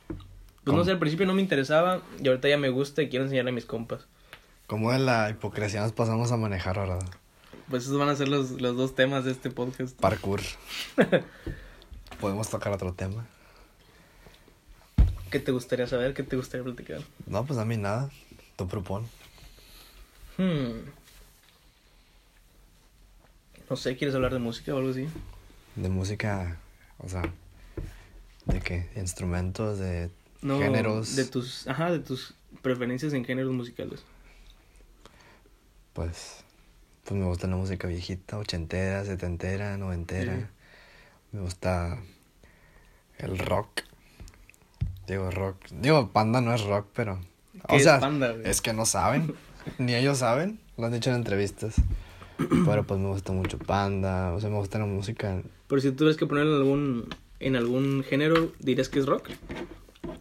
Pues 0.07 0.19
no 0.65 0.73
¿Cómo? 0.73 0.85
sé, 0.85 0.91
al 0.91 0.99
principio 0.99 1.25
no 1.25 1.33
me 1.33 1.41
interesaba. 1.41 2.01
Y 2.21 2.27
ahorita 2.27 2.47
ya 2.47 2.57
me 2.57 2.69
gusta 2.69 3.01
y 3.01 3.09
quiero 3.09 3.25
enseñarle 3.25 3.51
a 3.51 3.53
mis 3.53 3.65
compas. 3.65 4.07
Como 4.67 4.91
de 4.91 4.99
la 4.99 5.29
hipocresía 5.29 5.81
nos 5.81 5.93
pasamos 5.93 6.31
a 6.31 6.37
manejar, 6.37 6.77
¿verdad? 6.77 7.03
Pues 7.69 7.83
esos 7.83 7.97
van 7.97 8.09
a 8.09 8.15
ser 8.15 8.27
los, 8.27 8.51
los 8.61 8.77
dos 8.77 8.95
temas 8.95 9.25
de 9.25 9.31
este 9.31 9.49
podcast. 9.49 9.99
Parkour. 9.99 10.41
Podemos 12.19 12.49
tocar 12.49 12.73
otro 12.73 12.93
tema. 12.93 13.25
¿Qué 15.31 15.39
te 15.39 15.51
gustaría 15.51 15.87
saber? 15.87 16.13
¿Qué 16.13 16.23
te 16.23 16.35
gustaría 16.35 16.63
platicar? 16.63 17.01
No, 17.27 17.45
pues 17.45 17.59
a 17.59 17.65
mí 17.65 17.77
nada. 17.77 18.09
Tú 18.55 18.67
propon. 18.67 19.05
Hmm. 20.37 20.89
No 23.69 23.75
sé, 23.75 23.95
¿quieres 23.95 24.15
hablar 24.15 24.33
de 24.33 24.39
música 24.39 24.73
o 24.73 24.77
algo 24.77 24.89
así? 24.89 25.07
De 25.75 25.89
música, 25.89 26.57
o 26.97 27.07
sea, 27.07 27.21
¿de 28.45 28.59
qué? 28.59 28.89
Instrumentos, 28.95 29.77
de 29.79 30.09
No, 30.41 30.59
géneros. 30.59 31.15
De 31.15 31.25
tus, 31.25 31.67
ajá, 31.67 31.91
de 31.91 31.99
tus 31.99 32.33
preferencias 32.61 33.13
en 33.13 33.23
géneros 33.25 33.51
musicales. 33.53 34.03
Pues, 35.93 36.37
pues 37.03 37.19
me 37.19 37.25
gusta 37.25 37.47
la 37.47 37.55
música 37.57 37.87
viejita, 37.87 38.37
ochentera, 38.37 39.05
setentera, 39.05 39.77
noventera. 39.77 40.35
Sí. 40.37 40.45
Me 41.31 41.41
gusta 41.41 41.97
el 43.17 43.37
rock. 43.37 43.81
Digo 45.07 45.29
rock. 45.31 45.57
Digo, 45.71 46.09
Panda 46.11 46.41
no 46.41 46.53
es 46.53 46.61
rock, 46.63 46.87
pero... 46.93 47.19
¿Qué 47.67 47.75
O 47.75 47.77
es 47.77 47.83
sea, 47.83 47.99
Panda, 47.99 48.31
güey? 48.31 48.49
es 48.49 48.61
que 48.61 48.73
no 48.73 48.85
saben. 48.85 49.35
Ni 49.77 49.93
ellos 49.93 50.19
saben. 50.19 50.59
Lo 50.77 50.85
han 50.85 50.93
dicho 50.93 51.09
en 51.09 51.17
entrevistas. 51.17 51.75
Pero 52.65 52.83
pues 52.83 52.99
me 52.99 53.07
gusta 53.07 53.31
mucho 53.33 53.57
Panda. 53.57 54.33
O 54.33 54.39
sea, 54.39 54.49
me 54.49 54.57
gusta 54.57 54.79
la 54.79 54.85
música... 54.85 55.41
Pero 55.67 55.81
si 55.81 55.91
tuvieras 55.91 56.17
que 56.17 56.25
ponerlo 56.25 56.55
en 56.55 56.61
algún, 56.61 57.07
en 57.39 57.55
algún 57.55 58.03
género, 58.03 58.51
¿dirías 58.59 58.89
que 58.89 58.99
es 58.99 59.05
rock? 59.05 59.29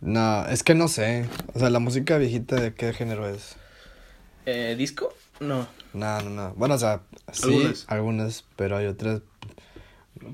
No, 0.00 0.46
es 0.46 0.62
que 0.62 0.74
no 0.74 0.88
sé. 0.88 1.26
O 1.54 1.58
sea, 1.58 1.70
la 1.70 1.78
música 1.78 2.18
viejita, 2.18 2.56
¿de 2.56 2.74
qué 2.74 2.92
género 2.92 3.28
es? 3.28 3.56
Eh, 4.46 4.74
¿Disco? 4.76 5.12
No. 5.40 5.66
No, 5.94 6.20
no, 6.22 6.30
no. 6.30 6.54
Bueno, 6.54 6.74
o 6.74 6.78
sea, 6.78 7.02
sí, 7.32 7.44
Algunas. 7.54 7.84
algunas, 7.88 8.44
pero 8.56 8.76
hay 8.76 8.86
otras. 8.86 9.22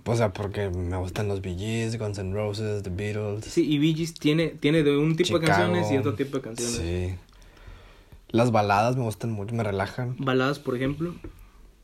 O 0.04 0.16
sea, 0.16 0.32
porque 0.32 0.70
me 0.70 0.96
gustan 0.96 1.28
los 1.28 1.42
Bee 1.42 1.56
Gees, 1.56 1.98
Guns 1.98 2.18
N' 2.18 2.32
Roses, 2.32 2.82
The 2.82 2.90
Beatles. 2.90 3.44
Sí, 3.44 3.70
y 3.70 3.78
Bee 3.78 3.94
Gees 3.94 4.14
tiene, 4.14 4.48
tiene 4.48 4.82
de 4.82 4.96
un 4.96 5.14
tipo 5.16 5.38
de 5.38 5.46
canciones 5.46 5.90
y 5.92 5.98
otro 5.98 6.14
tipo 6.14 6.38
de 6.38 6.42
canciones. 6.42 6.76
Sí. 6.76 7.14
Las 8.30 8.50
baladas 8.50 8.96
me 8.96 9.02
gustan 9.02 9.30
mucho, 9.30 9.54
me 9.54 9.62
relajan. 9.62 10.16
Baladas, 10.18 10.58
por 10.58 10.74
ejemplo. 10.74 11.14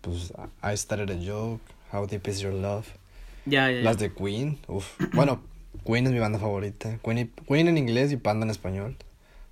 Pues 0.00 0.32
I 0.62 0.76
Started 0.76 1.10
a 1.10 1.18
Joke, 1.24 1.62
How 1.92 2.06
Deep 2.06 2.26
Is 2.28 2.40
Your 2.40 2.54
Love. 2.54 2.86
Ya, 3.46 3.70
ya, 3.70 3.78
ya. 3.78 3.82
Las 3.82 3.98
de 3.98 4.12
Queen, 4.12 4.58
uf. 4.68 4.86
Bueno, 5.14 5.42
Queen 5.84 6.06
es 6.06 6.12
mi 6.12 6.18
banda 6.18 6.38
favorita. 6.38 6.98
Queen, 7.02 7.18
y- 7.18 7.26
Queen 7.46 7.68
en 7.68 7.78
inglés 7.78 8.12
y 8.12 8.16
Panda 8.16 8.44
en 8.44 8.50
español. 8.50 8.96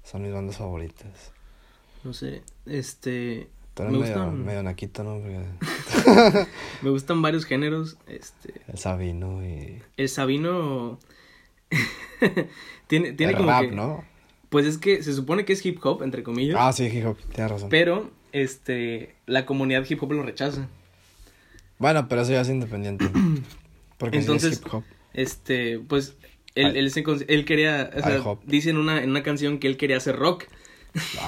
Son 0.05 0.23
mis 0.23 0.33
bandas 0.33 0.57
favoritas. 0.57 1.33
No 2.05 2.13
sé, 2.13 2.43
este... 2.67 3.49
Tú 3.75 3.83
eres 3.83 3.93
Me 3.93 3.99
medio, 4.01 4.15
gustan- 4.15 4.45
medio 4.45 4.63
naquito, 4.63 5.05
¿no? 5.05 5.19
Me 6.83 6.91
gustan 6.91 7.21
varios 7.23 7.45
géneros. 7.45 7.97
Este... 8.07 8.55
el 8.69 8.79
Sabino 8.79 9.45
y... 9.45 9.83
El 9.97 10.09
Sabino... 10.09 10.99
tiene 12.87 13.13
tiene 13.13 13.33
el 13.33 13.37
como 13.37 13.51
rap, 13.51 13.63
que... 13.63 13.73
¿no? 13.73 14.05
Pues 14.49 14.65
es 14.67 14.79
que 14.79 15.03
se 15.03 15.13
supone 15.13 15.45
que 15.45 15.53
es 15.53 15.65
hip 15.67 15.79
hop, 15.85 16.03
entre 16.03 16.23
comillas. 16.23 16.57
Ah, 16.59 16.73
sí, 16.73 16.87
hip 16.87 17.07
hop, 17.07 17.19
tienes 17.35 17.53
razón. 17.53 17.69
Pero, 17.69 18.11
este... 18.33 19.15
La 19.27 19.47
comunidad 19.47 19.85
hip 19.89 20.03
hop 20.03 20.13
lo 20.13 20.23
rechaza. 20.23 20.69
Bueno, 21.79 22.09
pero 22.09 22.23
eso 22.23 22.33
ya 22.33 22.41
es 22.43 22.49
independiente. 22.49 23.09
Porque 23.99 24.19
Entonces- 24.19 24.55
sí 24.57 24.61
es 24.61 24.67
hip 24.67 24.75
hop. 24.75 24.85
Este, 25.15 25.79
pues, 25.81 26.17
él, 26.55 26.77
él, 26.77 26.91
se 26.91 27.03
él 27.29 27.45
quería, 27.45 27.91
o 27.97 28.01
sea, 28.01 28.23
dice 28.45 28.71
en 28.71 28.77
una, 28.77 29.03
en 29.03 29.11
una 29.11 29.23
canción 29.23 29.59
que 29.59 29.67
él 29.67 29.77
quería 29.77 29.97
hacer 29.97 30.17
rock 30.17 30.45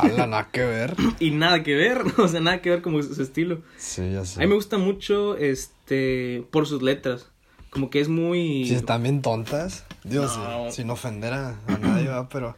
Ala, 0.00 0.26
nada 0.26 0.48
que 0.52 0.64
ver. 0.64 0.94
y 1.20 1.30
nada 1.30 1.62
que 1.62 1.74
ver, 1.74 2.02
o 2.18 2.28
sea, 2.28 2.40
nada 2.40 2.60
que 2.62 2.70
ver 2.70 2.82
como 2.82 3.02
su, 3.02 3.14
su 3.14 3.22
estilo. 3.22 3.62
Sí, 3.76 4.12
ya 4.12 4.24
sé. 4.24 4.40
A 4.40 4.42
mí 4.42 4.48
me 4.48 4.54
gusta 4.54 4.78
mucho, 4.78 5.36
este, 5.36 6.44
por 6.50 6.66
sus 6.66 6.82
letras, 6.82 7.30
como 7.70 7.90
que 7.90 8.00
es 8.00 8.08
muy... 8.08 8.66
Si 8.66 8.74
están 8.74 9.02
bien 9.02 9.22
tontas. 9.22 9.84
Dios, 10.04 10.36
No. 10.36 10.64
sin, 10.64 10.72
sin 10.72 10.90
ofender 10.90 11.32
a, 11.32 11.50
a 11.66 11.78
nadie, 11.78 12.04
¿verdad? 12.04 12.28
Pero, 12.32 12.56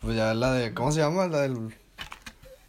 pues 0.00 0.16
ya 0.16 0.34
la 0.34 0.52
de, 0.52 0.74
¿cómo 0.74 0.90
se 0.92 1.00
llama? 1.00 1.26
La 1.28 1.40
del... 1.42 1.74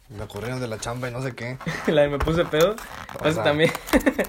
Me 0.08 0.22
ocurrieron 0.22 0.60
de 0.60 0.68
la 0.68 0.78
chamba 0.78 1.08
y 1.08 1.12
no 1.12 1.22
sé 1.22 1.34
qué. 1.34 1.58
La 1.92 2.02
de 2.02 2.08
me 2.08 2.18
puse 2.18 2.44
pedo, 2.44 2.76
O 3.20 3.32
sea, 3.32 3.42
también, 3.42 3.70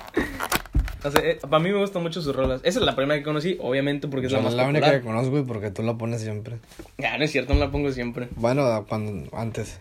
O 1.05 1.11
sea, 1.11 1.21
eh, 1.23 1.37
para 1.39 1.59
mí 1.61 1.71
me 1.71 1.77
gustan 1.77 2.01
mucho 2.01 2.19
sus 2.19 2.35
rolas. 2.35 2.61
Esa 2.63 2.79
es 2.79 2.85
la 2.85 2.95
primera 2.95 3.19
que 3.19 3.23
conocí, 3.23 3.57
obviamente, 3.61 4.07
porque 4.07 4.25
es 4.25 4.31
la 4.31 4.41
más 4.41 4.53
la 4.55 4.63
popular. 4.63 4.83
única 4.83 4.99
que 4.99 5.05
conozco 5.05 5.37
y 5.37 5.43
porque 5.43 5.69
tú 5.69 5.83
la 5.83 5.93
pones 5.95 6.21
siempre. 6.21 6.57
Ah, 7.03 7.17
no 7.19 7.23
es 7.25 7.31
cierto, 7.31 7.53
no 7.53 7.59
la 7.59 7.69
pongo 7.69 7.91
siempre. 7.91 8.27
Bueno, 8.35 8.85
cuando 8.89 9.29
antes. 9.37 9.77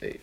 Sí. 0.00 0.20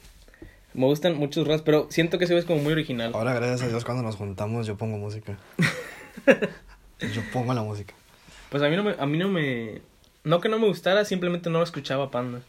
Me 0.74 0.86
gustan 0.86 1.16
muchos 1.16 1.36
sus 1.36 1.48
rolas, 1.48 1.62
pero 1.62 1.88
siento 1.90 2.18
que 2.18 2.26
ese 2.26 2.34
güey 2.34 2.42
es 2.42 2.46
como 2.46 2.62
muy 2.62 2.74
original. 2.74 3.12
Ahora, 3.14 3.34
gracias 3.34 3.62
a 3.62 3.68
Dios, 3.70 3.86
cuando 3.86 4.04
nos 4.04 4.18
juntamos, 4.18 4.68
yo 4.68 4.76
pongo 4.78 4.98
música. 4.98 5.38
yo 7.00 7.22
pongo 7.32 7.54
la 7.54 7.64
música. 7.64 7.94
Pues 8.50 8.62
a 8.64 8.68
mí 8.68 8.76
no 8.76 8.84
me, 8.84 8.96
a 9.00 9.06
mí 9.06 9.18
no 9.18 9.30
me, 9.30 9.82
no 10.26 10.42
que 10.42 10.50
no 10.50 10.60
me 10.60 10.68
gustara, 10.68 11.06
simplemente 11.06 11.50
no 11.50 11.64
escuchaba 11.64 12.12
Panda. 12.12 12.42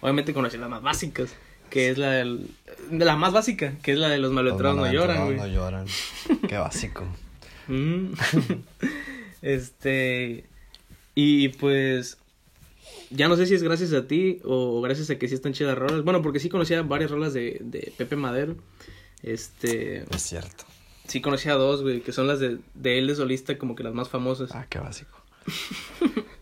Obviamente 0.00 0.32
conocí 0.32 0.56
las 0.56 0.70
más 0.70 0.80
básicas, 0.80 1.34
que 1.70 1.90
es 1.90 1.98
la 1.98 2.10
del, 2.10 2.48
de 2.90 3.04
la 3.04 3.16
más 3.16 3.32
básica, 3.32 3.74
que 3.82 3.92
es 3.92 3.98
la 3.98 4.08
de 4.08 4.18
los 4.18 4.32
maletrados 4.32 4.76
no 4.76 4.92
lloran, 4.92 5.24
güey. 5.24 5.36
No 5.36 5.46
lloran. 5.46 5.86
Qué 6.48 6.56
básico. 6.58 7.06
Mm. 7.68 8.14
este, 9.42 10.44
y 11.14 11.50
pues, 11.50 12.18
ya 13.10 13.28
no 13.28 13.36
sé 13.36 13.46
si 13.46 13.54
es 13.54 13.62
gracias 13.62 13.92
a 13.92 14.08
ti 14.08 14.40
o 14.44 14.80
gracias 14.80 15.08
a 15.10 15.18
que 15.18 15.28
sí 15.28 15.34
están 15.34 15.52
chidas 15.52 15.78
rolas. 15.78 16.02
Bueno, 16.02 16.20
porque 16.20 16.40
sí 16.40 16.48
conocía 16.48 16.82
varias 16.82 17.12
rolas 17.12 17.32
de, 17.32 17.58
de 17.60 17.92
Pepe 17.96 18.16
Madero. 18.16 18.56
Este, 19.22 20.04
Es 20.12 20.22
cierto. 20.22 20.64
sí 21.06 21.20
conocía 21.20 21.54
dos, 21.54 21.82
güey, 21.82 22.00
que 22.00 22.10
son 22.12 22.26
las 22.26 22.40
de, 22.40 22.58
de 22.74 22.98
él 22.98 23.06
de 23.06 23.14
solista, 23.14 23.56
como 23.56 23.76
que 23.76 23.84
las 23.84 23.94
más 23.94 24.08
famosas. 24.08 24.50
Ah, 24.52 24.66
qué 24.68 24.78
básico. 24.78 25.16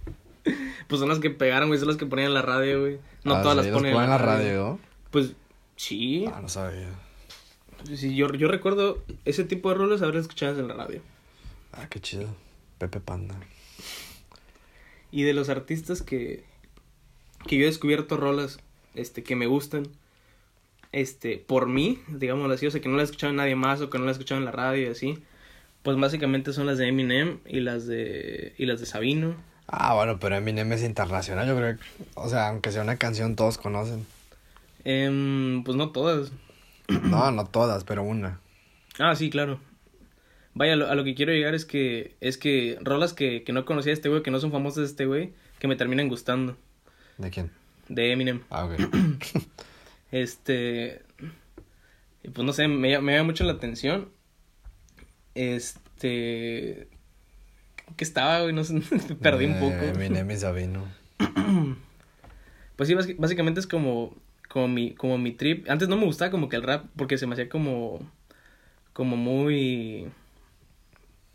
Pues 0.89 1.01
son 1.01 1.11
las 1.11 1.19
que 1.19 1.29
pegaron, 1.29 1.69
güey, 1.69 1.79
son 1.79 1.89
las 1.89 1.99
que 1.99 2.07
ponían 2.07 2.29
en 2.29 2.35
la 2.35 2.41
radio, 2.41 2.81
güey. 2.81 2.99
No 3.23 3.35
Ah, 3.35 3.43
todas 3.43 3.59
sí, 3.59 3.71
las 3.71 3.77
ponen 3.79 3.93
ponen 3.93 4.05
en 4.05 4.11
la 4.11 4.17
radio. 4.17 4.79
Pues 5.11 5.33
sí, 5.77 6.27
Ah, 6.33 6.41
no 6.43 6.49
sabía. 6.49 6.89
sí 7.95 8.15
yo, 8.15 8.29
yo 8.35 8.49
recuerdo 8.49 9.03
ese 9.25 9.45
tipo 9.45 9.69
de 9.71 9.77
roles 9.77 10.03
haberlas 10.03 10.23
escuchadas 10.23 10.59
en 10.59 10.69
la 10.69 10.75
radio. 10.75 11.01
Ah, 11.73 11.87
qué 11.89 12.01
chido. 12.01 12.29
Pepe 12.79 13.01
Panda. 13.01 13.37
Y 15.11 15.23
de 15.23 15.33
los 15.33 15.49
artistas 15.49 16.03
que, 16.03 16.45
que 17.47 17.57
yo 17.57 17.63
he 17.63 17.67
descubierto 17.67 18.17
rolas 18.17 18.59
este, 18.95 19.23
que 19.23 19.37
me 19.37 19.47
gustan, 19.47 19.89
este, 20.93 21.39
por 21.39 21.67
mí, 21.69 22.01
digámoslo 22.09 22.55
así, 22.55 22.67
o 22.67 22.71
sea, 22.71 22.81
que 22.81 22.89
no 22.89 22.97
las 22.97 23.05
he 23.09 23.11
escuchado 23.13 23.33
nadie 23.33 23.55
más 23.57 23.81
o 23.81 23.91
que 23.91 23.99
no 23.99 24.05
las 24.05 24.17
he 24.17 24.19
escuchado 24.19 24.39
en 24.41 24.45
la 24.45 24.53
radio 24.53 24.87
y 24.87 24.91
así, 24.91 25.19
pues 25.83 25.97
básicamente 25.99 26.53
son 26.53 26.67
las 26.67 26.79
de 26.79 26.89
Eminem 26.89 27.39
y 27.47 27.61
las 27.61 27.87
de, 27.87 28.55
y 28.59 28.67
las 28.67 28.81
de 28.81 28.87
Sabino. 28.87 29.35
Ah, 29.67 29.95
bueno, 29.95 30.19
pero 30.19 30.37
Eminem 30.37 30.73
es 30.73 30.83
internacional, 30.83 31.47
yo 31.47 31.57
creo 31.57 31.77
que, 31.79 31.85
o 32.15 32.29
sea, 32.29 32.49
aunque 32.49 32.73
sea 32.73 32.83
una 32.83 32.97
canción, 32.97 33.35
todos 33.37 33.59
conocen. 33.59 34.07
Em, 34.91 35.63
pues 35.65 35.77
no 35.77 35.91
todas. 35.93 36.33
No, 37.03 37.31
no 37.31 37.45
todas, 37.45 37.85
pero 37.85 38.03
una. 38.03 38.41
Ah, 38.99 39.15
sí, 39.15 39.29
claro. 39.29 39.61
Vaya, 40.55 40.75
lo- 40.77 40.89
a 40.89 40.95
lo 40.95 41.05
que 41.05 41.15
quiero 41.15 41.33
llegar 41.33 41.55
es 41.55 41.67
que, 41.67 42.17
es 42.23 42.39
que 42.39 42.79
rolas 42.81 43.13
que, 43.13 43.45
que 43.45 43.53
no 43.53 43.67
conocía 43.67 43.91
de 43.91 43.95
este 43.95 44.09
güey, 44.09 44.23
que 44.23 44.31
no 44.31 44.41
son 44.41 44.51
famosas 44.51 44.77
de 44.79 44.85
este 44.87 45.05
güey, 45.05 45.35
que 45.59 45.69
me 45.69 45.77
terminan 45.77 46.09
gustando, 46.09 46.57
¿De 47.19 47.29
quién? 47.31 47.51
de 47.89 48.13
Eminem. 48.13 48.41
Ah, 48.49 48.65
ok. 48.65 48.73
Este. 50.11 51.03
y 52.23 52.31
Pues 52.31 52.47
no 52.47 52.55
sé, 52.55 52.67
me, 52.69 52.91
llama- 52.91 53.05
me 53.05 53.13
llama 53.13 53.27
mucho 53.27 53.45
la 53.45 53.53
atención. 53.53 54.09
Este. 55.35 56.89
¿Qué 57.97 58.05
estaba, 58.05 58.41
güey? 58.43 58.55
No 58.55 58.65
sé, 58.65 58.81
perdí 59.21 59.45
un 59.47 59.53
Eh, 59.53 59.61
poco. 59.61 59.75
Eminem 60.01 60.31
y 60.31 60.37
Sabino. 60.37 60.85
Pues 62.77 62.89
sí, 62.89 62.95
básicamente 63.19 63.59
es 63.59 63.67
como, 63.67 64.15
como 64.49 64.69
mi, 64.69 64.95
como 64.95 65.19
mi 65.19 65.33
trip. 65.33 65.69
Antes 65.71 65.89
no 65.89 65.97
me 65.97 66.05
gustaba 66.05 66.31
como 66.31 66.49
que 66.49 66.57
el 66.57 66.63
rap, 66.63 66.87
porque 66.97 67.19
se 67.19 67.27
me 67.27 67.35
hacía 67.35 67.49
como, 67.49 68.01
como 68.93 69.17
muy, 69.17 70.09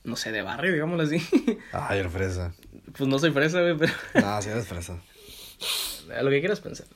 no 0.04 0.16
sé, 0.16 0.32
de 0.32 0.42
barrio, 0.42 0.74
digámoslo 0.74 1.04
así. 1.04 1.18
Ay, 1.72 2.00
el 2.00 2.10
fresa. 2.10 2.54
Pues 2.98 3.08
no 3.08 3.20
soy 3.20 3.32
fresa, 3.32 3.62
güey, 3.62 3.78
pero 3.78 3.94
No, 4.16 4.42
sí 4.42 4.50
eres 4.50 4.68
fresa. 4.68 5.00
a 6.18 6.24
lo 6.24 6.30
que 6.30 6.40
quieras 6.40 6.60
pensar. 6.60 6.88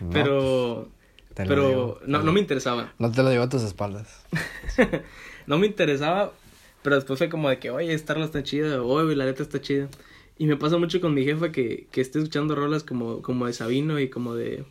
No, 0.00 0.10
pero, 0.10 0.74
lo 0.84 0.88
pero 1.34 1.68
digo. 1.68 2.00
no, 2.06 2.22
no 2.22 2.32
me 2.32 2.40
interesaba. 2.40 2.92
No 2.98 3.10
te 3.12 3.22
lo 3.22 3.30
digo 3.30 3.42
a 3.42 3.48
tus 3.48 3.62
espaldas. 3.62 4.24
no 5.46 5.58
me 5.58 5.66
interesaba, 5.66 6.32
pero 6.82 6.96
después 6.96 7.18
fue 7.18 7.28
como 7.28 7.48
de 7.48 7.58
que, 7.58 7.70
oye, 7.70 7.92
esta 7.92 8.14
rola 8.14 8.26
está 8.26 8.42
chida, 8.42 8.82
oye, 8.82 9.14
la 9.16 9.26
letra 9.26 9.42
está 9.42 9.60
chida. 9.60 9.88
Y 10.38 10.46
me 10.46 10.56
pasa 10.56 10.78
mucho 10.78 11.00
con 11.00 11.14
mi 11.14 11.24
jefa 11.24 11.50
que, 11.50 11.88
que 11.90 12.00
esté 12.00 12.20
escuchando 12.20 12.54
rolas 12.54 12.84
como, 12.84 13.22
como 13.22 13.46
de 13.46 13.52
Sabino 13.52 13.98
y 13.98 14.08
como 14.08 14.36
de, 14.36 14.64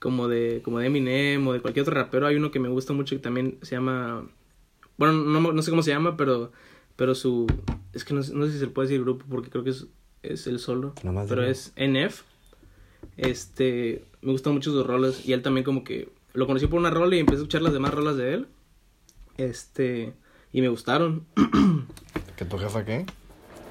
como 0.00 0.26
de, 0.26 0.60
como 0.64 0.80
de 0.80 0.86
Eminem 0.86 1.46
o 1.46 1.52
de 1.52 1.60
cualquier 1.60 1.82
otro 1.84 1.94
rapero. 1.94 2.26
Hay 2.26 2.34
uno 2.34 2.50
que 2.50 2.58
me 2.58 2.68
gusta 2.68 2.92
mucho 2.92 3.14
que 3.14 3.22
también 3.22 3.58
se 3.62 3.76
llama, 3.76 4.26
bueno, 4.96 5.12
no, 5.14 5.52
no 5.52 5.62
sé 5.62 5.70
cómo 5.70 5.82
se 5.84 5.92
llama, 5.92 6.16
pero, 6.16 6.50
pero 6.96 7.14
su, 7.14 7.46
es 7.92 8.04
que 8.04 8.14
no, 8.14 8.22
sé- 8.24 8.34
no 8.34 8.46
sé 8.46 8.52
si 8.52 8.58
se 8.58 8.66
le 8.66 8.72
puede 8.72 8.88
decir 8.88 9.02
grupo 9.04 9.24
porque 9.30 9.50
creo 9.50 9.62
que 9.62 9.70
es, 9.70 9.86
es 10.24 10.46
el 10.48 10.58
solo, 10.58 10.94
Nomás 11.04 11.28
pero 11.28 11.44
es 11.44 11.72
NF. 11.76 12.22
Este, 13.16 14.04
me 14.22 14.32
gustan 14.32 14.54
mucho 14.54 14.70
sus 14.72 14.86
rolas 14.86 15.26
y 15.26 15.32
él 15.32 15.42
también 15.42 15.64
como 15.64 15.84
que 15.84 16.08
lo 16.32 16.46
conocí 16.46 16.66
por 16.66 16.78
una 16.80 16.90
rola 16.90 17.16
y 17.16 17.20
empecé 17.20 17.36
a 17.36 17.42
escuchar 17.42 17.62
las 17.62 17.72
demás 17.72 17.92
rolas 17.94 18.16
de 18.16 18.34
él. 18.34 18.46
Este, 19.36 20.12
y 20.52 20.60
me 20.60 20.68
gustaron. 20.68 21.26
¿Que 22.36 22.44
tu 22.44 22.58
jefa 22.58 22.84
qué? 22.84 23.06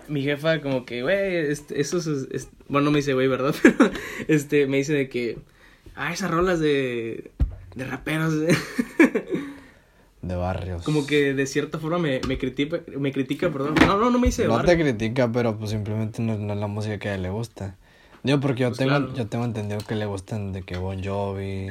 Mi 0.07 0.23
jefa 0.23 0.61
como 0.61 0.85
que, 0.85 1.03
güey, 1.03 1.35
este, 1.35 1.79
eso 1.81 1.97
es, 1.97 2.07
es- 2.07 2.49
bueno, 2.67 2.85
no 2.85 2.91
me 2.91 2.97
dice 2.97 3.13
güey, 3.13 3.27
¿verdad? 3.27 3.55
Este, 4.27 4.67
me 4.67 4.77
dice 4.77 4.93
de 4.93 5.09
que, 5.09 5.37
ah, 5.99 6.11
esas 6.13 6.31
rolas 6.31 6.59
de, 6.59 7.31
de 7.75 7.85
raperos, 7.85 8.33
eh". 8.35 8.57
De 10.21 10.35
barrios. 10.35 10.83
como 10.83 11.07
que 11.07 11.33
de 11.33 11.45
cierta 11.47 11.79
forma 11.79 11.97
me, 11.97 12.19
me 12.27 12.37
critica, 12.37 12.81
me 12.97 13.13
critica, 13.13 13.49
perdón. 13.49 13.75
No, 13.87 13.97
no, 13.97 14.09
no 14.09 14.19
me 14.19 14.27
dice 14.27 14.41
de 14.41 14.47
No 14.49 14.55
barrio. 14.55 14.75
te 14.75 14.83
critica, 14.83 15.31
pero 15.31 15.57
pues 15.57 15.71
simplemente 15.71 16.21
no, 16.21 16.37
no 16.37 16.53
es 16.53 16.59
la 16.59 16.67
música 16.67 16.99
que 16.99 17.07
a 17.07 17.15
él 17.15 17.21
le 17.23 17.29
gusta. 17.29 17.77
Digo, 18.23 18.41
porque 18.41 18.63
yo 18.63 18.67
Pues 18.67 18.79
tengo, 18.79 18.89
claro. 18.89 19.13
yo 19.13 19.27
tengo 19.27 19.45
entendido 19.45 19.79
que 19.79 19.95
le 19.95 20.05
gustan 20.05 20.51
de 20.51 20.63
que 20.63 20.77
Bon 20.77 21.01
Jovi, 21.01 21.69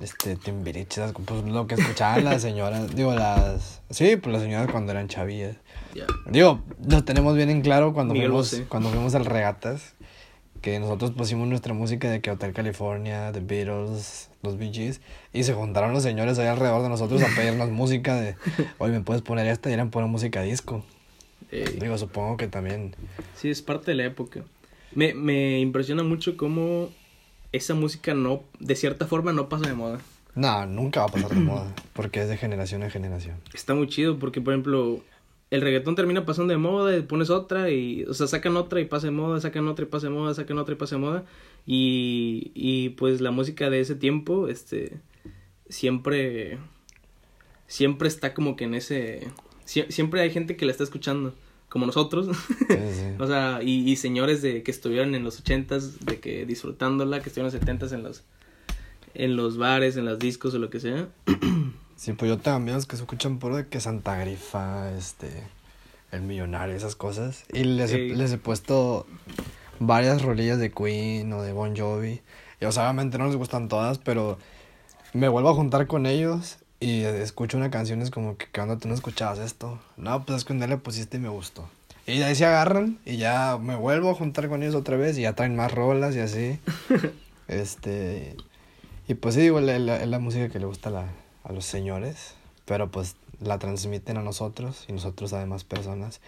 este, 0.00 0.36
Timbiriche, 0.36 1.02
pues 1.26 1.42
lo 1.44 1.66
que 1.66 1.74
escuchaban 1.74 2.22
las 2.24 2.40
señoras, 2.48 2.94
digo, 2.94 3.14
las, 3.14 3.82
sí, 3.90 4.14
pues 4.14 4.32
las 4.32 4.42
señoras 4.42 4.70
cuando 4.70 4.92
eran 4.92 5.08
chavillas. 5.08 5.56
Ya. 5.92 6.06
Digo, 6.26 6.62
lo 6.88 7.02
tenemos 7.02 7.34
bien 7.34 7.50
en 7.50 7.62
claro 7.62 7.92
cuando 7.92 8.14
Miguel 8.14 8.28
fuimos, 8.30 8.62
cuando 8.68 8.90
fuimos 8.90 9.16
al 9.16 9.24
Regatas, 9.24 9.94
que 10.60 10.78
nosotros 10.78 11.12
pusimos 11.12 11.48
nuestra 11.48 11.74
música 11.74 12.10
de 12.10 12.20
que 12.20 12.30
Hotel 12.30 12.52
California, 12.52 13.32
The 13.32 13.40
Beatles, 13.40 14.30
los 14.42 14.58
Bee 14.58 14.72
Gees, 14.72 15.00
y 15.32 15.44
se 15.44 15.54
juntaron 15.54 15.92
los 15.92 16.02
señores 16.02 16.38
ahí 16.38 16.46
alrededor 16.46 16.82
de 16.82 16.88
nosotros 16.88 17.22
a 17.22 17.28
pedirnos 17.34 17.70
música 17.70 18.14
de, 18.14 18.36
oye, 18.78 18.92
¿me 18.92 19.00
puedes 19.00 19.22
poner 19.22 19.46
esta? 19.46 19.70
Y 19.70 19.72
eran 19.72 19.90
pura 19.90 20.06
música 20.06 20.42
disco. 20.42 20.84
Eh, 21.50 21.78
Digo, 21.80 21.96
supongo 21.98 22.36
que 22.36 22.46
también, 22.46 22.94
sí, 23.34 23.50
es 23.50 23.62
parte 23.62 23.90
de 23.90 23.96
la 23.96 24.04
época. 24.04 24.42
Me, 24.94 25.14
me 25.14 25.60
impresiona 25.60 26.02
mucho 26.02 26.36
cómo 26.36 26.90
esa 27.52 27.74
música 27.74 28.14
no, 28.14 28.42
de 28.60 28.76
cierta 28.76 29.06
forma, 29.06 29.32
no 29.32 29.48
pasa 29.48 29.66
de 29.68 29.74
moda. 29.74 29.98
no, 30.34 30.66
nunca 30.66 31.00
va 31.00 31.06
a 31.06 31.08
pasar 31.10 31.30
de 31.30 31.40
moda, 31.40 31.74
porque 31.92 32.22
es 32.22 32.28
de 32.28 32.36
generación 32.36 32.82
en 32.82 32.90
generación. 32.90 33.36
Está 33.54 33.74
muy 33.74 33.88
chido 33.88 34.18
porque, 34.18 34.40
por 34.40 34.52
ejemplo, 34.52 35.00
el 35.50 35.60
reggaetón 35.62 35.96
termina 35.96 36.24
pasando 36.24 36.52
de 36.52 36.58
moda 36.58 36.96
y 36.96 37.02
pones 37.02 37.28
otra 37.30 37.70
y, 37.70 38.04
o 38.04 38.14
sea, 38.14 38.26
sacan 38.28 38.56
otra 38.56 38.80
y 38.80 38.84
pasa 38.84 39.08
de 39.08 39.10
moda, 39.12 39.40
sacan 39.40 39.66
otra 39.68 39.84
y 39.84 39.88
pasa 39.88 40.06
de 40.06 40.12
moda, 40.12 40.32
sacan 40.34 40.58
otra 40.58 40.74
y 40.74 40.78
pasa 40.78 40.94
de 40.96 41.00
moda. 41.02 41.24
Y, 41.66 42.52
y 42.54 42.90
pues 42.90 43.20
la 43.20 43.30
música 43.32 43.68
de 43.70 43.80
ese 43.80 43.94
tiempo, 43.96 44.46
este, 44.48 45.00
siempre, 45.68 46.58
siempre 47.66 48.08
está 48.08 48.32
como 48.34 48.56
que 48.56 48.64
en 48.64 48.74
ese, 48.74 49.28
sie- 49.66 49.90
siempre 49.90 50.20
hay 50.20 50.30
gente 50.30 50.56
que 50.56 50.64
la 50.66 50.72
está 50.72 50.84
escuchando, 50.84 51.34
como 51.68 51.86
nosotros. 51.86 52.28
Sí, 52.70 52.76
sí. 52.92 53.04
o 53.18 53.26
sea, 53.26 53.60
y, 53.62 53.90
y 53.90 53.96
señores 53.96 54.42
de 54.42 54.62
que 54.62 54.70
estuvieron 54.70 55.14
en 55.16 55.24
los 55.24 55.40
ochentas, 55.40 56.04
de 56.04 56.20
que 56.20 56.46
disfrutándola, 56.46 57.20
que 57.20 57.28
estuvieron 57.28 57.48
en 57.50 57.54
los 57.54 57.60
setentas 57.60 57.92
en 57.92 58.02
los, 58.04 58.22
en 59.14 59.34
los 59.36 59.58
bares, 59.58 59.96
en 59.96 60.04
las 60.04 60.20
discos 60.20 60.54
o 60.54 60.58
lo 60.60 60.70
que 60.70 60.78
sea. 60.78 61.08
Sí, 62.00 62.14
pues 62.14 62.30
yo 62.30 62.38
tengo 62.38 62.56
amigos 62.56 62.86
que 62.86 62.96
se 62.96 63.02
escuchan 63.02 63.38
puro 63.38 63.56
de 63.56 63.68
que 63.68 63.78
Santa 63.78 64.16
Grifa, 64.16 64.90
este, 64.96 65.28
El 66.10 66.22
Millonario, 66.22 66.74
esas 66.74 66.96
cosas. 66.96 67.44
Y 67.52 67.64
les, 67.64 67.92
he, 67.92 67.98
les 67.98 68.32
he 68.32 68.38
puesto 68.38 69.06
varias 69.80 70.22
rolillas 70.22 70.58
de 70.58 70.72
Queen 70.72 71.30
o 71.34 71.42
de 71.42 71.52
Bon 71.52 71.76
Jovi. 71.76 72.22
Y 72.58 72.64
o 72.64 72.72
sea, 72.72 72.84
obviamente 72.84 73.18
no 73.18 73.26
les 73.26 73.36
gustan 73.36 73.68
todas, 73.68 73.98
pero 73.98 74.38
me 75.12 75.28
vuelvo 75.28 75.50
a 75.50 75.54
juntar 75.54 75.86
con 75.86 76.06
ellos 76.06 76.56
y 76.80 77.02
escucho 77.02 77.58
una 77.58 77.70
canción 77.70 78.00
y 78.00 78.04
es 78.04 78.10
como 78.10 78.38
que, 78.38 78.46
¿qué 78.50 78.62
onda? 78.62 78.78
¿Tú 78.78 78.88
no 78.88 78.94
escuchabas 78.94 79.38
esto? 79.38 79.78
No, 79.98 80.24
pues 80.24 80.38
es 80.38 80.44
que 80.46 80.54
un 80.54 80.58
día 80.60 80.68
le 80.68 80.78
pusiste 80.78 81.18
y 81.18 81.20
me 81.20 81.28
gustó. 81.28 81.68
Y 82.06 82.16
de 82.16 82.24
ahí 82.24 82.34
se 82.34 82.46
agarran 82.46 82.98
y 83.04 83.18
ya 83.18 83.58
me 83.60 83.76
vuelvo 83.76 84.08
a 84.08 84.14
juntar 84.14 84.48
con 84.48 84.62
ellos 84.62 84.74
otra 84.74 84.96
vez 84.96 85.18
y 85.18 85.22
ya 85.22 85.34
traen 85.34 85.54
más 85.54 85.70
rolas 85.70 86.16
y 86.16 86.20
así. 86.20 86.58
este... 87.48 88.36
Y 89.06 89.14
pues 89.16 89.34
sí, 89.34 89.42
digo, 89.42 89.58
es 89.58 89.66
la, 89.66 89.78
la- 89.78 90.06
la 90.06 90.18
música 90.18 90.48
que 90.48 90.58
le 90.60 90.64
gusta 90.64 90.88
a, 90.88 90.92
la- 90.92 91.12
a 91.50 91.52
los 91.52 91.64
señores, 91.64 92.34
pero 92.64 92.90
pues 92.90 93.16
la 93.40 93.58
transmiten 93.58 94.16
a 94.16 94.22
nosotros 94.22 94.84
y 94.88 94.92
nosotros 94.92 95.32
a 95.32 95.40
demás 95.40 95.64
personas. 95.64 96.20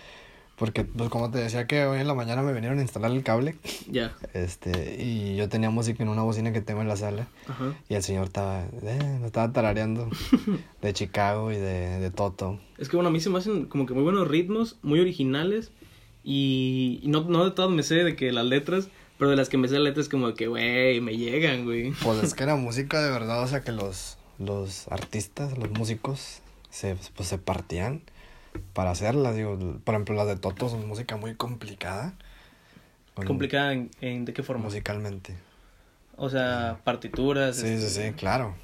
Porque, 0.57 0.85
pues, 0.85 1.09
como 1.09 1.31
te 1.31 1.39
decía 1.39 1.67
que 1.67 1.87
hoy 1.87 2.01
en 2.01 2.07
la 2.07 2.15
mañana 2.15 2.43
me 2.43 2.53
vinieron 2.53 2.79
a 2.79 2.83
instalar 2.83 3.11
el 3.11 3.23
cable. 3.23 3.57
Ya. 3.91 4.15
Este, 4.35 5.03
y 5.03 5.35
yo 5.35 5.49
tenía 5.49 5.71
música 5.71 6.03
en 6.03 6.09
una 6.09 6.23
bocina 6.23 6.53
que 6.53 6.61
tengo 6.61 6.83
en 6.83 6.89
la 6.89 6.97
sala. 6.97 7.27
Ajá. 7.49 7.75
Y 7.89 7.95
el 7.95 8.03
señor 8.03 8.27
estaba, 8.27 8.65
eh, 8.65 9.19
me 9.21 9.27
estaba 9.27 9.53
tarareando 9.53 10.09
de 10.83 10.93
Chicago 10.93 11.51
y 11.51 11.57
de, 11.57 11.99
de 11.99 12.11
Toto. 12.11 12.61
Es 12.79 12.89
que 12.89 12.97
bueno, 12.97 13.09
a 13.09 13.13
mí 13.13 13.21
se 13.21 13.31
me 13.31 13.39
hacen 13.39 13.65
como 13.67 13.87
que 13.87 13.95
muy 13.95 14.03
buenos 14.03 14.29
ritmos, 14.29 14.79
muy 14.83 15.01
originales. 15.01 15.73
Y, 16.23 17.01
y 17.03 17.09
no, 17.09 17.25
no 17.25 17.45
de 17.45 17.53
todas 17.53 17.71
me 17.71 17.83
sé 17.83 17.97
de 18.05 18.15
que 18.15 18.31
las 18.31 18.45
letras, 18.45 18.89
pero 19.19 19.31
de 19.31 19.37
las 19.37 19.49
que 19.49 19.57
me 19.57 19.69
sé 19.69 19.75
las 19.75 19.85
letras 19.85 20.09
como 20.09 20.35
que, 20.35 20.49
güey, 20.49 21.01
me 21.01 21.17
llegan, 21.17 21.65
güey. 21.65 21.93
Pues 22.03 22.23
es 22.23 22.35
que 22.35 22.43
era 22.43 22.57
música 22.57 23.01
de 23.01 23.11
verdad, 23.11 23.43
o 23.43 23.47
sea 23.49 23.63
que 23.63 23.73
los, 23.73 24.19
los 24.39 24.89
artistas, 24.89 25.59
los 25.59 25.71
músicos, 25.71 26.41
se, 26.71 26.97
pues, 27.15 27.29
se 27.29 27.39
partían 27.39 28.03
para 28.73 28.91
hacerlas. 28.91 29.37
Digo, 29.37 29.59
por 29.85 29.95
ejemplo, 29.95 30.15
las 30.15 30.27
de 30.27 30.37
Toto 30.37 30.69
son 30.69 30.87
música 30.87 31.17
muy 31.17 31.35
complicada. 31.35 32.15
Complicada 33.15 33.73
en, 33.73 33.91
en 34.01 34.25
de 34.25 34.33
qué 34.33 34.43
forma. 34.43 34.65
Musicalmente. 34.65 35.37
O 36.17 36.31
sea, 36.31 36.79
partituras. 36.85 37.57
Sí, 37.57 37.67
sí, 37.79 37.85
este, 37.85 38.09
sí, 38.09 38.13
claro. 38.15 38.55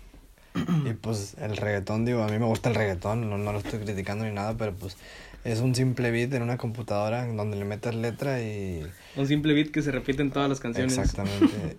Y 0.89 0.95
pues 0.95 1.37
el 1.41 1.57
reggaetón, 1.57 2.05
digo, 2.05 2.23
a 2.23 2.29
mí 2.29 2.39
me 2.39 2.47
gusta 2.47 2.69
el 2.69 2.75
reggaetón, 2.75 3.29
no, 3.29 3.39
no 3.39 3.53
lo 3.53 3.59
estoy 3.59 3.81
criticando 3.81 4.25
ni 4.25 4.33
nada, 4.33 4.57
pero 4.57 4.75
pues 4.75 4.97
es 5.45 5.61
un 5.61 5.75
simple 5.75 6.11
beat 6.11 6.33
en 6.35 6.43
una 6.43 6.57
computadora 6.57 7.25
en 7.25 7.37
donde 7.37 7.57
le 7.57 7.65
metes 7.65 7.95
letra 7.95 8.43
y... 8.43 8.87
Un 9.17 9.27
simple 9.27 9.55
beat 9.55 9.71
que 9.71 9.83
se 9.83 9.93
repite 9.93 10.23
en 10.23 10.31
todas 10.31 10.49
las 10.49 10.61
canciones. 10.61 10.97
Exactamente. 10.97 11.77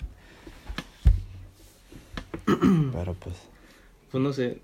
pero 2.93 3.13
pues... 3.15 3.35
Pues 4.11 4.23
no 4.23 4.33
sé. 4.33 4.59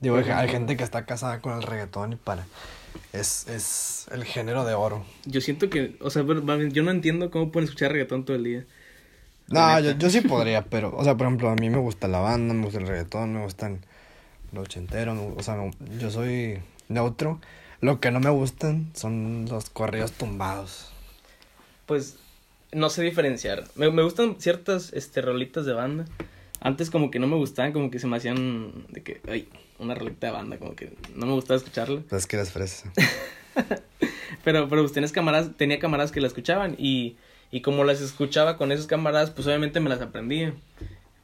Digo, 0.00 0.16
hay, 0.16 0.24
hay 0.30 0.48
gente 0.48 0.76
que 0.76 0.84
está 0.84 1.04
casada 1.04 1.40
con 1.40 1.54
el 1.54 1.62
reggaetón 1.62 2.14
y 2.14 2.16
para... 2.16 2.46
Es, 3.12 3.46
es 3.48 4.06
el 4.12 4.24
género 4.24 4.64
de 4.64 4.74
oro. 4.74 5.04
Yo 5.26 5.40
siento 5.40 5.68
que, 5.70 5.96
o 6.00 6.10
sea, 6.10 6.22
yo 6.24 6.82
no 6.82 6.90
entiendo 6.90 7.30
cómo 7.30 7.52
pueden 7.52 7.68
escuchar 7.68 7.92
reggaetón 7.92 8.24
todo 8.24 8.36
el 8.36 8.44
día. 8.44 8.66
No, 9.48 9.80
yo, 9.80 9.92
yo 9.92 10.10
sí 10.10 10.20
podría, 10.32 10.62
pero, 10.64 10.94
o 10.96 11.04
sea, 11.04 11.16
por 11.16 11.26
ejemplo, 11.26 11.50
a 11.50 11.54
mí 11.56 11.70
me 11.70 11.78
gusta 11.78 12.08
la 12.08 12.20
banda, 12.20 12.54
me 12.54 12.64
gusta 12.64 12.80
el 12.80 12.86
reggaetón, 12.86 13.34
me 13.34 13.42
gustan 13.42 13.80
los 14.52 14.64
ochenteros, 14.64 15.16
me- 15.16 15.34
o 15.36 15.42
sea, 15.42 15.56
me- 15.56 15.72
yo 15.98 16.10
soy 16.10 16.60
neutro. 16.88 17.40
Lo 17.80 18.00
que 18.00 18.10
no 18.10 18.20
me 18.20 18.30
gustan 18.30 18.90
son 18.94 19.46
los 19.48 19.70
corridos 19.70 20.12
tumbados. 20.12 20.92
Pues 21.86 22.16
no 22.72 22.90
sé 22.90 23.02
diferenciar. 23.02 23.64
Me, 23.74 23.90
me 23.90 24.02
gustan 24.02 24.36
ciertas 24.38 24.92
este, 24.92 25.20
rolitas 25.22 25.66
de 25.66 25.72
banda. 25.72 26.04
Antes 26.60 26.90
como 26.90 27.10
que 27.10 27.18
no 27.18 27.26
me 27.26 27.36
gustaban, 27.36 27.72
como 27.72 27.90
que 27.90 27.98
se 27.98 28.06
me 28.06 28.16
hacían 28.16 28.84
de 28.88 29.02
que, 29.02 29.20
ay, 29.28 29.48
una 29.78 29.94
rolita 29.94 30.26
de 30.26 30.32
banda, 30.32 30.58
como 30.58 30.76
que 30.76 30.92
no 31.14 31.26
me 31.26 31.32
gustaba 31.32 31.56
escucharla. 31.56 32.02
Pues 32.08 32.22
es 32.22 32.26
que 32.26 32.36
eres 32.36 32.52
fresa. 32.52 32.92
Pero, 34.44 34.68
pero 34.68 34.82
pues 34.82 34.92
tenés 34.92 35.12
camaradas, 35.12 35.50
tenía 35.56 35.78
camaradas 35.78 36.12
que 36.12 36.20
la 36.20 36.26
escuchaban 36.26 36.74
y, 36.78 37.16
y 37.50 37.60
como 37.60 37.84
las 37.84 38.00
escuchaba 38.00 38.56
con 38.56 38.72
esos 38.72 38.86
camaradas, 38.86 39.30
pues 39.30 39.46
obviamente 39.46 39.80
me 39.80 39.90
las 39.90 40.00
aprendía. 40.00 40.54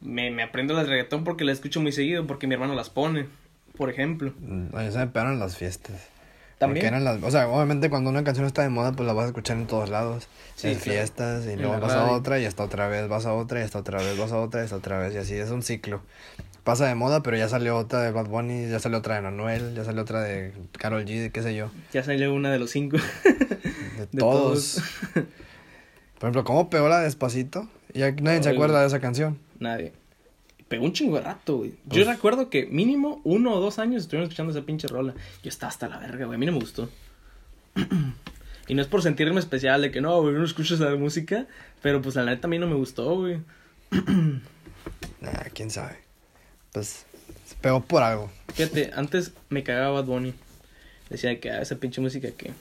Me, 0.01 0.31
me 0.31 0.43
aprendo 0.43 0.75
las 0.75 0.89
reggaetón 0.89 1.25
porque 1.25 1.45
las 1.45 1.55
escucho 1.55 1.81
muy 1.81 1.93
seguido, 1.93 2.27
porque 2.27 2.47
mi 2.47 2.55
hermano 2.55 2.75
las 2.75 2.91
pone, 2.91 3.27
por 3.77 3.89
ejemplo. 3.89 4.35
A 4.75 4.83
mí 4.83 4.93
se 4.93 4.99
me 4.99 5.07
pegaron 5.07 5.39
las 5.39 5.57
fiestas. 5.57 6.11
También. 6.59 6.87
Porque 6.87 6.87
eran 6.87 7.05
las, 7.05 7.23
o 7.23 7.31
sea, 7.31 7.49
obviamente 7.49 7.91
cuando 7.91 8.09
una 8.09 8.25
canción 8.25 8.47
está 8.47 8.63
de 8.63 8.71
moda, 8.71 8.93
pues 8.93 9.07
la 9.07 9.13
vas 9.13 9.25
a 9.25 9.29
escuchar 9.29 9.59
en 9.59 9.67
todos 9.67 9.91
lados. 9.91 10.29
Sí, 10.55 10.69
en 10.69 10.75
claro. 10.79 10.91
fiestas, 10.91 11.45
y 11.47 11.51
En 11.51 11.61
luego 11.63 11.81
vas 11.81 11.93
a 11.93 12.11
otra, 12.13 12.39
y 12.39 12.47
hasta 12.47 12.63
otra 12.65 12.89
vez, 12.89 13.09
vas 13.09 13.27
a 13.27 13.35
otra, 13.35 13.61
y 13.61 13.63
hasta 13.63 13.79
otra 13.79 13.99
vez, 13.99 14.17
vas 14.19 14.33
a 14.33 14.39
otra, 14.39 14.63
y 14.63 14.65
hasta 14.65 14.77
otra 14.77 14.99
vez, 14.99 15.15
y 15.15 15.19
así 15.19 15.35
es 15.35 15.51
un 15.51 15.63
ciclo. 15.63 16.01
Pasa 16.65 16.87
de 16.87 16.95
moda, 16.95 17.23
pero 17.23 17.37
ya 17.37 17.49
salió 17.49 17.77
otra 17.77 18.01
de 18.01 18.11
Bad 18.11 18.27
Bunny, 18.29 18.69
ya 18.71 18.81
salió 18.81 18.99
otra 18.99 19.17
de 19.17 19.21
Manuel, 19.21 19.75
ya 19.75 19.85
salió 19.85 20.03
otra 20.03 20.23
de 20.23 20.53
Carol 20.79 21.05
G, 21.05 21.31
qué 21.31 21.43
sé 21.43 21.55
yo. 21.55 21.69
Ya 21.93 22.03
salió 22.03 22.33
una 22.33 22.51
de 22.51 22.59
los 22.59 22.71
cinco. 22.71 22.97
De, 23.23 24.07
De 24.13 24.19
todos. 24.19 24.83
Por 25.13 26.29
ejemplo, 26.31 26.45
¿cómo 26.45 26.71
pegó 26.71 26.89
la 26.89 27.01
despacito? 27.01 27.69
Ya 27.93 28.11
nadie 28.13 28.43
se 28.43 28.49
acuerda 28.49 28.81
de 28.81 28.87
esa 28.87 28.99
canción. 28.99 29.39
Nadie. 29.61 29.93
Pegó 30.69 30.85
un 30.85 30.93
chingo 30.93 31.17
de 31.17 31.23
rato, 31.23 31.59
güey. 31.59 31.71
Yo 31.71 31.77
Pues- 31.89 32.07
recuerdo 32.07 32.51
que 32.51 32.67
mínimo 32.67 33.21
uno 33.25 33.55
o 33.55 33.61
dos 33.61 33.79
años 33.79 34.03
estuvieron 34.03 34.25
escuchando 34.25 34.53
esa 34.53 34.67
pinche 34.67 34.89
rola. 34.89 35.15
Yo 35.43 35.49
estaba 35.49 35.71
hasta 35.71 35.89
la 35.89 35.99
verga, 35.99 36.27
güey. 36.27 36.35
A 36.37 36.39
mí 36.39 36.47
no 36.47 36.53
me 36.53 36.59
gustó. 36.59 36.89
y 38.69 38.75
no 38.75 38.83
es 38.83 38.89
por 38.89 39.03
sentirme 39.03 39.39
especial 39.39 39.83
de 39.83 39.91
que 39.91 40.01
no, 40.01 40.21
güey, 40.23 40.35
no 40.35 40.45
escucho 40.45 40.75
esa 40.75 40.95
música. 40.97 41.47
Pero 41.83 42.03
pues 42.03 42.17
la 42.17 42.25
neta 42.25 42.49
a 42.49 42.51
mí 42.51 42.59
no 42.59 42.67
me 42.67 42.75
gustó, 42.75 43.15
güey. 43.17 43.39
Nah, 45.21 45.33
quién 45.55 45.71
sabe. 45.71 45.97
Pues 46.73 47.07
se 47.47 47.55
pegó 47.57 47.81
por 47.83 48.03
algo. 48.03 48.31
Fíjate, 48.55 48.91
antes 48.95 49.33
me 49.49 49.63
cagaba 49.63 50.01
Bad 50.01 50.05
Bunny. 50.05 50.35
Decía 51.11 51.41
que 51.41 51.51
ah, 51.51 51.63
esa 51.63 51.77
pinche 51.77 52.01
música 52.01 52.31
que. 52.33 52.53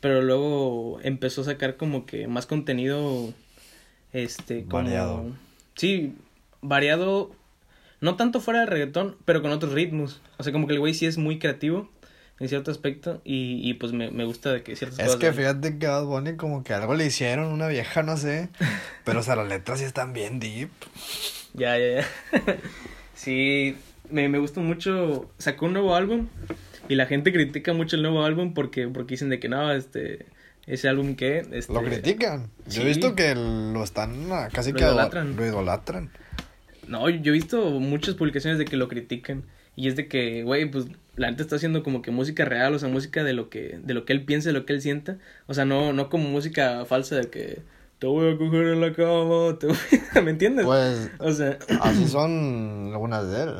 Pero 0.00 0.22
luego 0.22 1.00
empezó 1.02 1.40
a 1.40 1.44
sacar 1.44 1.76
como 1.76 2.04
que 2.06 2.28
más 2.28 2.46
contenido. 2.46 3.32
Este, 4.12 4.64
como. 4.64 4.84
Variado. 4.84 5.32
Sí, 5.76 6.14
variado. 6.62 7.30
No 8.00 8.14
tanto 8.16 8.40
fuera 8.40 8.60
del 8.60 8.68
reggaetón, 8.68 9.16
pero 9.24 9.42
con 9.42 9.50
otros 9.50 9.72
ritmos. 9.72 10.20
O 10.38 10.42
sea, 10.44 10.52
como 10.52 10.66
que 10.68 10.74
el 10.74 10.78
güey 10.80 10.94
sí 10.94 11.06
es 11.06 11.18
muy 11.18 11.38
creativo 11.38 11.90
en 12.38 12.48
cierto 12.48 12.70
aspecto. 12.70 13.20
Y, 13.24 13.60
y 13.68 13.74
pues 13.74 13.92
me, 13.92 14.10
me 14.12 14.24
gusta 14.24 14.52
de 14.52 14.62
que 14.62 14.76
ciertas 14.76 15.00
Es 15.00 15.06
cosas. 15.06 15.20
que 15.20 15.32
fíjate 15.32 15.78
que 15.78 15.86
Bad 15.88 16.04
Bunny 16.04 16.36
como 16.36 16.62
que 16.62 16.74
algo 16.74 16.94
le 16.94 17.06
hicieron, 17.06 17.46
una 17.52 17.66
vieja, 17.66 18.02
no 18.04 18.16
sé. 18.16 18.50
Pero 19.04 19.20
o 19.20 19.22
sea, 19.22 19.34
las 19.36 19.48
letras 19.48 19.80
sí 19.80 19.84
están 19.84 20.12
bien 20.12 20.38
deep. 20.38 20.70
Ya, 21.54 21.76
ya, 21.76 22.02
ya. 22.02 22.06
sí, 23.14 23.76
me, 24.10 24.28
me 24.28 24.38
gusta 24.38 24.60
mucho. 24.60 25.28
Sacó 25.38 25.66
un 25.66 25.72
nuevo 25.72 25.96
álbum 25.96 26.28
y 26.88 26.94
la 26.94 27.06
gente 27.06 27.32
critica 27.32 27.72
mucho 27.72 27.96
el 27.96 28.02
nuevo 28.02 28.24
álbum 28.24 28.54
porque, 28.54 28.86
porque 28.88 29.14
dicen 29.14 29.28
de 29.28 29.40
que 29.40 29.48
no, 29.48 29.72
este, 29.72 30.26
ese 30.66 30.88
álbum 30.88 31.16
que... 31.16 31.44
Este, 31.50 31.72
Lo 31.72 31.82
critican. 31.82 32.50
Yo 32.66 32.72
sí. 32.74 32.80
he 32.82 32.84
visto 32.84 33.14
que 33.16 33.34
lo 33.34 33.82
están 33.82 34.28
casi 34.52 34.70
Lo 34.72 34.78
que 34.78 34.84
idolatran. 34.84 35.34
lo 35.36 35.44
idolatran. 35.44 36.10
No, 36.88 37.08
yo 37.08 37.32
he 37.32 37.34
visto 37.34 37.70
muchas 37.80 38.14
publicaciones 38.14 38.58
de 38.58 38.64
que 38.64 38.76
lo 38.76 38.88
critican 38.88 39.44
y 39.76 39.88
es 39.88 39.96
de 39.96 40.08
que, 40.08 40.42
güey, 40.42 40.68
pues 40.70 40.86
la 41.16 41.28
gente 41.28 41.42
está 41.42 41.56
haciendo 41.56 41.82
como 41.82 42.02
que 42.02 42.10
música 42.10 42.44
real, 42.44 42.74
o 42.74 42.78
sea, 42.78 42.88
música 42.88 43.22
de 43.22 43.32
lo 43.32 43.48
que, 43.50 43.78
de 43.82 43.94
lo 43.94 44.04
que 44.04 44.12
él 44.12 44.24
piensa, 44.24 44.48
de 44.48 44.52
lo 44.54 44.66
que 44.66 44.72
él 44.72 44.82
sienta. 44.82 45.18
O 45.46 45.54
sea, 45.54 45.64
no, 45.64 45.92
no 45.92 46.08
como 46.08 46.28
música 46.28 46.84
falsa 46.84 47.16
de 47.16 47.28
que 47.28 47.60
te 47.98 48.06
voy 48.06 48.32
a 48.32 48.38
coger 48.38 48.68
en 48.68 48.80
la 48.80 48.92
cama, 48.92 49.58
te 49.58 49.66
voy 49.66 49.76
a... 50.14 50.20
¿Me 50.22 50.30
entiendes? 50.30 50.66
Pues 50.66 51.10
O 51.18 51.32
sea, 51.32 51.58
así 51.80 52.08
son 52.08 52.90
algunas 52.92 53.30
de 53.30 53.42
él. 53.42 53.50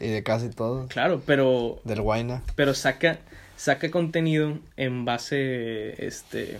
Y 0.00 0.08
de 0.08 0.22
casi 0.22 0.48
todos. 0.48 0.88
claro, 0.88 1.20
pero 1.26 1.80
Del 1.84 2.00
Guayna. 2.00 2.42
pero 2.54 2.72
saca 2.74 3.18
saca 3.56 3.90
contenido 3.90 4.58
en 4.78 5.04
base 5.04 6.06
este 6.06 6.58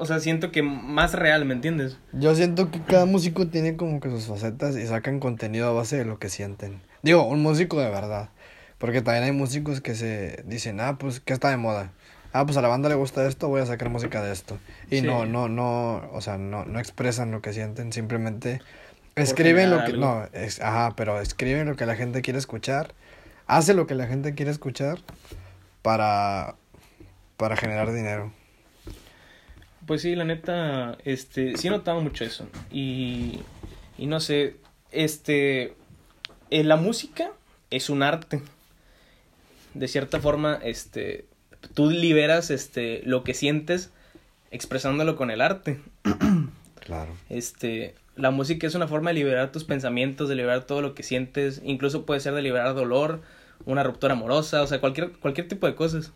o 0.00 0.06
sea 0.06 0.18
siento 0.18 0.50
que 0.50 0.62
más 0.62 1.12
real 1.12 1.44
me 1.44 1.52
entiendes 1.54 1.98
Yo 2.12 2.34
siento 2.34 2.70
que 2.70 2.80
cada 2.82 3.04
músico 3.04 3.46
tiene 3.48 3.76
como 3.76 4.00
que 4.00 4.08
sus 4.10 4.24
facetas 4.24 4.74
y 4.76 4.86
sacan 4.86 5.20
contenido 5.20 5.68
a 5.68 5.72
base 5.72 5.98
de 5.98 6.04
lo 6.06 6.18
que 6.18 6.28
sienten. 6.30 6.80
Digo, 7.02 7.22
un 7.24 7.42
músico 7.42 7.78
de 7.80 7.90
verdad. 7.90 8.30
Porque 8.78 9.02
también 9.02 9.24
hay 9.24 9.32
músicos 9.32 9.82
que 9.82 9.94
se 9.94 10.42
dicen, 10.46 10.80
ah, 10.80 10.96
pues, 10.98 11.20
¿qué 11.20 11.34
está 11.34 11.50
de 11.50 11.58
moda? 11.58 11.92
Ah, 12.32 12.46
pues 12.46 12.56
a 12.56 12.62
la 12.62 12.68
banda 12.68 12.88
le 12.88 12.94
gusta 12.94 13.26
esto, 13.28 13.48
voy 13.48 13.60
a 13.60 13.66
sacar 13.66 13.90
música 13.90 14.22
de 14.22 14.32
esto. 14.32 14.58
Y 14.90 15.00
Sí. 15.00 15.02
no, 15.02 15.26
no, 15.26 15.48
no, 15.48 16.08
o 16.12 16.20
sea, 16.22 16.38
no, 16.38 16.64
no 16.64 16.78
expresan 16.78 17.30
lo 17.30 17.42
que 17.42 17.52
sienten, 17.52 17.92
simplemente 17.92 18.62
escriben 19.16 19.68
lo 19.68 19.78
que, 19.84 19.92
algo. 19.92 20.00
no, 20.00 20.24
es, 20.32 20.62
ajá, 20.62 20.94
pero 20.96 21.20
escriben 21.20 21.66
lo 21.66 21.76
que 21.76 21.84
la 21.84 21.94
gente 21.94 22.22
quiere 22.22 22.38
escuchar, 22.38 22.94
hace 23.46 23.74
lo 23.74 23.86
que 23.86 23.94
la 23.94 24.06
gente 24.06 24.34
quiere 24.34 24.50
escuchar 24.50 24.98
para, 25.82 26.54
para 27.36 27.56
generar 27.56 27.92
dinero. 27.92 28.32
Pues 29.86 30.02
sí 30.02 30.14
la 30.14 30.24
neta 30.24 30.98
este 31.04 31.56
sí 31.56 31.68
he 31.68 31.70
notado 31.70 32.00
mucho 32.00 32.24
eso 32.24 32.48
y 32.70 33.40
y 33.98 34.06
no 34.06 34.20
sé 34.20 34.56
este 34.90 35.74
eh, 36.50 36.64
la 36.64 36.76
música 36.76 37.32
es 37.70 37.90
un 37.90 38.02
arte 38.02 38.42
de 39.74 39.88
cierta 39.88 40.20
forma 40.20 40.58
este 40.62 41.26
tú 41.74 41.90
liberas 41.90 42.50
este 42.50 43.02
lo 43.04 43.24
que 43.24 43.34
sientes 43.34 43.90
expresándolo 44.50 45.16
con 45.16 45.30
el 45.30 45.40
arte 45.40 45.80
Claro. 46.80 47.12
Este, 47.28 47.94
la 48.16 48.30
música 48.30 48.66
es 48.66 48.74
una 48.74 48.88
forma 48.88 49.10
de 49.10 49.14
liberar 49.14 49.52
tus 49.52 49.64
pensamientos, 49.64 50.28
de 50.28 50.34
liberar 50.34 50.64
todo 50.64 50.82
lo 50.82 50.94
que 50.94 51.02
sientes, 51.02 51.60
incluso 51.64 52.04
puede 52.04 52.20
ser 52.20 52.34
de 52.34 52.42
liberar 52.42 52.74
dolor, 52.74 53.20
una 53.64 53.82
ruptura 53.82 54.14
amorosa, 54.14 54.62
o 54.62 54.66
sea, 54.66 54.80
cualquier, 54.80 55.12
cualquier 55.12 55.46
tipo 55.46 55.66
de 55.66 55.74
cosas. 55.74 56.12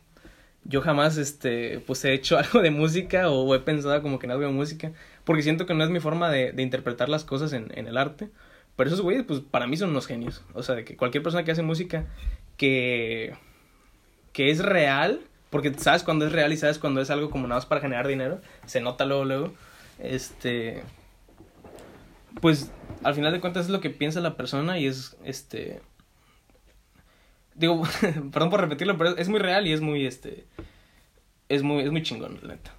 Yo 0.65 0.81
jamás, 0.81 1.19
este, 1.19 1.81
pues 1.81 2.05
he 2.05 2.13
hecho 2.13 2.39
algo 2.39 2.61
de 2.61 2.71
música 2.71 3.31
o 3.31 3.55
he 3.55 3.61
pensado 3.61 4.01
como 4.03 4.19
que 4.19 4.27
en 4.27 4.33
algo 4.33 4.51
música, 4.53 4.93
porque 5.25 5.43
siento 5.43 5.67
que 5.67 5.75
no 5.75 5.85
es 5.85 5.91
mi 5.91 6.01
forma 6.01 6.31
de, 6.31 6.53
de 6.53 6.63
interpretar 6.63 7.09
las 7.09 7.25
cosas 7.25 7.53
en, 7.53 7.71
en 7.75 7.87
el 7.87 7.97
arte. 7.97 8.31
Pero 8.77 8.89
esos 8.89 9.03
güeyes, 9.03 9.25
pues 9.25 9.41
para 9.41 9.67
mí 9.67 9.77
son 9.77 9.91
unos 9.91 10.07
genios. 10.07 10.43
O 10.55 10.63
sea, 10.63 10.75
de 10.75 10.85
que 10.85 10.97
cualquier 10.97 11.23
persona 11.23 11.45
que 11.45 11.53
hace 11.53 11.63
música 11.63 12.07
que, 12.57 13.35
que 14.33 14.51
es 14.51 14.59
real, 14.59 15.21
porque 15.51 15.73
sabes 15.75 16.03
cuando 16.03 16.27
es 16.27 16.33
real 16.33 16.53
y 16.53 16.57
sabes 16.57 16.79
cuando 16.79 17.01
es 17.01 17.11
algo 17.11 17.31
como 17.31 17.47
nada 17.47 17.61
más 17.61 17.67
para 17.67 17.81
generar 17.81 18.09
dinero, 18.09 18.41
se 18.67 18.81
nota 18.81 19.05
luego, 19.05 19.25
luego. 19.25 19.55
Este. 20.01 20.83
Pues 22.41 22.73
al 23.05 23.15
final 23.15 23.33
de 23.33 23.41
cuentas 23.41 23.67
es 23.67 23.71
lo 23.71 23.81
que 23.81 23.91
piensa 23.91 24.21
la 24.21 24.37
persona 24.37 24.79
y 24.79 24.87
es 24.87 25.17
este. 25.25 25.81
Digo, 27.55 27.83
perdón 28.33 28.51
por 28.51 28.61
repetirlo, 28.61 28.99
pero 28.99 29.17
es 29.17 29.29
muy 29.29 29.39
real 29.39 29.67
y 29.67 29.73
es 29.73 29.81
muy 29.81 30.07
este. 30.07 30.47
es 31.49 31.63
muy, 31.63 31.83
es 31.83 31.91
muy 31.91 32.03
chingón, 32.03 32.39
la 32.43 32.55
neta. 32.55 32.74